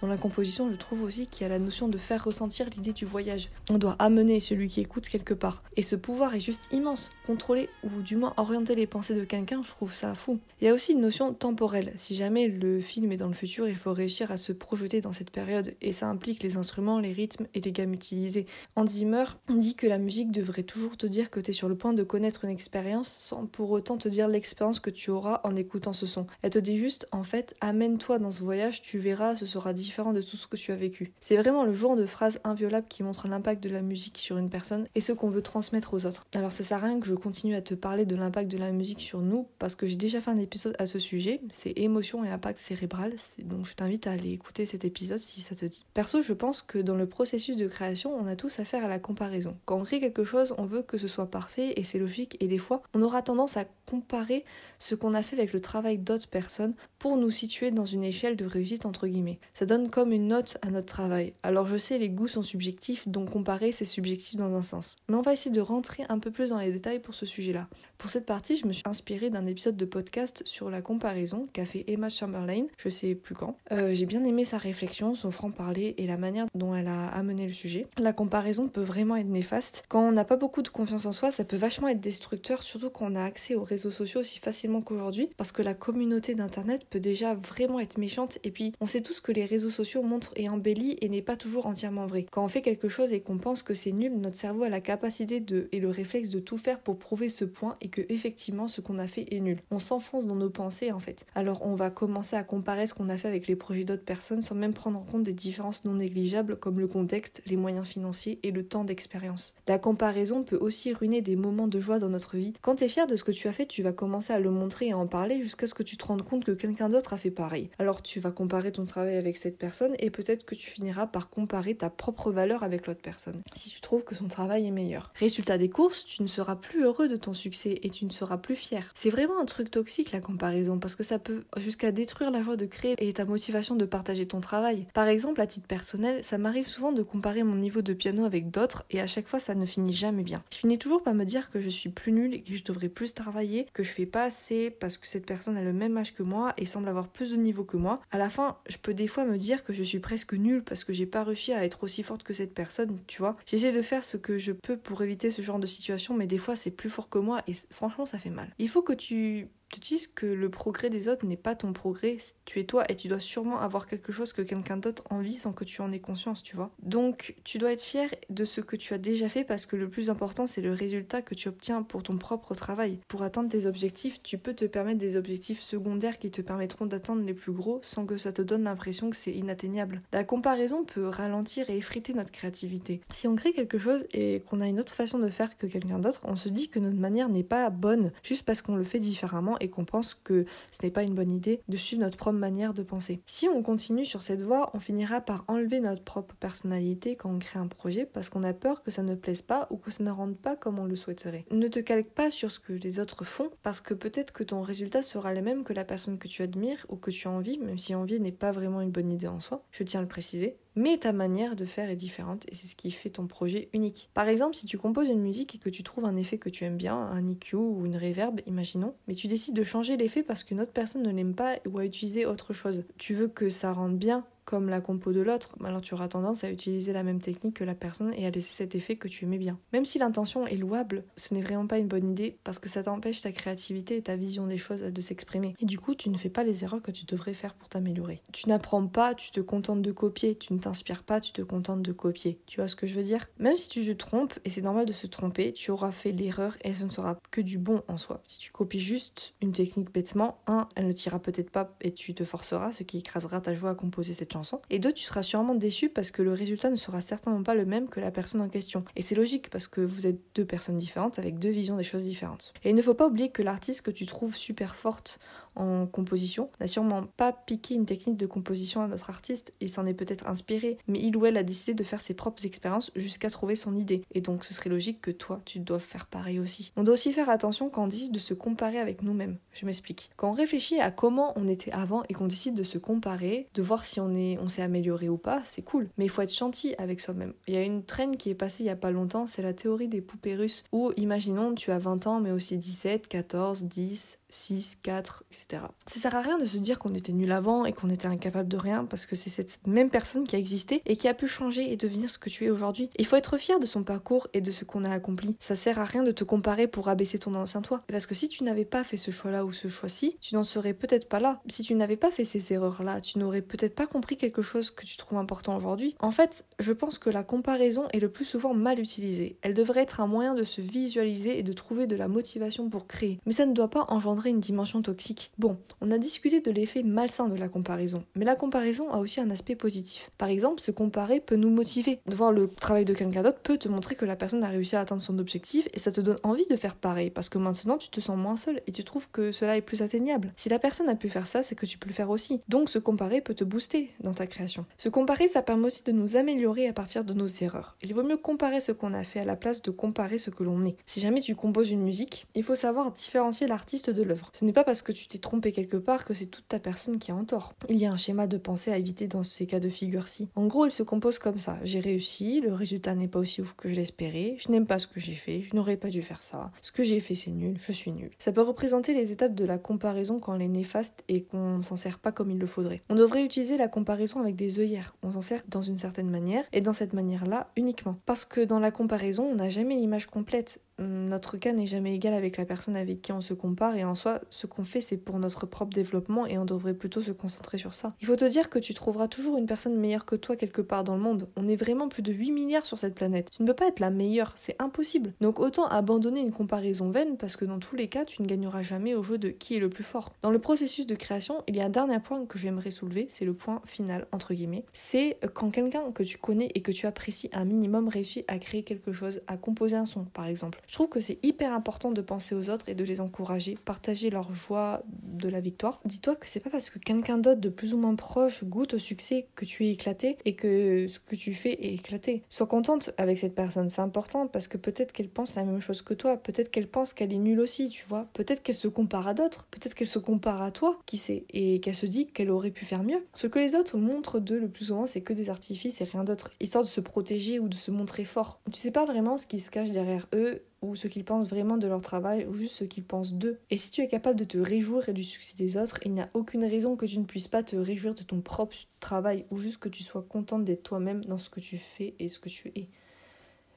Dans 0.00 0.06
la 0.06 0.16
composition, 0.16 0.70
je 0.70 0.76
trouve 0.76 1.02
aussi 1.02 1.26
qu'il 1.26 1.42
y 1.42 1.46
a 1.46 1.50
la 1.50 1.58
notion 1.58 1.88
de 1.88 1.98
faire 1.98 2.24
ressentir 2.24 2.66
l'idée 2.74 2.94
du 2.94 3.04
voyage. 3.04 3.50
On 3.68 3.76
doit 3.76 3.96
amener 3.98 4.40
celui 4.40 4.68
qui 4.68 4.80
écoute 4.80 5.08
quelque 5.08 5.34
part. 5.34 5.62
Et 5.76 5.82
ce 5.82 5.94
pouvoir 5.94 6.34
est 6.34 6.40
juste 6.40 6.68
immense. 6.72 7.10
Contrôler 7.26 7.68
ou 7.84 8.00
du 8.00 8.16
moins 8.16 8.32
orienter 8.38 8.74
les 8.74 8.86
pensées 8.86 9.14
de 9.14 9.24
quelqu'un, 9.24 9.62
je 9.62 9.68
trouve 9.68 9.92
ça 9.92 10.14
fou. 10.14 10.38
Il 10.60 10.66
y 10.66 10.68
a 10.68 10.74
aussi 10.74 10.92
une 10.92 11.02
notion 11.02 11.34
temporelle. 11.34 11.92
Si 11.96 12.14
jamais 12.14 12.48
le 12.48 12.80
film 12.80 13.12
est 13.12 13.18
dans 13.18 13.28
le 13.28 13.34
futur, 13.34 13.68
il 13.68 13.76
faut 13.76 13.92
réussir 13.92 14.30
à 14.30 14.38
se 14.38 14.52
projeter 14.52 15.02
dans 15.02 15.12
cette 15.12 15.30
période. 15.30 15.74
Et 15.82 15.92
ça 15.92 16.08
implique 16.08 16.42
les 16.42 16.56
instruments, 16.56 16.98
les 16.98 17.12
rythmes 17.12 17.46
et 17.54 17.60
les 17.60 17.72
gammes 17.72 17.92
utilisées. 17.92 18.46
Hans 18.76 18.86
Zimmer 18.86 19.24
dit 19.50 19.74
que 19.74 19.86
la 19.86 19.98
musique 19.98 20.32
devrait 20.32 20.62
toujours 20.62 20.96
te 20.96 21.06
dire 21.06 21.30
que 21.30 21.40
tu 21.40 21.50
es 21.50 21.52
sur 21.52 21.68
le 21.68 21.76
point 21.76 21.92
de 21.92 22.02
connaître 22.02 22.44
une 22.44 22.50
expérience 22.50 23.08
sans 23.08 23.46
pour 23.46 23.70
autant 23.70 23.98
te 23.98 24.08
dire 24.08 24.28
l'expérience 24.28 24.80
que 24.80 24.90
tu 24.90 25.10
auras 25.10 25.40
en 25.44 25.56
écoutant 25.56 25.92
ce 25.92 26.06
son. 26.06 26.26
Elle 26.42 26.50
te 26.50 26.58
dit 26.58 26.78
juste, 26.78 27.06
en 27.12 27.22
fait, 27.22 27.54
amène-toi 27.60 28.18
dans 28.18 28.30
ce 28.30 28.42
voyage, 28.42 28.82
tu 28.82 28.98
verras, 28.98 29.36
ce 29.36 29.46
sera 29.46 29.69
différent 29.72 30.12
de 30.12 30.22
tout 30.22 30.36
ce 30.36 30.46
que 30.46 30.56
tu 30.56 30.72
as 30.72 30.76
vécu. 30.76 31.12
C'est 31.20 31.36
vraiment 31.36 31.64
le 31.64 31.72
genre 31.72 31.96
de 31.96 32.06
phrase 32.06 32.40
inviolable 32.44 32.86
qui 32.88 33.02
montre 33.02 33.28
l'impact 33.28 33.62
de 33.62 33.70
la 33.70 33.82
musique 33.82 34.18
sur 34.18 34.38
une 34.38 34.50
personne 34.50 34.86
et 34.94 35.00
ce 35.00 35.12
qu'on 35.12 35.30
veut 35.30 35.42
transmettre 35.42 35.94
aux 35.94 36.06
autres. 36.06 36.26
Alors 36.34 36.52
ça 36.52 36.64
sert 36.64 36.84
à 36.84 36.86
rien 36.86 37.00
que 37.00 37.06
je 37.06 37.14
continue 37.14 37.54
à 37.54 37.62
te 37.62 37.74
parler 37.74 38.06
de 38.06 38.16
l'impact 38.16 38.50
de 38.50 38.58
la 38.58 38.72
musique 38.72 39.00
sur 39.00 39.20
nous 39.20 39.48
parce 39.58 39.74
que 39.74 39.86
j'ai 39.86 39.96
déjà 39.96 40.20
fait 40.20 40.30
un 40.30 40.38
épisode 40.38 40.76
à 40.78 40.86
ce 40.86 40.98
sujet, 40.98 41.40
c'est 41.50 41.72
émotion 41.76 42.24
et 42.24 42.30
impact 42.30 42.58
cérébral, 42.58 43.14
donc 43.44 43.66
je 43.66 43.74
t'invite 43.74 44.06
à 44.06 44.12
aller 44.12 44.30
écouter 44.30 44.66
cet 44.66 44.84
épisode 44.84 45.18
si 45.18 45.40
ça 45.40 45.54
te 45.54 45.64
dit. 45.64 45.86
Perso, 45.94 46.22
je 46.22 46.32
pense 46.32 46.62
que 46.62 46.78
dans 46.78 46.96
le 46.96 47.06
processus 47.06 47.56
de 47.56 47.66
création, 47.66 48.14
on 48.14 48.26
a 48.26 48.36
tous 48.36 48.60
affaire 48.60 48.84
à 48.84 48.88
la 48.88 48.98
comparaison. 48.98 49.56
Quand 49.64 49.78
on 49.78 49.84
crée 49.84 50.00
quelque 50.00 50.24
chose, 50.24 50.54
on 50.58 50.64
veut 50.64 50.82
que 50.82 50.98
ce 50.98 51.08
soit 51.08 51.30
parfait 51.30 51.74
et 51.76 51.84
c'est 51.84 51.98
logique 51.98 52.36
et 52.40 52.48
des 52.48 52.58
fois, 52.58 52.82
on 52.94 53.02
aura 53.02 53.22
tendance 53.22 53.56
à 53.56 53.64
comparer 53.86 54.44
ce 54.78 54.94
qu'on 54.94 55.14
a 55.14 55.22
fait 55.22 55.36
avec 55.36 55.52
le 55.52 55.60
travail 55.60 55.98
d'autres 55.98 56.28
personnes 56.28 56.74
pour 56.98 57.16
nous 57.16 57.30
situer 57.30 57.70
dans 57.70 57.86
une 57.86 58.04
échelle 58.04 58.36
de 58.36 58.44
réussite 58.44 58.86
entre 58.86 59.06
guillemets. 59.06 59.38
Ça 59.60 59.66
donne 59.66 59.90
comme 59.90 60.10
une 60.12 60.28
note 60.28 60.56
à 60.62 60.70
notre 60.70 60.86
travail. 60.86 61.34
Alors 61.42 61.66
je 61.66 61.76
sais, 61.76 61.98
les 61.98 62.08
goûts 62.08 62.28
sont 62.28 62.42
subjectifs, 62.42 63.06
donc 63.06 63.28
comparer 63.28 63.72
c'est 63.72 63.84
subjectif 63.84 64.36
dans 64.36 64.54
un 64.54 64.62
sens. 64.62 64.96
Mais 65.06 65.16
on 65.16 65.20
va 65.20 65.34
essayer 65.34 65.54
de 65.54 65.60
rentrer 65.60 66.02
un 66.08 66.18
peu 66.18 66.30
plus 66.30 66.48
dans 66.48 66.58
les 66.58 66.72
détails 66.72 66.98
pour 66.98 67.14
ce 67.14 67.26
sujet-là. 67.26 67.68
Pour 68.00 68.08
cette 68.08 68.24
partie, 68.24 68.56
je 68.56 68.66
me 68.66 68.72
suis 68.72 68.82
inspirée 68.86 69.28
d'un 69.28 69.44
épisode 69.44 69.76
de 69.76 69.84
podcast 69.84 70.42
sur 70.46 70.70
la 70.70 70.80
comparaison 70.80 71.46
qu'a 71.52 71.66
fait 71.66 71.84
Emma 71.86 72.08
Chamberlain, 72.08 72.64
je 72.78 72.88
sais 72.88 73.14
plus 73.14 73.34
quand. 73.34 73.58
Euh, 73.72 73.92
j'ai 73.92 74.06
bien 74.06 74.24
aimé 74.24 74.44
sa 74.44 74.56
réflexion, 74.56 75.14
son 75.14 75.30
franc-parler 75.30 75.94
et 75.98 76.06
la 76.06 76.16
manière 76.16 76.46
dont 76.54 76.74
elle 76.74 76.88
a 76.88 77.08
amené 77.08 77.46
le 77.46 77.52
sujet. 77.52 77.86
La 77.98 78.14
comparaison 78.14 78.68
peut 78.68 78.80
vraiment 78.80 79.16
être 79.16 79.28
néfaste. 79.28 79.84
Quand 79.90 80.00
on 80.00 80.12
n'a 80.12 80.24
pas 80.24 80.38
beaucoup 80.38 80.62
de 80.62 80.70
confiance 80.70 81.04
en 81.04 81.12
soi, 81.12 81.30
ça 81.30 81.44
peut 81.44 81.58
vachement 81.58 81.88
être 81.88 82.00
destructeur, 82.00 82.62
surtout 82.62 82.88
quand 82.88 83.12
on 83.12 83.16
a 83.16 83.22
accès 83.22 83.54
aux 83.54 83.64
réseaux 83.64 83.90
sociaux 83.90 84.20
aussi 84.20 84.38
facilement 84.38 84.80
qu'aujourd'hui, 84.80 85.28
parce 85.36 85.52
que 85.52 85.60
la 85.60 85.74
communauté 85.74 86.34
d'internet 86.34 86.86
peut 86.88 87.00
déjà 87.00 87.34
vraiment 87.34 87.80
être 87.80 87.98
méchante 87.98 88.38
et 88.44 88.50
puis 88.50 88.72
on 88.80 88.86
sait 88.86 89.02
tous 89.02 89.20
que 89.20 89.30
les 89.30 89.44
réseaux 89.44 89.68
sociaux 89.68 90.02
montrent 90.02 90.32
et 90.36 90.48
embellissent 90.48 90.96
et 91.02 91.10
n'est 91.10 91.20
pas 91.20 91.36
toujours 91.36 91.66
entièrement 91.66 92.06
vrai. 92.06 92.24
Quand 92.32 92.42
on 92.42 92.48
fait 92.48 92.62
quelque 92.62 92.88
chose 92.88 93.12
et 93.12 93.20
qu'on 93.20 93.36
pense 93.36 93.62
que 93.62 93.74
c'est 93.74 93.92
nul, 93.92 94.14
notre 94.16 94.36
cerveau 94.36 94.62
a 94.62 94.70
la 94.70 94.80
capacité 94.80 95.40
de 95.40 95.68
et 95.72 95.80
le 95.80 95.90
réflexe 95.90 96.30
de 96.30 96.40
tout 96.40 96.56
faire 96.56 96.80
pour 96.80 96.98
prouver 96.98 97.28
ce 97.28 97.44
point 97.44 97.76
que 97.90 98.02
effectivement 98.08 98.68
ce 98.68 98.80
qu'on 98.80 98.98
a 98.98 99.06
fait 99.06 99.34
est 99.34 99.40
nul. 99.40 99.62
On 99.70 99.78
s'enfonce 99.78 100.26
dans 100.26 100.36
nos 100.36 100.50
pensées 100.50 100.92
en 100.92 101.00
fait. 101.00 101.26
Alors 101.34 101.66
on 101.66 101.74
va 101.74 101.90
commencer 101.90 102.36
à 102.36 102.44
comparer 102.44 102.86
ce 102.86 102.94
qu'on 102.94 103.08
a 103.08 103.16
fait 103.16 103.28
avec 103.28 103.46
les 103.46 103.56
projets 103.56 103.84
d'autres 103.84 104.04
personnes 104.04 104.42
sans 104.42 104.54
même 104.54 104.72
prendre 104.72 104.98
en 104.98 105.02
compte 105.02 105.22
des 105.22 105.32
différences 105.32 105.84
non 105.84 105.94
négligeables 105.94 106.56
comme 106.56 106.80
le 106.80 106.88
contexte, 106.88 107.42
les 107.46 107.56
moyens 107.56 107.86
financiers 107.86 108.38
et 108.42 108.50
le 108.50 108.64
temps 108.64 108.84
d'expérience. 108.84 109.54
La 109.68 109.78
comparaison 109.78 110.42
peut 110.42 110.58
aussi 110.58 110.92
ruiner 110.92 111.20
des 111.20 111.36
moments 111.36 111.68
de 111.68 111.80
joie 111.80 111.98
dans 111.98 112.08
notre 112.08 112.36
vie. 112.36 112.52
Quand 112.62 112.76
tu 112.76 112.84
es 112.84 112.88
fier 112.88 113.06
de 113.06 113.16
ce 113.16 113.24
que 113.24 113.32
tu 113.32 113.48
as 113.48 113.52
fait, 113.52 113.66
tu 113.66 113.82
vas 113.82 113.92
commencer 113.92 114.32
à 114.32 114.40
le 114.40 114.50
montrer 114.50 114.88
et 114.88 114.94
en 114.94 115.06
parler 115.06 115.42
jusqu'à 115.42 115.66
ce 115.66 115.74
que 115.74 115.82
tu 115.82 115.96
te 115.96 116.06
rendes 116.06 116.22
compte 116.22 116.44
que 116.44 116.52
quelqu'un 116.52 116.88
d'autre 116.88 117.12
a 117.12 117.18
fait 117.18 117.30
pareil. 117.30 117.70
Alors 117.78 118.02
tu 118.02 118.20
vas 118.20 118.30
comparer 118.30 118.72
ton 118.72 118.86
travail 118.86 119.16
avec 119.16 119.36
cette 119.36 119.58
personne 119.58 119.94
et 119.98 120.10
peut-être 120.10 120.44
que 120.44 120.54
tu 120.54 120.70
finiras 120.70 121.06
par 121.06 121.30
comparer 121.30 121.74
ta 121.74 121.90
propre 121.90 122.30
valeur 122.30 122.62
avec 122.62 122.86
l'autre 122.86 123.02
personne 123.02 123.42
si 123.56 123.70
tu 123.70 123.80
trouves 123.80 124.04
que 124.04 124.14
son 124.14 124.28
travail 124.28 124.66
est 124.66 124.70
meilleur. 124.70 125.12
Résultat 125.16 125.58
des 125.58 125.68
courses, 125.68 126.04
tu 126.04 126.22
ne 126.22 126.28
seras 126.28 126.56
plus 126.56 126.84
heureux 126.84 127.08
de 127.08 127.16
ton 127.16 127.32
succès 127.32 127.79
et 127.82 127.90
tu 127.90 128.04
ne 128.04 128.10
seras 128.10 128.38
plus 128.38 128.56
fier. 128.56 128.90
C'est 128.94 129.10
vraiment 129.10 129.40
un 129.40 129.44
truc 129.44 129.70
toxique 129.70 130.12
la 130.12 130.20
comparaison 130.20 130.78
parce 130.78 130.94
que 130.94 131.02
ça 131.02 131.18
peut 131.18 131.44
jusqu'à 131.56 131.92
détruire 131.92 132.30
la 132.30 132.42
joie 132.42 132.56
de 132.56 132.66
créer 132.66 132.94
et 132.98 133.12
ta 133.12 133.24
motivation 133.24 133.76
de 133.76 133.84
partager 133.84 134.26
ton 134.26 134.40
travail. 134.40 134.86
Par 134.94 135.06
exemple, 135.08 135.40
à 135.40 135.46
titre 135.46 135.66
personnel, 135.66 136.22
ça 136.24 136.38
m'arrive 136.38 136.66
souvent 136.66 136.92
de 136.92 137.02
comparer 137.02 137.42
mon 137.42 137.56
niveau 137.56 137.82
de 137.82 137.92
piano 137.92 138.24
avec 138.24 138.50
d'autres 138.50 138.84
et 138.90 139.00
à 139.00 139.06
chaque 139.06 139.28
fois 139.28 139.38
ça 139.38 139.54
ne 139.54 139.66
finit 139.66 139.92
jamais 139.92 140.22
bien. 140.22 140.42
Je 140.52 140.58
finis 140.58 140.78
toujours 140.78 141.02
par 141.02 141.14
me 141.14 141.24
dire 141.24 141.50
que 141.50 141.60
je 141.60 141.68
suis 141.68 141.90
plus 141.90 142.12
nulle 142.12 142.34
et 142.34 142.42
que 142.42 142.54
je 142.54 142.64
devrais 142.64 142.88
plus 142.88 143.14
travailler, 143.14 143.66
que 143.72 143.82
je 143.82 143.90
fais 143.90 144.06
pas 144.06 144.24
assez 144.24 144.70
parce 144.70 144.98
que 144.98 145.06
cette 145.06 145.26
personne 145.26 145.56
a 145.56 145.62
le 145.62 145.72
même 145.72 145.96
âge 145.96 146.14
que 146.14 146.22
moi 146.22 146.52
et 146.56 146.66
semble 146.66 146.88
avoir 146.88 147.08
plus 147.08 147.32
de 147.32 147.36
niveau 147.36 147.64
que 147.64 147.76
moi. 147.76 148.00
À 148.10 148.18
la 148.18 148.28
fin, 148.28 148.56
je 148.68 148.76
peux 148.78 148.94
des 148.94 149.06
fois 149.06 149.24
me 149.24 149.36
dire 149.36 149.64
que 149.64 149.72
je 149.72 149.82
suis 149.82 150.00
presque 150.00 150.34
nulle 150.34 150.62
parce 150.62 150.84
que 150.84 150.92
j'ai 150.92 151.06
pas 151.06 151.24
réussi 151.24 151.52
à 151.52 151.64
être 151.64 151.84
aussi 151.84 152.02
forte 152.02 152.22
que 152.22 152.32
cette 152.32 152.54
personne, 152.54 152.98
tu 153.06 153.18
vois. 153.18 153.36
J'essaie 153.46 153.72
de 153.72 153.82
faire 153.82 154.04
ce 154.04 154.16
que 154.16 154.38
je 154.38 154.52
peux 154.52 154.76
pour 154.76 155.02
éviter 155.02 155.30
ce 155.30 155.42
genre 155.42 155.58
de 155.58 155.66
situation, 155.66 156.14
mais 156.14 156.26
des 156.26 156.38
fois 156.38 156.56
c'est 156.56 156.70
plus 156.70 156.90
fort 156.90 157.08
que 157.08 157.18
moi 157.18 157.42
et 157.46 157.52
franchement 157.70 158.06
ça 158.06 158.18
fait 158.18 158.30
mal. 158.30 158.54
Il 158.58 158.68
faut 158.68 158.82
que 158.82 158.92
tu 158.92 159.48
te 159.78 159.80
dises 159.80 160.06
que 160.06 160.26
le 160.26 160.48
progrès 160.48 160.90
des 160.90 161.08
autres 161.08 161.26
n'est 161.26 161.36
pas 161.36 161.54
ton 161.54 161.72
progrès, 161.72 162.16
tu 162.44 162.58
es 162.60 162.64
toi 162.64 162.84
et 162.88 162.96
tu 162.96 163.08
dois 163.08 163.20
sûrement 163.20 163.60
avoir 163.60 163.86
quelque 163.86 164.12
chose 164.12 164.32
que 164.32 164.42
quelqu'un 164.42 164.76
d'autre 164.76 165.04
envie 165.10 165.34
sans 165.34 165.52
que 165.52 165.64
tu 165.64 165.82
en 165.82 165.92
aies 165.92 166.00
conscience, 166.00 166.42
tu 166.42 166.56
vois. 166.56 166.70
Donc 166.82 167.34
tu 167.44 167.58
dois 167.58 167.72
être 167.72 167.82
fier 167.82 168.10
de 168.28 168.44
ce 168.44 168.60
que 168.60 168.76
tu 168.76 168.94
as 168.94 168.98
déjà 168.98 169.28
fait 169.28 169.44
parce 169.44 169.66
que 169.66 169.76
le 169.76 169.88
plus 169.88 170.10
important 170.10 170.46
c'est 170.46 170.60
le 170.60 170.72
résultat 170.72 171.22
que 171.22 171.34
tu 171.34 171.48
obtiens 171.48 171.82
pour 171.82 172.02
ton 172.02 172.16
propre 172.16 172.54
travail. 172.54 172.98
Pour 173.08 173.22
atteindre 173.22 173.48
tes 173.48 173.66
objectifs, 173.66 174.22
tu 174.22 174.38
peux 174.38 174.54
te 174.54 174.64
permettre 174.64 174.98
des 174.98 175.16
objectifs 175.16 175.60
secondaires 175.60 176.18
qui 176.18 176.30
te 176.30 176.42
permettront 176.42 176.86
d'atteindre 176.86 177.22
les 177.22 177.34
plus 177.34 177.52
gros 177.52 177.78
sans 177.82 178.06
que 178.06 178.16
ça 178.16 178.32
te 178.32 178.42
donne 178.42 178.64
l'impression 178.64 179.10
que 179.10 179.16
c'est 179.16 179.32
inatteignable. 179.32 180.02
La 180.12 180.24
comparaison 180.24 180.84
peut 180.84 181.06
ralentir 181.06 181.70
et 181.70 181.76
effriter 181.76 182.14
notre 182.14 182.32
créativité. 182.32 183.00
Si 183.12 183.28
on 183.28 183.36
crée 183.36 183.52
quelque 183.52 183.78
chose 183.78 184.06
et 184.12 184.42
qu'on 184.46 184.60
a 184.60 184.66
une 184.66 184.80
autre 184.80 184.94
façon 184.94 185.18
de 185.18 185.28
faire 185.28 185.56
que 185.56 185.66
quelqu'un 185.66 185.98
d'autre, 185.98 186.20
on 186.24 186.36
se 186.36 186.48
dit 186.48 186.68
que 186.68 186.78
notre 186.78 186.98
manière 186.98 187.28
n'est 187.28 187.42
pas 187.42 187.70
bonne 187.70 188.12
juste 188.22 188.44
parce 188.44 188.62
qu'on 188.62 188.76
le 188.76 188.84
fait 188.84 188.98
différemment 188.98 189.58
et 189.60 189.68
qu'on 189.68 189.84
pense 189.84 190.14
que 190.14 190.44
ce 190.70 190.84
n'est 190.84 190.90
pas 190.90 191.02
une 191.02 191.14
bonne 191.14 191.32
idée 191.32 191.60
de 191.68 191.76
notre 191.96 192.16
propre 192.16 192.38
manière 192.38 192.74
de 192.74 192.82
penser. 192.82 193.20
Si 193.26 193.48
on 193.48 193.62
continue 193.62 194.04
sur 194.04 194.22
cette 194.22 194.42
voie, 194.42 194.70
on 194.74 194.80
finira 194.80 195.20
par 195.20 195.44
enlever 195.48 195.80
notre 195.80 196.02
propre 196.02 196.34
personnalité 196.36 197.16
quand 197.16 197.30
on 197.30 197.38
crée 197.38 197.58
un 197.58 197.66
projet 197.66 198.06
parce 198.06 198.28
qu'on 198.28 198.42
a 198.42 198.52
peur 198.52 198.82
que 198.82 198.90
ça 198.90 199.02
ne 199.02 199.14
plaise 199.14 199.42
pas 199.42 199.66
ou 199.70 199.76
que 199.76 199.90
ça 199.90 200.04
ne 200.04 200.10
rende 200.10 200.36
pas 200.36 200.56
comme 200.56 200.78
on 200.78 200.84
le 200.84 200.96
souhaiterait. 200.96 201.44
Ne 201.50 201.68
te 201.68 201.80
calque 201.80 202.10
pas 202.10 202.30
sur 202.30 202.50
ce 202.50 202.60
que 202.60 202.72
les 202.72 203.00
autres 203.00 203.24
font 203.24 203.50
parce 203.62 203.80
que 203.80 203.94
peut-être 203.94 204.32
que 204.32 204.44
ton 204.44 204.62
résultat 204.62 205.02
sera 205.02 205.34
le 205.34 205.42
même 205.42 205.64
que 205.64 205.72
la 205.72 205.84
personne 205.84 206.18
que 206.18 206.28
tu 206.28 206.42
admires 206.42 206.86
ou 206.88 206.96
que 206.96 207.10
tu 207.10 207.28
as 207.28 207.30
envie, 207.30 207.58
même 207.58 207.78
si 207.78 207.94
envie 207.94 208.20
n'est 208.20 208.32
pas 208.32 208.52
vraiment 208.52 208.80
une 208.80 208.90
bonne 208.90 209.12
idée 209.12 209.26
en 209.26 209.40
soi, 209.40 209.64
je 209.70 209.82
tiens 209.82 210.00
à 210.00 210.02
le 210.02 210.08
préciser. 210.08 210.56
Mais 210.76 210.98
ta 210.98 211.12
manière 211.12 211.56
de 211.56 211.64
faire 211.64 211.90
est 211.90 211.96
différente 211.96 212.44
et 212.48 212.54
c'est 212.54 212.66
ce 212.66 212.76
qui 212.76 212.90
fait 212.90 213.10
ton 213.10 213.26
projet 213.26 213.68
unique. 213.72 214.08
Par 214.14 214.28
exemple, 214.28 214.54
si 214.54 214.66
tu 214.66 214.78
composes 214.78 215.08
une 215.08 215.20
musique 215.20 215.54
et 215.54 215.58
que 215.58 215.70
tu 215.70 215.82
trouves 215.82 216.04
un 216.04 216.16
effet 216.16 216.38
que 216.38 216.48
tu 216.48 216.64
aimes 216.64 216.76
bien, 216.76 216.96
un 216.96 217.26
EQ 217.26 217.56
ou 217.56 217.86
une 217.86 217.96
reverb, 217.96 218.40
imaginons, 218.46 218.94
mais 219.08 219.14
tu 219.14 219.26
décides 219.26 219.56
de 219.56 219.62
changer 219.62 219.96
l'effet 219.96 220.22
parce 220.22 220.44
qu'une 220.44 220.60
autre 220.60 220.72
personne 220.72 221.02
ne 221.02 221.10
l'aime 221.10 221.34
pas 221.34 221.58
ou 221.66 221.78
a 221.78 221.84
utilisé 221.84 222.26
autre 222.26 222.52
chose. 222.52 222.84
Tu 222.98 223.14
veux 223.14 223.28
que 223.28 223.48
ça 223.48 223.72
rende 223.72 223.98
bien 223.98 224.24
comme 224.50 224.68
la 224.68 224.80
compo 224.80 225.12
de 225.12 225.20
l'autre, 225.20 225.54
alors 225.62 225.80
tu 225.80 225.94
auras 225.94 226.08
tendance 226.08 226.42
à 226.42 226.50
utiliser 226.50 226.92
la 226.92 227.04
même 227.04 227.20
technique 227.20 227.54
que 227.54 227.62
la 227.62 227.76
personne 227.76 228.12
et 228.14 228.26
à 228.26 228.30
laisser 228.30 228.52
cet 228.52 228.74
effet 228.74 228.96
que 228.96 229.06
tu 229.06 229.24
aimais 229.24 229.38
bien. 229.38 229.60
Même 229.72 229.84
si 229.84 230.00
l'intention 230.00 230.44
est 230.44 230.56
louable, 230.56 231.04
ce 231.16 231.34
n'est 231.34 231.40
vraiment 231.40 231.68
pas 231.68 231.78
une 231.78 231.86
bonne 231.86 232.10
idée 232.10 232.36
parce 232.42 232.58
que 232.58 232.68
ça 232.68 232.82
t'empêche 232.82 233.20
ta 233.20 233.30
créativité 233.30 233.96
et 233.98 234.02
ta 234.02 234.16
vision 234.16 234.48
des 234.48 234.58
choses 234.58 234.80
de 234.82 235.00
s'exprimer. 235.00 235.54
Et 235.60 235.66
du 235.66 235.78
coup, 235.78 235.94
tu 235.94 236.10
ne 236.10 236.18
fais 236.18 236.30
pas 236.30 236.42
les 236.42 236.64
erreurs 236.64 236.82
que 236.82 236.90
tu 236.90 237.04
devrais 237.04 237.32
faire 237.32 237.54
pour 237.54 237.68
t'améliorer. 237.68 238.22
Tu 238.32 238.48
n'apprends 238.48 238.88
pas, 238.88 239.14
tu 239.14 239.30
te 239.30 239.38
contentes 239.38 239.82
de 239.82 239.92
copier, 239.92 240.34
tu 240.34 240.52
ne 240.52 240.58
t'inspires 240.58 241.04
pas, 241.04 241.20
tu 241.20 241.32
te 241.32 241.42
contentes 241.42 241.82
de 241.82 241.92
copier. 241.92 242.40
Tu 242.46 242.58
vois 242.58 242.66
ce 242.66 242.74
que 242.74 242.88
je 242.88 242.94
veux 242.94 243.04
dire? 243.04 243.28
Même 243.38 243.54
si 243.54 243.68
tu 243.68 243.86
te 243.86 243.92
trompes, 243.92 244.34
et 244.44 244.50
c'est 244.50 244.62
normal 244.62 244.84
de 244.84 244.92
se 244.92 245.06
tromper, 245.06 245.52
tu 245.52 245.70
auras 245.70 245.92
fait 245.92 246.10
l'erreur 246.10 246.56
et 246.64 246.74
ce 246.74 246.82
ne 246.82 246.88
sera 246.88 247.16
que 247.30 247.40
du 247.40 247.58
bon 247.58 247.82
en 247.86 247.96
soi. 247.96 248.20
Si 248.24 248.40
tu 248.40 248.50
copies 248.50 248.80
juste 248.80 249.34
une 249.40 249.52
technique 249.52 249.92
bêtement, 249.92 250.40
un, 250.48 250.66
elle 250.74 250.88
ne 250.88 250.92
t'ira 250.92 251.20
peut-être 251.20 251.50
pas 251.50 251.76
et 251.82 251.92
tu 251.92 252.14
te 252.14 252.24
forceras, 252.24 252.72
ce 252.72 252.82
qui 252.82 252.98
écrasera 252.98 253.40
ta 253.40 253.54
joie 253.54 253.70
à 253.70 253.74
composer 253.76 254.12
cette 254.12 254.32
chanson 254.32 254.39
et 254.70 254.78
deux, 254.78 254.92
tu 254.92 255.02
seras 255.02 255.22
sûrement 255.22 255.54
déçu 255.54 255.88
parce 255.88 256.10
que 256.10 256.22
le 256.22 256.32
résultat 256.32 256.70
ne 256.70 256.76
sera 256.76 257.00
certainement 257.00 257.42
pas 257.42 257.54
le 257.54 257.64
même 257.64 257.88
que 257.88 258.00
la 258.00 258.10
personne 258.10 258.40
en 258.40 258.48
question. 258.48 258.84
Et 258.96 259.02
c'est 259.02 259.14
logique 259.14 259.50
parce 259.50 259.66
que 259.66 259.80
vous 259.80 260.06
êtes 260.06 260.20
deux 260.34 260.44
personnes 260.44 260.76
différentes 260.76 261.18
avec 261.18 261.38
deux 261.38 261.50
visions 261.50 261.76
des 261.76 261.82
choses 261.82 262.04
différentes. 262.04 262.52
Et 262.64 262.70
il 262.70 262.76
ne 262.76 262.82
faut 262.82 262.94
pas 262.94 263.06
oublier 263.06 263.30
que 263.30 263.42
l'artiste 263.42 263.82
que 263.82 263.90
tu 263.90 264.06
trouves 264.06 264.36
super 264.36 264.76
forte 264.76 265.18
en 265.56 265.86
composition 265.86 266.50
n'a 266.60 266.66
sûrement 266.66 267.04
pas 267.16 267.32
piqué 267.32 267.74
une 267.74 267.86
technique 267.86 268.16
de 268.16 268.26
composition 268.26 268.82
à 268.82 268.88
notre 268.88 269.10
artiste, 269.10 269.52
il 269.60 269.68
s'en 269.68 269.86
est 269.86 269.94
peut-être 269.94 270.26
inspiré, 270.26 270.78
mais 270.86 271.00
il 271.00 271.16
ou 271.16 271.26
elle 271.26 271.36
a 271.36 271.42
décidé 271.42 271.74
de 271.74 271.84
faire 271.84 272.00
ses 272.00 272.14
propres 272.14 272.46
expériences 272.46 272.90
jusqu'à 272.96 273.30
trouver 273.30 273.54
son 273.54 273.76
idée. 273.76 274.02
Et 274.12 274.20
donc 274.20 274.44
ce 274.44 274.54
serait 274.54 274.70
logique 274.70 275.00
que 275.00 275.10
toi, 275.10 275.40
tu 275.44 275.58
doives 275.58 275.80
faire 275.80 276.06
pareil 276.06 276.38
aussi. 276.38 276.72
On 276.76 276.82
doit 276.82 276.94
aussi 276.94 277.12
faire 277.12 277.30
attention 277.30 277.68
quand 277.68 277.84
on 277.84 277.88
décide 277.88 278.12
de 278.12 278.18
se 278.18 278.34
comparer 278.34 278.78
avec 278.78 279.02
nous-mêmes. 279.02 279.38
Je 279.52 279.66
m'explique. 279.66 280.10
Quand 280.16 280.30
on 280.30 280.34
réfléchit 280.34 280.80
à 280.80 280.90
comment 280.90 281.32
on 281.36 281.48
était 281.48 281.72
avant 281.72 282.02
et 282.08 282.14
qu'on 282.14 282.26
décide 282.26 282.54
de 282.54 282.62
se 282.62 282.78
comparer, 282.78 283.48
de 283.54 283.62
voir 283.62 283.84
si 283.84 284.00
on 284.00 284.14
est 284.14 284.38
on 284.38 284.48
s'est 284.48 284.62
amélioré 284.62 285.08
ou 285.08 285.18
pas, 285.18 285.40
c'est 285.44 285.62
cool. 285.62 285.88
Mais 285.98 286.04
il 286.04 286.08
faut 286.08 286.22
être 286.22 286.34
gentil 286.34 286.74
avec 286.78 287.00
soi-même. 287.00 287.34
Il 287.46 287.54
y 287.54 287.56
a 287.56 287.62
une 287.62 287.84
traîne 287.84 288.16
qui 288.16 288.30
est 288.30 288.34
passée 288.34 288.64
il 288.64 288.66
y 288.66 288.70
a 288.70 288.76
pas 288.76 288.90
longtemps, 288.90 289.26
c'est 289.26 289.42
la 289.42 289.52
théorie 289.52 289.88
des 289.88 290.00
poupées 290.00 290.34
russes 290.34 290.64
où 290.72 290.92
imaginons 290.96 291.54
tu 291.54 291.70
as 291.70 291.78
20 291.78 292.06
ans 292.06 292.20
mais 292.20 292.30
aussi 292.30 292.56
17, 292.56 293.08
14, 293.08 293.64
10, 293.64 294.18
6, 294.28 294.78
4, 294.82 295.24
etc. 295.30 295.39
Ça 295.86 296.00
sert 296.00 296.14
à 296.14 296.20
rien 296.20 296.38
de 296.38 296.44
se 296.44 296.58
dire 296.58 296.78
qu'on 296.78 296.94
était 296.94 297.12
nul 297.12 297.32
avant 297.32 297.64
et 297.64 297.72
qu'on 297.72 297.90
était 297.90 298.06
incapable 298.06 298.48
de 298.48 298.56
rien 298.56 298.84
parce 298.84 299.06
que 299.06 299.16
c'est 299.16 299.30
cette 299.30 299.58
même 299.66 299.90
personne 299.90 300.26
qui 300.26 300.36
a 300.36 300.38
existé 300.38 300.82
et 300.86 300.96
qui 300.96 301.08
a 301.08 301.14
pu 301.14 301.26
changer 301.26 301.72
et 301.72 301.76
devenir 301.76 302.10
ce 302.10 302.18
que 302.18 302.30
tu 302.30 302.46
es 302.46 302.50
aujourd'hui. 302.50 302.90
Il 302.98 303.06
faut 303.06 303.16
être 303.16 303.38
fier 303.38 303.58
de 303.58 303.66
son 303.66 303.82
parcours 303.82 304.28
et 304.32 304.40
de 304.40 304.50
ce 304.50 304.64
qu'on 304.64 304.84
a 304.84 304.90
accompli. 304.90 305.36
Ça 305.40 305.56
sert 305.56 305.78
à 305.78 305.84
rien 305.84 306.02
de 306.02 306.12
te 306.12 306.24
comparer 306.24 306.66
pour 306.66 306.88
abaisser 306.88 307.18
ton 307.18 307.34
ancien 307.34 307.62
toi. 307.62 307.82
Parce 307.88 308.06
que 308.06 308.14
si 308.14 308.28
tu 308.28 308.44
n'avais 308.44 308.64
pas 308.64 308.84
fait 308.84 308.96
ce 308.96 309.10
choix-là 309.10 309.44
ou 309.44 309.52
ce 309.52 309.68
choix-ci, 309.68 310.16
tu 310.20 310.34
n'en 310.34 310.44
serais 310.44 310.74
peut-être 310.74 311.08
pas 311.08 311.20
là. 311.20 311.40
Si 311.48 311.62
tu 311.62 311.74
n'avais 311.74 311.96
pas 311.96 312.10
fait 312.10 312.24
ces 312.24 312.52
erreurs-là, 312.52 313.00
tu 313.00 313.18
n'aurais 313.18 313.42
peut-être 313.42 313.74
pas 313.74 313.86
compris 313.86 314.16
quelque 314.16 314.42
chose 314.42 314.70
que 314.70 314.84
tu 314.84 314.96
trouves 314.96 315.18
important 315.18 315.56
aujourd'hui. 315.56 315.94
En 316.00 316.10
fait, 316.10 316.46
je 316.58 316.72
pense 316.72 316.98
que 316.98 317.10
la 317.10 317.22
comparaison 317.22 317.88
est 317.92 318.00
le 318.00 318.10
plus 318.10 318.24
souvent 318.24 318.54
mal 318.54 318.78
utilisée. 318.78 319.36
Elle 319.42 319.54
devrait 319.54 319.82
être 319.82 320.00
un 320.00 320.06
moyen 320.06 320.34
de 320.34 320.44
se 320.44 320.60
visualiser 320.60 321.38
et 321.38 321.42
de 321.42 321.52
trouver 321.52 321.86
de 321.86 321.96
la 321.96 322.08
motivation 322.08 322.68
pour 322.68 322.86
créer. 322.86 323.20
Mais 323.26 323.32
ça 323.32 323.46
ne 323.46 323.52
doit 323.52 323.70
pas 323.70 323.86
engendrer 323.88 324.30
une 324.30 324.40
dimension 324.40 324.82
toxique. 324.82 325.29
Bon, 325.38 325.56
on 325.80 325.90
a 325.90 325.98
discuté 325.98 326.40
de 326.40 326.50
l'effet 326.50 326.82
malsain 326.82 327.28
de 327.28 327.36
la 327.36 327.48
comparaison, 327.48 328.04
mais 328.14 328.26
la 328.26 328.36
comparaison 328.36 328.90
a 328.90 328.98
aussi 328.98 329.20
un 329.20 329.30
aspect 329.30 329.56
positif. 329.56 330.10
Par 330.18 330.28
exemple, 330.28 330.60
se 330.60 330.70
comparer 330.70 331.20
peut 331.20 331.36
nous 331.36 331.48
motiver. 331.48 332.00
De 332.06 332.14
voir 332.14 332.30
le 332.30 332.48
travail 332.48 332.84
de 332.84 332.92
quelqu'un 332.92 333.22
d'autre 333.22 333.40
peut 333.40 333.56
te 333.56 333.68
montrer 333.68 333.94
que 333.94 334.04
la 334.04 334.16
personne 334.16 334.44
a 334.44 334.48
réussi 334.48 334.76
à 334.76 334.80
atteindre 334.80 335.00
son 335.00 335.18
objectif 335.18 335.66
et 335.72 335.78
ça 335.78 335.92
te 335.92 336.00
donne 336.02 336.18
envie 336.24 336.46
de 336.46 336.56
faire 336.56 336.76
pareil 336.76 337.10
parce 337.10 337.30
que 337.30 337.38
maintenant 337.38 337.78
tu 337.78 337.88
te 337.88 338.00
sens 338.00 338.18
moins 338.18 338.36
seul 338.36 338.60
et 338.66 338.72
tu 338.72 338.84
trouves 338.84 339.08
que 339.10 339.32
cela 339.32 339.56
est 339.56 339.62
plus 339.62 339.80
atteignable. 339.80 340.34
Si 340.36 340.50
la 340.50 340.58
personne 340.58 340.90
a 340.90 340.94
pu 340.94 341.08
faire 341.08 341.26
ça, 341.26 341.42
c'est 341.42 341.54
que 341.54 341.66
tu 341.66 341.78
peux 341.78 341.88
le 341.88 341.94
faire 341.94 342.10
aussi. 342.10 342.42
Donc 342.48 342.68
se 342.68 342.78
comparer 342.78 343.22
peut 343.22 343.34
te 343.34 343.44
booster 343.44 343.90
dans 344.00 344.12
ta 344.12 344.26
création. 344.26 344.66
Se 344.76 344.90
comparer, 344.90 345.26
ça 345.28 345.40
permet 345.40 345.66
aussi 345.66 345.84
de 345.84 345.92
nous 345.92 346.16
améliorer 346.16 346.68
à 346.68 346.74
partir 346.74 347.04
de 347.04 347.14
nos 347.14 347.26
erreurs. 347.26 347.76
Il 347.82 347.94
vaut 347.94 348.02
mieux 348.02 348.18
comparer 348.18 348.60
ce 348.60 348.72
qu'on 348.72 348.92
a 348.92 349.04
fait 349.04 349.20
à 349.20 349.24
la 349.24 349.36
place 349.36 349.62
de 349.62 349.70
comparer 349.70 350.18
ce 350.18 350.28
que 350.30 350.42
l'on 350.42 350.66
est. 350.66 350.76
Si 350.86 351.00
jamais 351.00 351.22
tu 351.22 351.34
composes 351.34 351.70
une 351.70 351.82
musique, 351.82 352.26
il 352.34 352.42
faut 352.42 352.54
savoir 352.54 352.92
différencier 352.92 353.46
l'artiste 353.46 353.88
de 353.88 354.04
ce 354.32 354.44
n'est 354.44 354.52
pas 354.52 354.64
parce 354.64 354.82
que 354.82 354.92
tu 354.92 355.06
t'es 355.06 355.18
trompé 355.20 355.52
quelque 355.52 355.76
part 355.76 356.04
que 356.04 356.14
c'est 356.14 356.26
toute 356.26 356.48
ta 356.48 356.58
personne 356.58 356.98
qui 356.98 357.10
est 357.10 357.14
en 357.14 357.24
tort. 357.24 357.54
Il 357.68 357.76
y 357.76 357.86
a 357.86 357.92
un 357.92 357.96
schéma 357.96 358.26
de 358.26 358.38
pensée 358.38 358.72
à 358.72 358.78
éviter 358.78 359.06
dans 359.06 359.22
ces 359.22 359.46
cas 359.46 359.60
de 359.60 359.68
figure-ci. 359.68 360.28
En 360.34 360.46
gros, 360.46 360.66
il 360.66 360.72
se 360.72 360.82
compose 360.82 361.18
comme 361.18 361.38
ça. 361.38 361.58
J'ai 361.62 361.80
réussi, 361.80 362.40
le 362.40 362.52
résultat 362.52 362.94
n'est 362.94 363.08
pas 363.08 363.18
aussi 363.18 363.40
ouf 363.40 363.54
que 363.54 363.68
je 363.68 363.74
l'espérais, 363.74 364.36
je 364.38 364.50
n'aime 364.50 364.66
pas 364.66 364.78
ce 364.78 364.86
que 364.86 365.00
j'ai 365.00 365.14
fait, 365.14 365.42
je 365.42 365.54
n'aurais 365.56 365.76
pas 365.76 365.88
dû 365.88 366.02
faire 366.02 366.22
ça, 366.22 366.50
ce 366.60 366.72
que 366.72 366.82
j'ai 366.82 367.00
fait 367.00 367.14
c'est 367.14 367.30
nul, 367.30 367.56
je 367.60 367.72
suis 367.72 367.92
nul. 367.92 368.10
Ça 368.18 368.32
peut 368.32 368.42
représenter 368.42 368.94
les 368.94 369.12
étapes 369.12 369.34
de 369.34 369.44
la 369.44 369.58
comparaison 369.58 370.18
quand 370.18 370.34
elle 370.34 370.42
est 370.42 370.48
néfaste 370.48 371.02
et 371.08 371.22
qu'on 371.22 371.62
s'en 371.62 371.76
sert 371.76 371.98
pas 371.98 372.12
comme 372.12 372.30
il 372.30 372.38
le 372.38 372.46
faudrait. 372.46 372.82
On 372.88 372.94
devrait 372.94 373.24
utiliser 373.24 373.56
la 373.56 373.68
comparaison 373.68 374.20
avec 374.20 374.36
des 374.36 374.58
œillères. 374.58 374.94
On 375.02 375.12
s'en 375.12 375.20
sert 375.20 375.42
dans 375.48 375.62
une 375.62 375.78
certaine 375.78 376.10
manière 376.10 376.44
et 376.52 376.60
dans 376.60 376.72
cette 376.72 376.92
manière-là 376.92 377.50
uniquement. 377.56 377.98
Parce 378.06 378.24
que 378.24 378.40
dans 378.40 378.60
la 378.60 378.70
comparaison, 378.70 379.24
on 379.24 379.34
n'a 379.34 379.48
jamais 379.48 379.76
l'image 379.76 380.06
complète 380.06 380.60
notre 380.80 381.36
cas 381.36 381.52
n'est 381.52 381.66
jamais 381.66 381.94
égal 381.94 382.14
avec 382.14 382.36
la 382.36 382.44
personne 382.44 382.76
avec 382.76 383.02
qui 383.02 383.12
on 383.12 383.20
se 383.20 383.34
compare 383.34 383.76
et 383.76 383.84
en 383.84 383.94
soi, 383.94 384.20
ce 384.30 384.46
qu'on 384.46 384.64
fait, 384.64 384.80
c'est 384.80 384.96
pour 385.10 385.18
notre 385.18 385.44
propre 385.44 385.74
développement 385.74 386.24
et 386.24 386.38
on 386.38 386.44
devrait 386.44 386.72
plutôt 386.72 387.02
se 387.02 387.10
concentrer 387.10 387.58
sur 387.58 387.74
ça. 387.74 387.94
Il 388.00 388.06
faut 388.06 388.14
te 388.14 388.24
dire 388.24 388.48
que 388.48 388.60
tu 388.60 388.74
trouveras 388.74 389.08
toujours 389.08 389.38
une 389.38 389.46
personne 389.46 389.74
meilleure 389.74 390.04
que 390.04 390.14
toi 390.14 390.36
quelque 390.36 390.62
part 390.62 390.84
dans 390.84 390.94
le 390.94 391.02
monde. 391.02 391.28
On 391.36 391.48
est 391.48 391.56
vraiment 391.56 391.88
plus 391.88 392.02
de 392.02 392.12
8 392.12 392.30
milliards 392.30 392.64
sur 392.64 392.78
cette 392.78 392.94
planète. 392.94 393.28
Tu 393.32 393.42
ne 393.42 393.48
peux 393.48 393.54
pas 393.54 393.66
être 393.66 393.80
la 393.80 393.90
meilleure, 393.90 394.32
c'est 394.36 394.54
impossible. 394.62 395.12
Donc 395.20 395.40
autant 395.40 395.66
abandonner 395.66 396.20
une 396.20 396.30
comparaison 396.30 396.90
vaine 396.90 397.16
parce 397.16 397.34
que 397.34 397.44
dans 397.44 397.58
tous 397.58 397.74
les 397.74 397.88
cas, 397.88 398.04
tu 398.04 398.22
ne 398.22 398.28
gagneras 398.28 398.62
jamais 398.62 398.94
au 398.94 399.02
jeu 399.02 399.18
de 399.18 399.30
qui 399.30 399.56
est 399.56 399.58
le 399.58 399.68
plus 399.68 399.82
fort. 399.82 400.12
Dans 400.22 400.30
le 400.30 400.38
processus 400.38 400.86
de 400.86 400.94
création, 400.94 401.42
il 401.48 401.56
y 401.56 401.60
a 401.60 401.64
un 401.64 401.70
dernier 401.70 401.98
point 401.98 402.24
que 402.24 402.38
j'aimerais 402.38 402.70
soulever, 402.70 403.06
c'est 403.08 403.24
le 403.24 403.34
point 403.34 403.62
final, 403.64 404.06
entre 404.12 404.32
guillemets. 404.32 404.64
C'est 404.72 405.18
quand 405.34 405.50
quelqu'un 405.50 405.90
que 405.90 406.04
tu 406.04 406.18
connais 406.18 406.50
et 406.54 406.62
que 406.62 406.70
tu 406.70 406.86
apprécies 406.86 407.30
un 407.32 407.44
minimum 407.44 407.88
réussit 407.88 408.24
à 408.28 408.38
créer 408.38 408.62
quelque 408.62 408.92
chose, 408.92 409.22
à 409.26 409.36
composer 409.36 409.74
un 409.74 409.86
son, 409.86 410.04
par 410.04 410.26
exemple. 410.26 410.62
Je 410.68 410.74
trouve 410.74 410.88
que 410.88 411.00
c'est 411.00 411.18
hyper 411.24 411.52
important 411.52 411.90
de 411.90 412.00
penser 412.00 412.36
aux 412.36 412.48
autres 412.48 412.68
et 412.68 412.76
de 412.76 412.84
les 412.84 413.00
encourager, 413.00 413.58
partager 413.64 414.10
leur 414.10 414.32
joie 414.32 414.82
de 415.02 415.28
la 415.28 415.40
victoire. 415.40 415.80
Dis-toi 415.84 416.16
que 416.16 416.28
c'est 416.28 416.40
pas 416.40 416.50
parce 416.50 416.70
que 416.70 416.78
quelqu'un 416.78 417.18
d'autre 417.18 417.40
de 417.40 417.48
plus 417.48 417.74
ou 417.74 417.78
moins 417.78 417.94
proche 417.94 418.44
goûte 418.44 418.74
au 418.74 418.78
succès 418.78 419.28
que 419.34 419.44
tu 419.44 419.66
es 419.66 419.70
éclaté 419.72 420.18
et 420.24 420.34
que 420.34 420.86
ce 420.88 420.98
que 420.98 421.16
tu 421.16 421.34
fais 421.34 421.52
est 421.52 421.74
éclaté. 421.74 422.22
Sois 422.28 422.46
contente 422.46 422.90
avec 422.98 423.18
cette 423.18 423.34
personne, 423.34 423.70
c'est 423.70 423.80
important 423.80 424.26
parce 424.26 424.48
que 424.48 424.56
peut-être 424.56 424.92
qu'elle 424.92 425.08
pense 425.08 425.34
la 425.34 425.44
même 425.44 425.60
chose 425.60 425.82
que 425.82 425.94
toi, 425.94 426.16
peut-être 426.16 426.50
qu'elle 426.50 426.68
pense 426.68 426.92
qu'elle 426.92 427.12
est 427.12 427.18
nulle 427.18 427.40
aussi, 427.40 427.68
tu 427.68 427.84
vois. 427.88 428.08
Peut-être 428.12 428.42
qu'elle 428.42 428.54
se 428.54 428.68
compare 428.68 429.08
à 429.08 429.14
d'autres, 429.14 429.46
peut-être 429.50 429.74
qu'elle 429.74 429.86
se 429.88 429.98
compare 429.98 430.42
à 430.42 430.50
toi, 430.50 430.78
qui 430.86 430.96
sait, 430.96 431.24
et 431.30 431.60
qu'elle 431.60 431.76
se 431.76 431.86
dit 431.86 432.06
qu'elle 432.06 432.30
aurait 432.30 432.50
pu 432.50 432.64
faire 432.64 432.82
mieux. 432.82 433.04
Ce 433.14 433.26
que 433.26 433.38
les 433.38 433.54
autres 433.54 433.76
montrent 433.78 434.20
d'eux 434.20 434.38
le 434.38 434.48
plus 434.48 434.66
souvent, 434.66 434.86
c'est 434.86 435.00
que 435.00 435.12
des 435.12 435.30
artifices 435.30 435.80
et 435.80 435.84
rien 435.84 436.04
d'autre, 436.04 436.30
histoire 436.40 436.64
de 436.64 436.68
se 436.68 436.80
protéger 436.80 437.38
ou 437.38 437.48
de 437.48 437.54
se 437.54 437.70
montrer 437.70 438.04
fort. 438.04 438.40
Tu 438.52 438.58
sais 438.58 438.70
pas 438.70 438.84
vraiment 438.84 439.16
ce 439.16 439.26
qui 439.26 439.38
se 439.38 439.50
cache 439.50 439.70
derrière 439.70 440.08
eux 440.14 440.42
ou 440.62 440.74
ce 440.74 440.88
qu'ils 440.88 441.04
pensent 441.04 441.28
vraiment 441.28 441.56
de 441.56 441.66
leur 441.66 441.82
travail, 441.82 442.26
ou 442.26 442.34
juste 442.34 442.56
ce 442.56 442.64
qu'ils 442.64 442.84
pensent 442.84 443.14
d'eux. 443.14 443.38
Et 443.50 443.56
si 443.56 443.70
tu 443.70 443.80
es 443.80 443.88
capable 443.88 444.18
de 444.18 444.24
te 444.24 444.38
réjouir 444.38 444.92
du 444.92 445.04
succès 445.04 445.36
des 445.36 445.56
autres, 445.56 445.78
il 445.84 445.92
n'y 445.92 446.00
a 446.00 446.10
aucune 446.14 446.44
raison 446.44 446.76
que 446.76 446.86
tu 446.86 446.98
ne 446.98 447.04
puisses 447.04 447.28
pas 447.28 447.42
te 447.42 447.56
réjouir 447.56 447.94
de 447.94 448.02
ton 448.02 448.20
propre 448.20 448.56
travail, 448.78 449.24
ou 449.30 449.38
juste 449.38 449.58
que 449.58 449.68
tu 449.68 449.82
sois 449.82 450.02
contente 450.02 450.44
d'être 450.44 450.62
toi-même 450.62 451.04
dans 451.04 451.18
ce 451.18 451.30
que 451.30 451.40
tu 451.40 451.58
fais 451.58 451.94
et 451.98 452.08
ce 452.08 452.18
que 452.18 452.28
tu 452.28 452.52
es. 452.54 452.68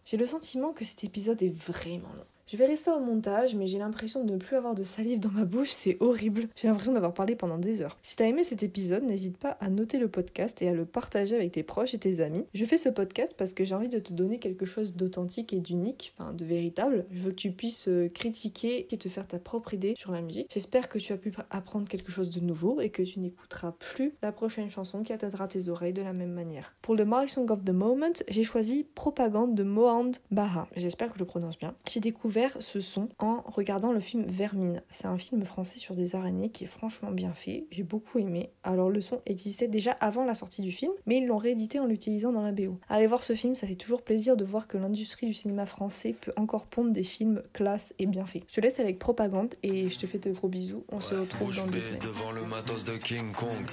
J'ai 0.06 0.18
le 0.18 0.26
sentiment 0.26 0.74
que 0.74 0.86
cet 0.86 1.04
épisode 1.04 1.42
est 1.42 1.56
vraiment 1.56 2.14
long. 2.14 2.26
Je 2.54 2.58
verrai 2.60 2.76
ça 2.76 2.96
au 2.96 3.00
montage, 3.00 3.56
mais 3.56 3.66
j'ai 3.66 3.80
l'impression 3.80 4.24
de 4.24 4.34
ne 4.34 4.38
plus 4.38 4.56
avoir 4.56 4.76
de 4.76 4.84
salive 4.84 5.20
dans 5.20 5.32
ma 5.32 5.44
bouche, 5.44 5.72
c'est 5.72 5.98
horrible. 6.00 6.50
J'ai 6.56 6.68
l'impression 6.68 6.94
d'avoir 6.94 7.16
parlé 7.16 7.36
pendant 7.36 7.58
des 7.58 7.82
heures. 7.82 7.98
Si 8.04 8.16
t'as 8.16 8.28
aimé 8.28 8.44
cet 8.44 8.62
épisode, 8.62 9.02
n'hésite 9.02 9.40
pas 9.40 9.58
à 9.60 9.72
noter 9.72 9.98
le 9.98 10.08
podcast 10.08 10.62
et 10.62 10.68
à 10.68 10.74
le 10.74 10.86
partager 10.86 11.36
avec 11.36 11.54
tes 11.54 11.64
proches 11.64 11.96
et 11.96 11.98
tes 11.98 12.20
amis. 12.20 12.46
Je 12.54 12.64
fais 12.66 12.78
ce 12.78 12.90
podcast 12.90 13.34
parce 13.36 13.56
que 13.56 13.66
j'ai 13.66 13.74
envie 13.74 13.90
de 13.90 13.98
te 13.98 14.14
donner 14.14 14.38
quelque 14.38 14.68
chose 14.68 14.96
d'authentique 14.96 15.52
et 15.52 15.62
d'unique, 15.62 16.14
enfin 16.16 16.32
de 16.32 16.46
véritable. 16.46 17.08
Je 17.12 17.24
veux 17.24 17.32
que 17.32 17.38
tu 17.38 17.50
puisses 17.50 17.88
euh, 17.88 18.08
critiquer 18.08 18.86
et 18.94 18.98
te 19.00 19.10
faire 19.10 19.26
ta 19.26 19.40
propre 19.40 19.74
idée 19.74 19.96
sur 19.98 20.12
la 20.12 20.22
musique. 20.22 20.52
J'espère 20.54 20.90
que 20.90 21.00
tu 21.00 21.12
as 21.12 21.18
pu 21.18 21.34
apprendre 21.50 21.90
quelque 21.90 22.12
chose 22.12 22.30
de 22.30 22.40
nouveau 22.40 22.82
et 22.82 22.92
que 22.92 23.02
tu 23.02 23.20
n'écouteras 23.20 23.72
plus 23.72 24.14
la 24.22 24.32
prochaine 24.32 24.70
chanson 24.70 25.02
qui 25.02 25.12
atteindra 25.12 25.48
tes 25.48 25.70
oreilles 25.70 25.94
de 25.94 26.04
la 26.04 26.14
même 26.14 26.34
manière. 26.34 26.76
Pour 26.84 26.96
le 26.96 27.04
Mark 27.04 27.30
Song 27.30 27.50
of 27.50 27.66
the 27.66 27.72
Moment, 27.72 28.14
j'ai 28.30 28.44
choisi 28.44 28.86
Propagande 28.94 29.56
de 29.56 29.64
Mohand 29.64 30.12
Baha. 30.30 30.68
J'espère 30.76 31.08
que 31.08 31.16
je 31.16 31.20
le 31.20 31.26
prononce 31.26 31.58
bien. 31.58 31.74
J'ai 31.88 32.00
découvert 32.00 32.43
ce 32.60 32.80
son 32.80 33.10
en 33.20 33.42
regardant 33.46 33.92
le 33.92 34.00
film 34.00 34.24
Vermine. 34.26 34.82
C'est 34.90 35.08
un 35.08 35.18
film 35.18 35.44
français 35.46 35.80
sur 35.80 35.96
des 35.96 36.16
araignées 36.16 36.50
qui 36.50 36.64
est 36.64 36.68
franchement 36.68 37.12
bien 37.12 37.34
fait. 37.34 37.66
J'ai 37.72 37.84
beaucoup 37.84 38.20
aimé. 38.20 38.52
Alors 38.64 38.90
le 38.90 39.02
son 39.02 39.22
existait 39.26 39.68
déjà 39.68 39.92
avant 39.92 40.26
la 40.26 40.34
sortie 40.34 40.62
du 40.62 40.72
film, 40.72 40.92
mais 41.06 41.18
ils 41.18 41.26
l'ont 41.26 41.38
réédité 41.38 41.80
en 41.80 41.86
l'utilisant 41.86 42.32
dans 42.32 42.42
la 42.42 42.52
BO. 42.52 42.80
Allez 42.90 43.08
voir 43.08 43.24
ce 43.24 43.34
film, 43.34 43.56
ça 43.56 43.68
fait 43.68 43.76
toujours 43.76 44.02
plaisir 44.02 44.38
de 44.38 44.44
voir 44.44 44.68
que 44.68 44.78
l'industrie 44.78 45.28
du 45.28 45.34
cinéma 45.34 45.66
français 45.66 46.16
peut 46.20 46.34
encore 46.36 46.66
pondre 46.66 46.92
des 46.92 47.04
films 47.04 47.42
classe 47.54 47.94
et 48.00 48.06
bien 48.06 48.26
faits. 48.26 48.44
Je 48.48 48.56
te 48.56 48.62
laisse 48.62 48.80
avec 48.80 49.00
Propagande 49.00 49.56
et 49.64 49.90
je 49.90 49.98
te 49.98 50.06
fais 50.06 50.20
de 50.20 50.32
gros 50.32 50.48
bisous. 50.48 50.84
On 50.92 51.00
se 51.00 51.16
retrouve 51.16 51.56
dans 51.56 51.68
deux 51.68 51.80
semaines. 51.80 52.00
devant 52.00 52.32
le 52.32 52.44
matos 52.46 52.84
de 52.84 52.98
King 52.98 53.32
Kong. 53.34 53.70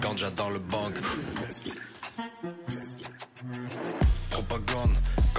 Ganja 0.00 0.30
dans 0.30 0.50
le 0.50 0.58
bank. 0.58 0.94
Propagande, 4.30 4.96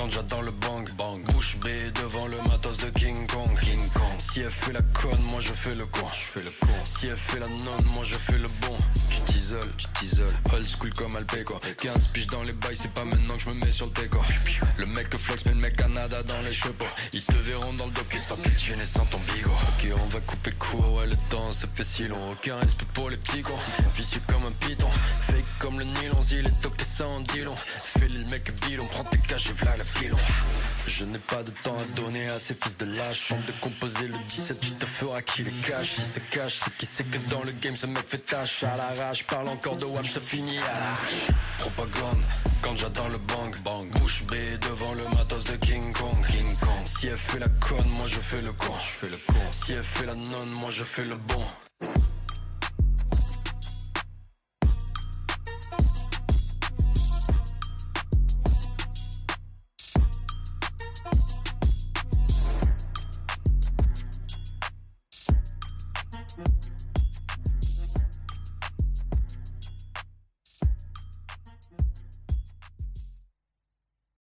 le 0.08 0.52
bang. 0.52 1.24
Bouche 1.32 1.58
bée 1.60 1.92
devant 2.02 2.28
le 2.28 2.38
matos 2.50 2.78
de 2.78 2.90
King 2.90 3.26
Kong. 3.28 3.58
King 3.60 3.90
Kong. 3.94 4.20
Si 4.34 4.42
elle 4.42 4.52
fait 4.52 4.74
la 4.74 4.82
conne, 4.82 5.22
moi 5.32 5.40
je 5.40 5.54
fais 5.54 5.76
le 5.76 5.86
con. 5.86 6.08
Je 6.12 6.40
fais 6.40 6.42
le 6.42 6.52
con. 6.60 6.74
Si 7.00 7.08
elle 7.08 7.18
fait 7.18 7.40
la 7.40 7.48
nonne, 7.48 7.86
moi 7.94 8.04
je 8.04 8.18
fais 8.18 8.38
le 8.38 8.50
bon. 8.62 8.78
T'isoles, 9.26 9.72
tu 9.78 9.88
t'isoles. 10.00 10.28
Old 10.54 10.68
school 10.68 10.94
comme 10.94 11.16
Alpeco. 11.16 11.60
15 11.78 12.08
piges 12.14 12.28
dans 12.28 12.44
les 12.44 12.54
bails, 12.54 12.76
c'est 12.76 12.94
pas 12.94 13.06
maintenant 13.06 13.36
que 13.36 13.42
je 13.42 13.50
me 13.50 13.56
mets 13.56 13.72
sur 13.72 13.86
le 13.86 13.92
déco. 13.92 14.20
Le 14.78 14.86
mec 14.86 15.10
que 15.10 15.18
flex, 15.18 15.46
mais 15.46 15.52
le 15.54 15.60
mec 15.60 15.76
Canada 15.78 16.24
dans 16.24 16.42
les 16.42 16.54
cheveux. 16.54 16.74
Ils 17.14 17.24
te 17.24 17.34
verront 17.34 17.74
dans 17.74 17.86
le 17.86 17.92
docu 17.92 18.18
sans 18.28 18.38
tu 18.58 18.76
n'es 18.76 18.86
sans 18.86 19.06
ton 19.06 19.20
bigot. 19.20 19.52
Ok, 19.52 19.92
on 20.02 20.08
va 20.08 20.20
couper 20.22 20.52
court, 20.52 20.94
ouais, 20.94 21.08
le 21.08 21.16
temps 21.30 21.52
se 21.52 21.66
fait 21.74 21.84
si 21.84 22.08
long. 22.08 22.32
Aucun 22.32 22.58
respect 22.58 22.86
pour 22.94 23.10
les 23.10 23.18
petits 23.18 23.42
cons. 23.42 23.54
Vicieux 23.96 24.22
comme 24.28 24.46
un 24.46 24.52
python. 24.66 24.90
Fake 25.28 25.46
comme 25.60 25.80
le 25.80 25.86
nylon, 25.86 26.22
il 26.32 26.48
est 26.48 26.62
toqué 26.62 26.86
sans 26.96 27.20
dit 27.22 27.42
long. 27.42 27.56
Fais 27.56 28.08
le 28.08 28.24
mec 28.26 28.52
bidon, 28.62 28.86
prends 28.92 29.04
tes 29.04 29.18
caches 29.20 29.50
et 29.50 29.54
v'là 29.54 29.78
la 29.78 29.86
filon. 29.86 30.18
Je 30.88 31.06
n'ai 31.06 31.20
pas 31.20 31.44
de 31.44 31.52
temps 31.52 31.76
à 31.76 32.00
donner 32.00 32.28
à 32.28 32.40
ces 32.40 32.54
fils 32.54 32.78
de 32.78 32.86
lâche. 32.86 33.28
Chante 33.28 33.46
de 33.46 33.52
composer 33.62 34.08
le 34.08 34.18
17, 34.28 34.60
tu 34.60 34.72
te 34.72 34.86
feras 34.86 35.22
qui 35.22 35.44
les 35.44 35.52
cache. 35.52 35.96
Il 35.98 36.04
se 36.04 36.20
cache, 36.32 36.60
c'est 36.64 36.76
qui 36.78 36.86
sait 36.86 37.04
que 37.04 37.18
dans 37.30 37.44
le 37.44 37.52
game 37.52 37.76
ce 37.76 37.88
mec 37.88 38.08
fait 38.08 38.18
tâche. 38.18 38.64
À 38.64 38.76
la 38.76 38.94
rage, 38.94 39.26
parle 39.26 39.48
encore 39.48 39.78
de 39.78 39.86
WAM, 39.86 40.06
je 40.06 40.20
finis 40.20 40.60
à 40.60 40.94
Propagande, 41.60 42.22
quand 42.62 42.76
j'adore 42.76 43.10
le 43.10 43.18
bang, 43.18 43.56
bang. 43.64 43.90
Bouche 44.00 44.24
bée 44.26 44.58
devant 44.62 44.94
le 44.94 45.04
matos 45.16 45.44
de 45.46 45.56
King 45.58 45.94
Kong, 45.94 46.26
King 46.28 46.56
Kong. 46.60 46.86
Si 47.00 47.08
elle 47.08 47.18
fait 47.18 47.40
la 47.40 47.50
conne, 47.50 47.90
moi 47.98 48.06
je 48.08 48.20
fais 48.20 48.42
le 48.42 48.52
con, 48.52 48.74
je 48.80 49.00
fais 49.00 49.10
le 49.10 49.18
con. 49.18 49.40
Si 49.66 49.74
elle 49.74 49.84
fait 49.84 50.06
la 50.06 50.16
nonne, 50.16 50.50
moi 50.50 50.70
je 50.72 50.84
fais 50.84 51.06
le 51.06 51.16
bon. 51.16 51.44